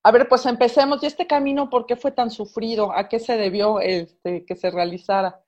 A 0.02 0.10
ver, 0.12 0.28
pues 0.30 0.46
empecemos. 0.46 1.02
¿Y 1.02 1.06
este 1.08 1.26
camino 1.26 1.68
por 1.68 1.84
qué 1.84 1.94
fue 1.94 2.12
tan 2.12 2.30
sufrido? 2.30 2.90
¿A 2.90 3.06
qué 3.10 3.20
se 3.20 3.36
debió 3.36 3.80
este, 3.80 4.46
que 4.46 4.56
se 4.56 4.70
realizara? 4.70 5.44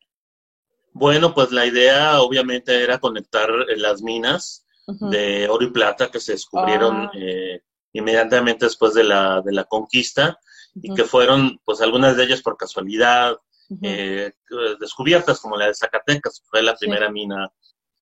Bueno, 0.92 1.34
pues 1.34 1.52
la 1.52 1.66
idea 1.66 2.20
obviamente 2.20 2.82
era 2.82 2.98
conectar 2.98 3.48
eh, 3.68 3.76
las 3.76 4.02
minas 4.02 4.66
de 4.86 5.48
oro 5.48 5.64
y 5.64 5.70
plata 5.70 6.10
que 6.10 6.18
se 6.18 6.32
descubrieron 6.32 7.02
ah. 7.02 7.10
eh, 7.14 7.60
inmediatamente 7.92 8.64
después 8.64 8.92
de 8.94 9.04
la, 9.04 9.40
de 9.40 9.52
la 9.52 9.64
conquista 9.64 10.40
y 10.74 10.92
que 10.94 11.04
fueron, 11.04 11.60
pues 11.64 11.80
algunas 11.80 12.16
de 12.16 12.24
ellas 12.24 12.42
por 12.42 12.56
casualidad, 12.56 13.36
eh, 13.82 14.32
descubiertas, 14.80 15.38
como 15.38 15.56
la 15.56 15.66
de 15.66 15.74
Zacatecas, 15.74 16.42
fue 16.48 16.62
la 16.62 16.74
primera 16.74 17.10
mina. 17.10 17.52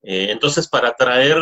entonces, 0.02 0.66
para 0.66 0.94
traer 0.94 1.36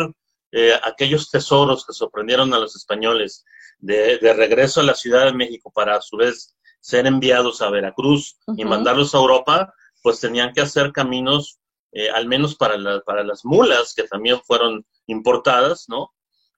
aquellos 0.83 1.29
tesoros 1.29 1.85
que 1.85 1.93
sorprendieron 1.93 2.53
a 2.53 2.59
los 2.59 2.75
españoles 2.75 3.45
de, 3.79 4.17
de, 4.17 4.33
regreso 4.33 4.81
a 4.81 4.83
la 4.83 4.95
Ciudad 4.95 5.25
de 5.25 5.33
México 5.33 5.71
para 5.73 5.95
a 5.95 6.01
su 6.01 6.17
vez 6.17 6.55
ser 6.79 7.05
enviados 7.05 7.61
a 7.61 7.69
Veracruz 7.69 8.37
y 8.55 8.63
mandarlos 8.65 9.13
a 9.13 9.19
Europa, 9.19 9.73
pues 10.07 10.21
tenían 10.21 10.53
que 10.53 10.61
hacer 10.61 10.93
caminos, 10.93 11.59
eh, 11.91 12.09
al 12.09 12.27
menos 12.27 12.55
para, 12.55 13.01
para 13.01 13.25
las 13.25 13.43
mulas, 13.43 13.93
que 13.93 14.03
también 14.03 14.39
fueron 14.39 14.85
importadas, 15.05 15.89
¿no? 15.89 16.13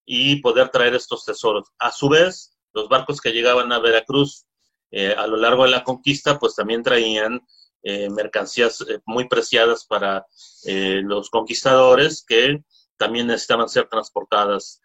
Y 0.05 0.35
poder 0.35 0.69
traer 0.69 0.93
estos 0.93 1.25
tesoros. 1.25 1.69
A 1.79 1.91
su 1.91 2.09
vez, 2.09 2.55
los 2.73 2.87
barcos 2.89 3.19
que 3.19 3.31
llegaban 3.31 3.73
a 3.73 3.79
Veracruz 3.79 4.45
eh, 4.91 5.15
a 5.17 5.25
lo 5.25 5.35
largo 5.37 5.63
de 5.63 5.71
la 5.71 5.83
conquista, 5.83 6.37
pues 6.37 6.53
también 6.53 6.83
traían 6.83 7.41
eh, 7.81 8.07
mercancías 8.11 8.85
muy 9.07 9.27
preciadas 9.27 9.83
para 9.83 10.27
los 10.63 11.31
conquistadores 11.31 12.23
que 12.23 12.63
también 12.97 13.25
necesitaban 13.25 13.67
ser 13.67 13.89
transportadas 13.89 14.79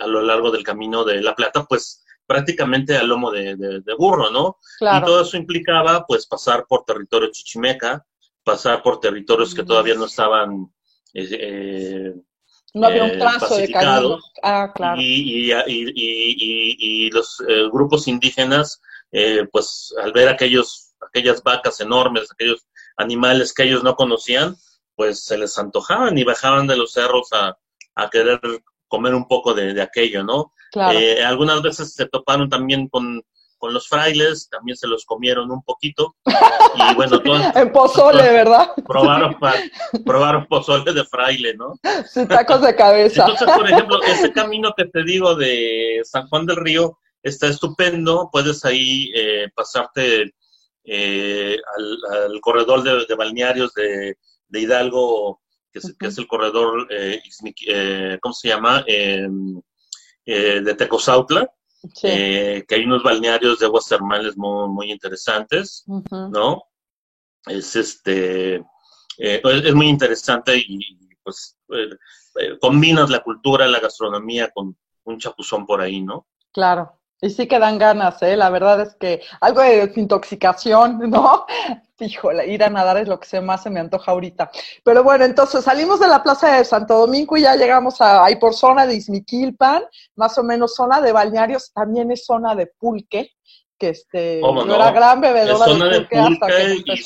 a 0.00 0.06
lo 0.08 0.22
largo 0.22 0.50
del 0.50 0.64
camino 0.64 1.04
de 1.04 1.22
la 1.22 1.36
Plata, 1.36 1.66
pues 1.66 2.01
prácticamente 2.26 2.96
al 2.96 3.08
lomo 3.08 3.30
de, 3.30 3.82
burro, 3.98 4.30
¿no? 4.30 4.58
Y 4.80 5.04
todo 5.04 5.22
eso 5.22 5.36
implicaba, 5.36 6.04
pues, 6.06 6.26
pasar 6.26 6.66
por 6.68 6.84
territorio 6.84 7.30
chichimeca, 7.30 8.04
pasar 8.44 8.82
por 8.82 9.00
territorios 9.00 9.54
que 9.54 9.64
todavía 9.64 9.94
no 9.94 10.06
estaban... 10.06 10.72
Eh, 11.14 11.28
eh, 11.32 12.14
no 12.74 12.86
había 12.86 13.04
un 13.04 13.10
eh, 13.10 13.18
trazo 13.18 13.56
de 13.56 13.70
camino. 13.70 14.18
Ah, 14.42 14.72
claro. 14.74 15.00
Y, 15.00 15.52
y, 15.66 17.10
los 17.10 17.42
grupos 17.70 18.08
indígenas, 18.08 18.80
pues, 19.50 19.94
al 20.02 20.12
ver 20.12 20.28
aquellos, 20.28 20.94
aquellas 21.06 21.42
vacas 21.42 21.80
enormes, 21.80 22.32
aquellos 22.32 22.66
animales 22.96 23.52
que 23.52 23.64
ellos 23.64 23.82
no 23.82 23.94
conocían, 23.94 24.56
pues 24.94 25.24
se 25.24 25.36
les 25.36 25.58
antojaban 25.58 26.16
y 26.16 26.24
bajaban 26.24 26.66
de 26.66 26.76
los 26.76 26.92
cerros 26.92 27.28
a, 27.32 27.56
a 27.94 28.10
querer 28.10 28.40
comer 28.88 29.14
un 29.14 29.26
poco 29.26 29.54
de, 29.54 29.80
aquello, 29.80 30.22
¿no? 30.22 30.52
Eh, 30.74 31.22
algunas 31.24 31.62
veces 31.62 31.94
se 31.94 32.06
toparon 32.06 32.48
también 32.48 32.88
con, 32.88 33.22
los 33.70 33.88
frailes, 33.88 34.48
también 34.48 34.76
se 34.76 34.88
los 34.88 35.04
comieron 35.04 35.48
un 35.52 35.62
poquito. 35.62 36.16
Y 36.26 36.94
bueno, 36.96 37.22
en 37.54 37.70
pozole, 37.70 38.22
¿verdad? 38.22 38.72
Probaron, 38.84 39.36
probaron 40.04 40.46
pozole 40.46 40.92
de 40.92 41.04
fraile, 41.04 41.54
¿no? 41.54 41.74
Sí, 42.08 42.26
tacos 42.26 42.62
de 42.62 42.74
cabeza. 42.74 43.22
Entonces, 43.22 43.56
por 43.56 43.70
ejemplo, 43.70 44.02
ese 44.02 44.32
camino 44.32 44.74
que 44.76 44.86
te 44.86 45.04
digo 45.04 45.36
de 45.36 46.00
San 46.02 46.26
Juan 46.26 46.44
del 46.46 46.56
Río 46.56 46.98
está 47.22 47.46
estupendo. 47.46 48.30
Puedes 48.32 48.64
ahí 48.64 49.12
eh, 49.14 49.48
pasarte 49.54 50.34
eh, 50.84 51.56
al, 51.76 52.40
corredor 52.40 52.82
de, 52.82 53.14
balnearios 53.14 53.72
de, 53.74 54.16
de 54.48 54.60
Hidalgo 54.60 55.40
que 55.72 56.06
es, 56.06 56.18
el 56.18 56.26
corredor, 56.26 56.86
eh, 56.90 57.20
eh, 57.66 58.18
¿cómo 58.20 58.34
se 58.34 58.48
llama? 58.48 58.84
Eh, 60.24 60.60
de 60.60 60.74
Tecozautla, 60.74 61.52
que 62.00 62.64
hay 62.68 62.84
unos 62.84 63.02
balnearios 63.02 63.58
de 63.58 63.66
aguas 63.66 63.88
termales 63.88 64.36
muy, 64.36 64.68
muy 64.68 64.92
interesantes, 64.92 65.84
¿no? 66.10 66.62
Es 67.46 67.74
este, 67.74 68.64
es 69.18 69.74
muy 69.74 69.88
interesante 69.88 70.56
y 70.56 70.96
pues 71.24 71.58
combinas 72.60 73.10
la 73.10 73.20
cultura, 73.20 73.66
la 73.66 73.80
gastronomía 73.80 74.50
con 74.50 74.76
un 75.04 75.18
chapuzón 75.18 75.66
por 75.66 75.80
ahí, 75.80 76.00
¿no? 76.00 76.28
Claro. 76.52 77.01
Y 77.24 77.30
sí 77.30 77.46
que 77.46 77.60
dan 77.60 77.78
ganas, 77.78 78.20
¿eh? 78.22 78.36
La 78.36 78.50
verdad 78.50 78.80
es 78.80 78.96
que 78.96 79.22
algo 79.40 79.62
de 79.62 79.86
desintoxicación, 79.86 80.98
¿no? 81.10 81.46
Híjole, 82.00 82.48
ir 82.48 82.64
a 82.64 82.68
nadar 82.68 82.96
es 82.96 83.06
lo 83.06 83.20
que 83.20 83.40
más 83.40 83.62
se 83.62 83.70
me 83.70 83.78
antoja 83.78 84.10
ahorita. 84.10 84.50
Pero 84.82 85.04
bueno, 85.04 85.24
entonces 85.24 85.64
salimos 85.64 86.00
de 86.00 86.08
la 86.08 86.20
plaza 86.20 86.56
de 86.56 86.64
Santo 86.64 86.98
Domingo 86.98 87.36
y 87.36 87.42
ya 87.42 87.54
llegamos 87.54 88.00
a, 88.00 88.24
ahí 88.24 88.36
por 88.36 88.54
zona 88.54 88.86
de 88.86 88.96
Izmiquilpan, 88.96 89.84
más 90.16 90.36
o 90.36 90.42
menos 90.42 90.74
zona 90.74 91.00
de 91.00 91.12
balnearios, 91.12 91.72
también 91.72 92.10
es 92.10 92.26
zona 92.26 92.56
de 92.56 92.66
pulque, 92.66 93.30
que 93.78 93.90
este, 93.90 94.40
yo 94.40 94.74
era 94.74 94.90
gran 94.90 95.20
bebedora 95.20 95.66
de 95.66 96.00
pulque, 96.00 96.18
hasta 96.18 96.46
que 96.48 97.02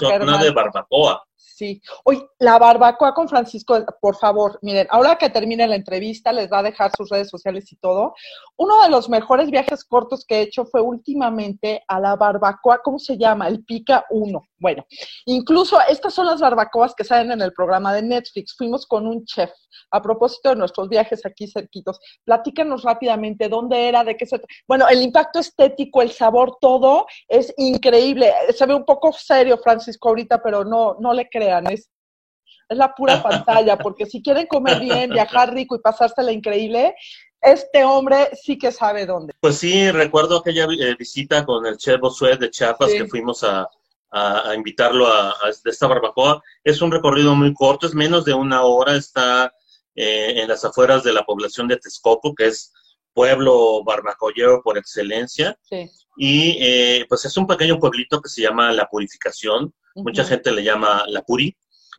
zona 0.00 0.38
de 0.42 0.50
barbacoa. 0.50 1.22
Sí. 1.44 1.82
Hoy, 2.04 2.24
la 2.38 2.56
barbacoa 2.56 3.12
con 3.14 3.28
Francisco, 3.28 3.84
por 4.00 4.16
favor, 4.16 4.60
miren, 4.62 4.86
ahora 4.90 5.16
que 5.16 5.28
termine 5.28 5.66
la 5.66 5.74
entrevista, 5.74 6.32
les 6.32 6.50
va 6.50 6.60
a 6.60 6.62
dejar 6.62 6.92
sus 6.96 7.10
redes 7.10 7.28
sociales 7.28 7.70
y 7.72 7.76
todo. 7.76 8.14
Uno 8.56 8.80
de 8.82 8.88
los 8.88 9.08
mejores 9.08 9.50
viajes 9.50 9.84
cortos 9.84 10.24
que 10.24 10.36
he 10.36 10.42
hecho 10.42 10.64
fue 10.64 10.80
últimamente 10.80 11.82
a 11.88 11.98
la 11.98 12.14
barbacoa, 12.14 12.80
¿cómo 12.82 13.00
se 13.00 13.18
llama? 13.18 13.48
El 13.48 13.64
Pica 13.64 14.06
1. 14.10 14.40
Bueno, 14.58 14.86
incluso 15.26 15.76
estas 15.88 16.14
son 16.14 16.26
las 16.26 16.40
barbacoas 16.40 16.94
que 16.94 17.02
salen 17.02 17.32
en 17.32 17.42
el 17.42 17.52
programa 17.52 17.92
de 17.92 18.02
Netflix. 18.02 18.54
Fuimos 18.56 18.86
con 18.86 19.08
un 19.08 19.24
chef. 19.24 19.50
A 19.90 20.00
propósito 20.00 20.50
de 20.50 20.56
nuestros 20.56 20.88
viajes 20.88 21.26
aquí 21.26 21.48
cerquitos, 21.48 21.98
platícanos 22.24 22.82
rápidamente 22.82 23.48
dónde 23.48 23.88
era, 23.88 24.04
de 24.04 24.16
qué 24.16 24.24
se... 24.24 24.40
Bueno, 24.66 24.86
el 24.88 25.02
impacto 25.02 25.38
estético, 25.38 26.00
el 26.00 26.12
sabor, 26.12 26.56
todo 26.60 27.06
es 27.28 27.52
increíble. 27.56 28.32
Se 28.54 28.64
ve 28.64 28.74
un 28.74 28.84
poco 28.84 29.12
serio, 29.12 29.58
Francisco, 29.58 30.08
ahorita, 30.08 30.42
pero 30.42 30.64
no, 30.64 30.96
no 31.00 31.12
le 31.12 31.28
crean, 31.32 31.66
es, 31.70 31.90
es 32.68 32.76
la 32.76 32.94
pura 32.94 33.22
pantalla, 33.22 33.78
porque 33.78 34.06
si 34.06 34.22
quieren 34.22 34.46
comer 34.46 34.78
bien, 34.80 35.10
viajar 35.10 35.52
rico 35.52 35.74
y 35.74 35.80
pasársela 35.80 36.30
increíble, 36.30 36.94
este 37.40 37.84
hombre 37.84 38.30
sí 38.40 38.56
que 38.56 38.70
sabe 38.70 39.06
dónde. 39.06 39.32
Pues 39.40 39.56
sí, 39.56 39.90
recuerdo 39.90 40.38
aquella 40.38 40.64
eh, 40.64 40.94
visita 40.96 41.44
con 41.44 41.66
el 41.66 41.76
chef 41.76 41.98
Bosuet 42.00 42.38
de 42.38 42.50
Chiapas 42.50 42.92
que 42.92 43.08
fuimos 43.08 43.42
a, 43.42 43.68
a, 44.12 44.54
invitarlo 44.54 45.08
a, 45.08 45.34
esta 45.64 45.86
barbacoa. 45.86 46.42
Es 46.62 46.80
un 46.82 46.92
recorrido 46.92 47.34
muy 47.34 47.52
corto, 47.54 47.86
es 47.86 47.94
menos 47.94 48.24
de 48.24 48.34
una 48.34 48.62
hora, 48.62 48.94
está 48.94 49.52
eh, 49.94 50.40
en 50.40 50.48
las 50.48 50.64
afueras 50.64 51.02
de 51.02 51.12
la 51.12 51.24
población 51.24 51.66
de 51.66 51.78
Texcoco, 51.78 52.34
que 52.34 52.46
es 52.46 52.72
pueblo 53.14 53.82
barbacoyero 53.84 54.62
por 54.62 54.78
excelencia. 54.78 55.58
Y 56.16 56.58
eh, 56.60 57.06
pues 57.08 57.24
es 57.24 57.36
un 57.36 57.46
pequeño 57.46 57.78
pueblito 57.78 58.20
que 58.20 58.28
se 58.28 58.42
llama 58.42 58.72
La 58.72 58.86
Purificación. 58.86 59.74
Mucha 59.94 60.24
gente 60.24 60.52
le 60.52 60.62
llama 60.62 61.04
La 61.08 61.22
Puri. 61.22 61.56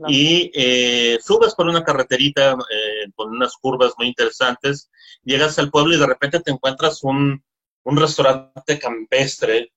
Y 0.07 0.51
eh, 0.55 1.19
subes 1.23 1.53
por 1.53 1.67
una 1.67 1.83
carreterita 1.83 2.53
eh, 2.53 3.11
con 3.15 3.29
unas 3.29 3.55
curvas 3.57 3.93
muy 3.97 4.07
interesantes, 4.07 4.89
llegas 5.23 5.59
al 5.59 5.69
pueblo 5.69 5.93
y 5.93 5.99
de 5.99 6.07
repente 6.07 6.39
te 6.39 6.49
encuentras 6.49 7.03
un, 7.03 7.43
un 7.83 7.97
restaurante 7.97 8.79
campestre 8.79 9.71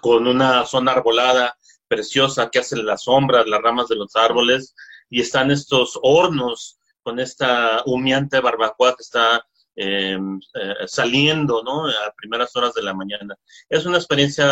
con 0.00 0.26
una 0.26 0.66
zona 0.66 0.92
arbolada 0.92 1.56
preciosa 1.86 2.50
que 2.50 2.58
hace 2.58 2.76
las 2.76 3.04
sombras, 3.04 3.46
las 3.46 3.62
ramas 3.62 3.86
de 3.88 3.96
los 3.96 4.16
árboles, 4.16 4.74
y 5.08 5.20
están 5.20 5.52
estos 5.52 5.98
hornos 6.02 6.78
con 7.02 7.20
esta 7.20 7.82
humeante 7.86 8.40
barbacoa 8.40 8.96
que 8.96 9.02
está 9.02 9.46
eh, 9.76 10.18
eh, 10.54 10.74
saliendo, 10.86 11.62
¿no? 11.62 11.86
A 11.86 12.12
primeras 12.16 12.54
horas 12.56 12.74
de 12.74 12.82
la 12.82 12.94
mañana. 12.94 13.36
Es 13.68 13.86
una 13.86 13.98
experiencia 13.98 14.46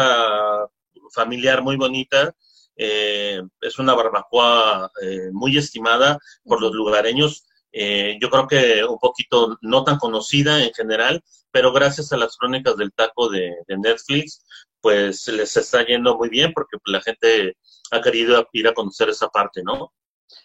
familiar 1.14 1.62
muy 1.62 1.76
bonita. 1.76 2.34
Eh, 2.76 3.40
es 3.60 3.78
una 3.78 3.94
barbacoa 3.94 4.90
muy 5.32 5.56
estimada 5.58 6.18
por 6.44 6.60
los 6.60 6.72
lugareños. 6.72 7.44
yo 7.72 8.30
creo 8.30 8.46
que 8.48 8.84
un 8.84 8.98
poquito 8.98 9.56
no 9.62 9.84
tan 9.84 9.98
conocida 9.98 10.62
en 10.64 10.72
general, 10.74 11.22
pero 11.50 11.72
gracias 11.72 12.12
a 12.12 12.16
las 12.16 12.36
crónicas 12.36 12.76
del 12.76 12.92
taco 12.92 13.28
de, 13.28 13.54
de 13.66 13.78
Netflix, 13.78 14.44
pues 14.80 15.28
les 15.28 15.56
está 15.56 15.84
yendo 15.86 16.16
muy 16.18 16.28
bien 16.28 16.52
porque 16.52 16.76
la 16.86 17.00
gente 17.00 17.56
ha 17.92 18.00
querido 18.00 18.48
ir 18.52 18.68
a 18.68 18.74
conocer 18.74 19.08
esa 19.10 19.28
parte, 19.28 19.62
¿no? 19.62 19.92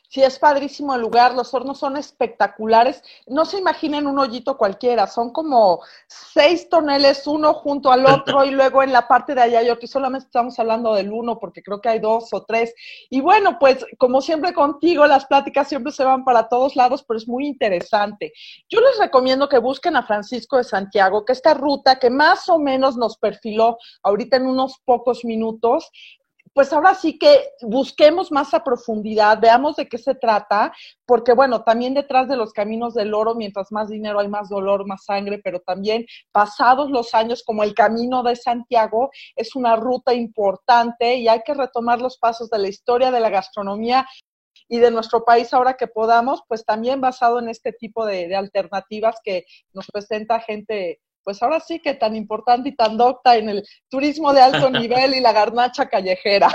Sí, 0.09 0.23
es 0.23 0.39
padrísimo 0.39 0.95
el 0.95 1.01
lugar, 1.01 1.33
los 1.33 1.53
hornos 1.53 1.79
son 1.79 1.97
espectaculares. 1.97 3.03
No 3.25 3.43
se 3.43 3.57
imaginen 3.57 4.07
un 4.07 4.17
hoyito 4.17 4.57
cualquiera, 4.57 5.05
son 5.05 5.31
como 5.31 5.81
seis 6.07 6.69
toneles 6.69 7.27
uno 7.27 7.53
junto 7.53 7.91
al 7.91 8.05
otro 8.05 8.45
y 8.45 8.51
luego 8.51 8.83
en 8.83 8.93
la 8.93 9.05
parte 9.05 9.35
de 9.35 9.41
allá 9.41 9.59
hay 9.59 9.69
otro. 9.69 9.83
Y 9.83 9.89
solamente 9.89 10.27
estamos 10.27 10.57
hablando 10.59 10.93
del 10.93 11.11
uno 11.11 11.39
porque 11.39 11.61
creo 11.61 11.81
que 11.81 11.89
hay 11.89 11.99
dos 11.99 12.33
o 12.33 12.45
tres. 12.45 12.73
Y 13.09 13.19
bueno, 13.19 13.59
pues 13.59 13.85
como 13.97 14.21
siempre 14.21 14.53
contigo, 14.53 15.05
las 15.07 15.25
pláticas 15.25 15.67
siempre 15.67 15.91
se 15.91 16.05
van 16.05 16.23
para 16.23 16.47
todos 16.47 16.77
lados, 16.77 17.03
pero 17.05 17.17
es 17.17 17.27
muy 17.27 17.45
interesante. 17.45 18.31
Yo 18.69 18.79
les 18.79 18.97
recomiendo 18.99 19.49
que 19.49 19.57
busquen 19.57 19.97
a 19.97 20.03
Francisco 20.03 20.55
de 20.55 20.63
Santiago, 20.63 21.25
que 21.25 21.33
esta 21.33 21.53
ruta 21.53 21.99
que 21.99 22.09
más 22.09 22.47
o 22.47 22.59
menos 22.59 22.95
nos 22.95 23.17
perfiló 23.17 23.77
ahorita 24.03 24.37
en 24.37 24.45
unos 24.45 24.79
pocos 24.85 25.25
minutos, 25.25 25.91
pues 26.57 26.73
ahora 26.73 26.95
sí 26.95 27.19
que 27.19 27.51
busquemos 27.61 28.31
más 28.31 28.51
a 28.55 28.63
profundidad, 28.63 29.39
veamos 29.39 29.75
de 29.75 29.87
qué 29.87 29.99
se 29.99 30.15
trata, 30.15 30.73
porque 31.05 31.33
bueno, 31.33 31.63
también 31.63 31.93
detrás 31.93 32.27
de 32.27 32.35
los 32.35 32.51
caminos 32.51 32.95
del 32.95 33.13
oro, 33.13 33.35
mientras 33.35 33.71
más 33.71 33.89
dinero 33.89 34.19
hay 34.19 34.27
más 34.27 34.49
dolor, 34.49 34.87
más 34.87 35.05
sangre, 35.05 35.39
pero 35.43 35.59
también 35.59 36.07
pasados 36.31 36.89
los 36.89 37.13
años 37.13 37.43
como 37.45 37.61
el 37.61 37.75
Camino 37.75 38.23
de 38.23 38.35
Santiago 38.35 39.11
es 39.35 39.55
una 39.55 39.75
ruta 39.75 40.15
importante 40.15 41.17
y 41.17 41.27
hay 41.27 41.43
que 41.45 41.53
retomar 41.53 42.01
los 42.01 42.17
pasos 42.17 42.49
de 42.49 42.57
la 42.57 42.69
historia 42.69 43.11
de 43.11 43.19
la 43.19 43.29
gastronomía 43.29 44.07
y 44.67 44.79
de 44.79 44.89
nuestro 44.89 45.23
país 45.23 45.53
ahora 45.53 45.75
que 45.75 45.85
podamos, 45.85 46.41
pues 46.47 46.65
también 46.65 46.99
basado 46.99 47.37
en 47.37 47.49
este 47.49 47.71
tipo 47.71 48.03
de, 48.03 48.27
de 48.27 48.35
alternativas 48.35 49.17
que 49.23 49.45
nos 49.73 49.85
presenta 49.93 50.39
gente 50.39 51.01
pues 51.27 51.43
ahora 51.43 51.59
sí 51.59 51.81
que 51.81 51.93
tan 51.93 52.15
importante 52.15 52.69
y 52.69 52.75
tan 52.77 52.95
docta 52.95 53.35
en 53.35 53.49
el 53.49 53.67
turismo 53.89 54.31
de 54.31 54.39
alto 54.39 54.69
nivel 54.69 55.13
y 55.13 55.19
la 55.19 55.33
garnacha 55.33 55.89
callejera. 55.89 56.47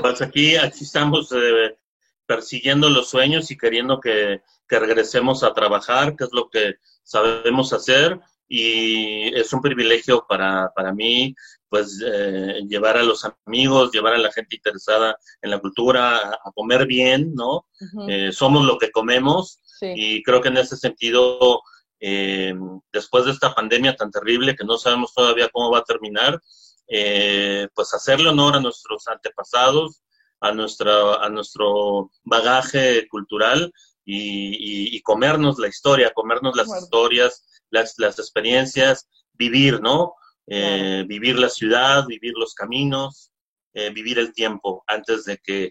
Pues 0.00 0.22
aquí, 0.22 0.54
aquí 0.54 0.84
estamos 0.84 1.32
eh, 1.32 1.76
persiguiendo 2.24 2.88
los 2.88 3.10
sueños 3.10 3.50
y 3.50 3.58
queriendo 3.58 3.98
que, 3.98 4.40
regresemos 4.68 5.42
a 5.42 5.52
trabajar, 5.52 6.14
que 6.14 6.24
es 6.24 6.30
lo 6.32 6.48
que 6.48 6.76
sabemos 7.02 7.72
hacer 7.72 8.20
y 8.48 9.36
es 9.36 9.52
un 9.52 9.60
privilegio 9.60 10.24
para, 10.28 10.70
mí 10.94 11.34
pues 11.68 12.00
eh, 12.06 12.60
llevar 12.68 12.96
a 12.96 13.02
los 13.02 13.26
amigos, 13.46 13.90
llevar 13.92 14.14
a 14.14 14.18
la 14.18 14.32
gente 14.32 14.56
interesada 14.56 15.16
en 15.42 15.50
la 15.50 15.58
cultura 15.58 16.18
a, 16.18 16.52
comer 16.54 16.86
bien, 16.86 17.34
¿no? 17.34 17.66
Eh, 18.08 18.30
somos 18.30 18.64
lo 18.64 18.78
que 18.78 18.92
comemos 18.92 19.60
y 19.82 20.22
creo 20.22 20.40
que 20.40 20.48
en 20.48 20.58
ese 20.58 20.76
sentido 20.76 21.60
eh, 22.04 22.52
después 22.92 23.24
de 23.24 23.30
esta 23.30 23.54
pandemia 23.54 23.94
tan 23.94 24.10
terrible 24.10 24.56
que 24.56 24.64
no 24.64 24.76
sabemos 24.76 25.14
todavía 25.14 25.48
cómo 25.52 25.70
va 25.70 25.78
a 25.78 25.84
terminar, 25.84 26.42
eh, 26.88 27.68
pues 27.76 27.94
hacerle 27.94 28.30
honor 28.30 28.56
a 28.56 28.60
nuestros 28.60 29.06
antepasados, 29.06 30.02
a, 30.40 30.50
nuestra, 30.50 31.14
a 31.24 31.28
nuestro 31.28 32.10
bagaje 32.24 33.06
cultural 33.06 33.72
y, 34.04 35.00
comernos 35.02 35.60
la 35.60 35.68
historia, 35.68 36.12
comernos 36.12 36.56
las 36.56 36.68
historias, 36.82 37.62
las, 37.70 37.94
las, 37.98 38.18
experiencias, 38.18 39.08
vivir, 39.34 39.80
¿no? 39.80 40.14
Eh, 40.48 41.04
vivir 41.06 41.38
la 41.38 41.48
ciudad, 41.48 42.04
vivir 42.06 42.32
los 42.36 42.54
caminos, 42.54 43.30
vivir 43.72 44.18
el 44.18 44.32
tiempo 44.32 44.82
antes 44.88 45.24
de 45.24 45.38
que, 45.38 45.70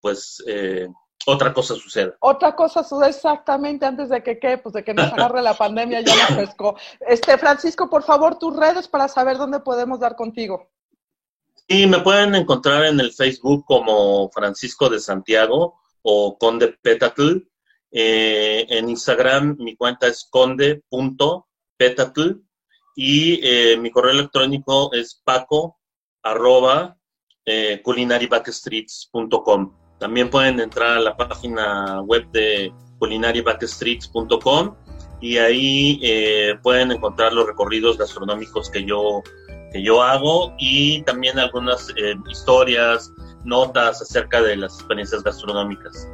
pues, 0.00 0.42
otra 1.26 1.52
cosa 1.52 1.74
suceda. 1.74 2.14
Otra 2.20 2.54
cosa 2.54 2.82
sucede 2.82 3.10
exactamente 3.10 3.84
antes 3.84 4.08
de 4.08 4.22
que, 4.22 4.38
¿qué? 4.38 4.58
Pues 4.58 4.72
de 4.72 4.84
que 4.84 4.94
nos 4.94 5.12
agarre 5.12 5.42
la 5.42 5.54
pandemia 5.54 6.00
ya 6.00 6.14
nos 6.14 6.38
pescó. 6.38 6.76
Este, 7.00 7.36
Francisco, 7.38 7.90
por 7.90 8.02
favor, 8.02 8.38
tus 8.38 8.56
redes 8.56 8.88
para 8.88 9.08
saber 9.08 9.36
dónde 9.36 9.60
podemos 9.60 10.00
dar 10.00 10.16
contigo. 10.16 10.70
Sí, 11.68 11.86
me 11.86 12.00
pueden 12.00 12.34
encontrar 12.34 12.84
en 12.84 12.98
el 12.98 13.12
Facebook 13.12 13.64
como 13.66 14.30
Francisco 14.30 14.88
de 14.88 15.00
Santiago 15.00 15.80
o 16.02 16.38
Conde 16.38 16.78
Petatl. 16.80 17.38
Eh, 17.90 18.66
en 18.68 18.88
Instagram 18.88 19.56
mi 19.58 19.76
cuenta 19.76 20.06
es 20.06 20.28
conde.petatl 20.30 22.22
y 22.94 23.40
eh, 23.42 23.76
mi 23.78 23.90
correo 23.90 24.12
electrónico 24.12 24.92
es 24.92 25.22
paco 25.24 25.78
arroba 26.22 26.98
eh, 27.46 27.80
también 29.98 30.30
pueden 30.30 30.60
entrar 30.60 30.98
a 30.98 31.00
la 31.00 31.16
página 31.16 32.00
web 32.02 32.26
de 32.32 32.72
culinariabackstreets.com 32.98 34.74
y 35.20 35.38
ahí 35.38 36.00
eh, 36.02 36.54
pueden 36.62 36.92
encontrar 36.92 37.32
los 37.32 37.46
recorridos 37.46 37.98
gastronómicos 37.98 38.70
que 38.70 38.84
yo, 38.84 39.22
que 39.72 39.82
yo 39.82 40.02
hago 40.02 40.54
y 40.58 41.02
también 41.02 41.38
algunas 41.38 41.90
eh, 41.96 42.14
historias, 42.30 43.12
notas 43.44 44.02
acerca 44.02 44.42
de 44.42 44.56
las 44.56 44.74
experiencias 44.74 45.22
gastronómicas. 45.22 46.08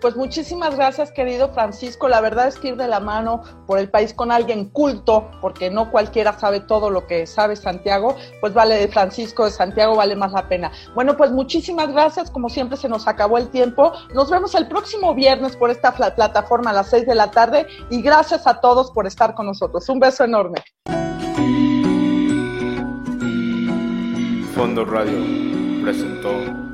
Pues 0.00 0.14
muchísimas 0.14 0.76
gracias, 0.76 1.10
querido 1.10 1.52
Francisco. 1.52 2.08
La 2.08 2.20
verdad 2.20 2.48
es 2.48 2.58
que 2.58 2.68
ir 2.68 2.76
de 2.76 2.86
la 2.86 3.00
mano 3.00 3.42
por 3.66 3.78
el 3.78 3.90
país 3.90 4.12
con 4.12 4.30
alguien 4.30 4.68
culto, 4.70 5.30
porque 5.40 5.70
no 5.70 5.90
cualquiera 5.90 6.38
sabe 6.38 6.60
todo 6.60 6.90
lo 6.90 7.06
que 7.06 7.26
sabe 7.26 7.56
Santiago, 7.56 8.16
pues 8.40 8.52
vale 8.52 8.76
de 8.76 8.88
Francisco 8.88 9.44
de 9.44 9.50
Santiago, 9.50 9.96
vale 9.96 10.14
más 10.14 10.32
la 10.32 10.48
pena. 10.48 10.70
Bueno, 10.94 11.16
pues 11.16 11.30
muchísimas 11.30 11.92
gracias. 11.92 12.30
Como 12.30 12.48
siempre, 12.48 12.76
se 12.76 12.88
nos 12.88 13.08
acabó 13.08 13.38
el 13.38 13.48
tiempo. 13.48 13.92
Nos 14.14 14.30
vemos 14.30 14.54
el 14.54 14.68
próximo 14.68 15.14
viernes 15.14 15.56
por 15.56 15.70
esta 15.70 15.92
plataforma 15.94 16.70
a 16.70 16.74
las 16.74 16.90
seis 16.90 17.06
de 17.06 17.14
la 17.14 17.30
tarde 17.30 17.66
y 17.90 18.02
gracias 18.02 18.46
a 18.46 18.60
todos 18.60 18.90
por 18.90 19.06
estar 19.06 19.34
con 19.34 19.46
nosotros. 19.46 19.88
Un 19.88 20.00
beso 20.00 20.24
enorme. 20.24 20.62
Fondo 24.54 24.84
Radio 24.86 25.18
presentó 25.82 26.65